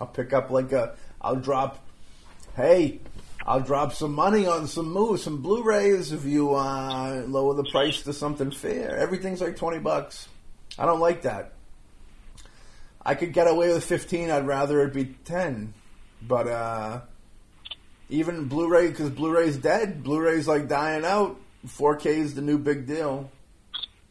[0.00, 0.96] I'll pick up like a.
[1.20, 1.83] I'll drop.
[2.56, 3.00] Hey,
[3.46, 8.02] I'll drop some money on some movies, some Blu-rays if you uh, lower the price
[8.02, 8.96] to something fair.
[8.96, 10.28] Everything's like twenty bucks.
[10.78, 11.52] I don't like that.
[13.04, 14.30] I could get away with fifteen.
[14.30, 15.74] I'd rather it be ten.
[16.22, 17.00] But uh,
[18.08, 20.02] even Blu-ray, because Blu-ray's dead.
[20.02, 21.38] Blu-ray's like dying out.
[21.66, 23.30] 4K is the new big deal.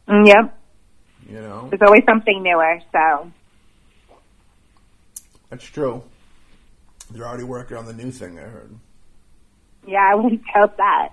[0.08, 0.58] Mm, yep,
[1.28, 2.80] You know, there's always something newer.
[2.92, 3.30] So
[5.48, 6.02] that's true.
[7.10, 8.38] They're already working on the new thing.
[8.38, 8.78] I heard
[9.86, 11.10] yeah, I wouldn't doubt that.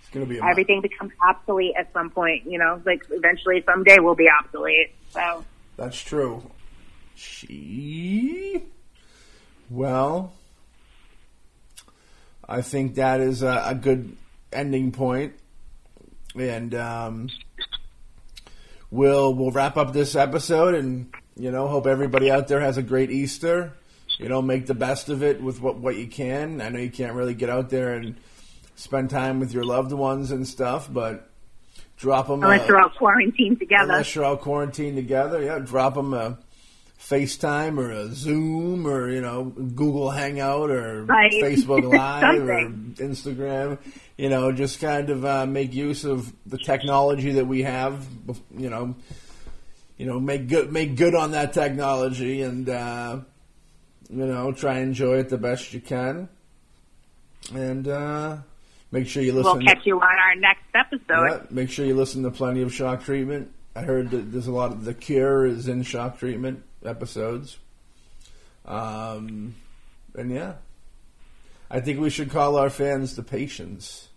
[0.00, 2.50] it's going to be a everything becomes obsolete at some point.
[2.50, 4.92] You know, like eventually someday we'll be obsolete.
[5.10, 5.44] So
[5.76, 6.50] That's true.
[7.14, 8.62] She.
[9.68, 10.32] Well,
[12.48, 14.16] I think that is a, a good
[14.52, 15.34] ending point,
[16.38, 17.28] and um,
[18.90, 22.82] we'll we'll wrap up this episode, and you know, hope everybody out there has a
[22.82, 23.72] great Easter.
[24.18, 26.60] You know, make the best of it with what what you can.
[26.60, 28.16] I know you can't really get out there and
[28.76, 31.30] spend time with your loved ones and stuff, but
[31.98, 32.42] drop them.
[32.42, 36.38] unless you're all quarantined together, Unless you're all quarantined together, yeah, drop them a
[36.98, 41.32] FaceTime or a Zoom or you know Google Hangout or Right.
[41.42, 42.70] Facebook Live or
[43.04, 43.78] Instagram.
[44.16, 48.06] You know, just kind of uh, make use of the technology that we have.
[48.56, 48.94] You know,
[49.96, 53.20] you know, make good make good on that technology and uh,
[54.10, 56.28] you know try and enjoy it the best you can.
[57.54, 58.38] And uh,
[58.90, 59.58] make sure you listen.
[59.58, 61.00] We'll catch you on our next episode.
[61.08, 63.52] Yeah, make sure you listen to plenty of shock treatment.
[63.74, 67.58] I heard that there's a lot of the Cure is in shock treatment episodes.
[68.64, 69.54] Um,
[70.14, 70.54] and yeah,
[71.70, 74.08] I think we should call our fans the patients.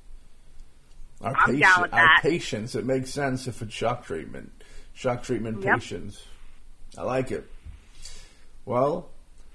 [1.22, 2.76] Our I'm with our patients.
[2.76, 4.59] It makes sense if it's shock treatment.
[5.00, 5.76] Shock treatment Yep.
[5.76, 6.22] patients.
[6.98, 7.50] I like it.
[8.66, 9.08] Well,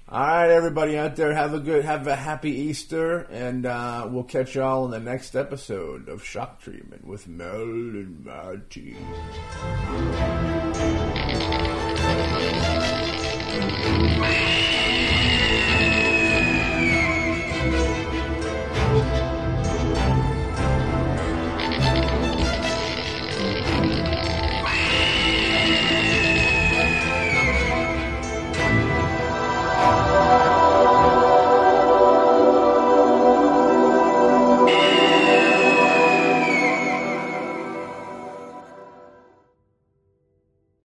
[0.09, 4.23] all right, everybody out there, have a good, have a happy Easter, and uh, we'll
[4.23, 8.95] catch y'all in the next episode of Shock Treatment with Mel and Marty.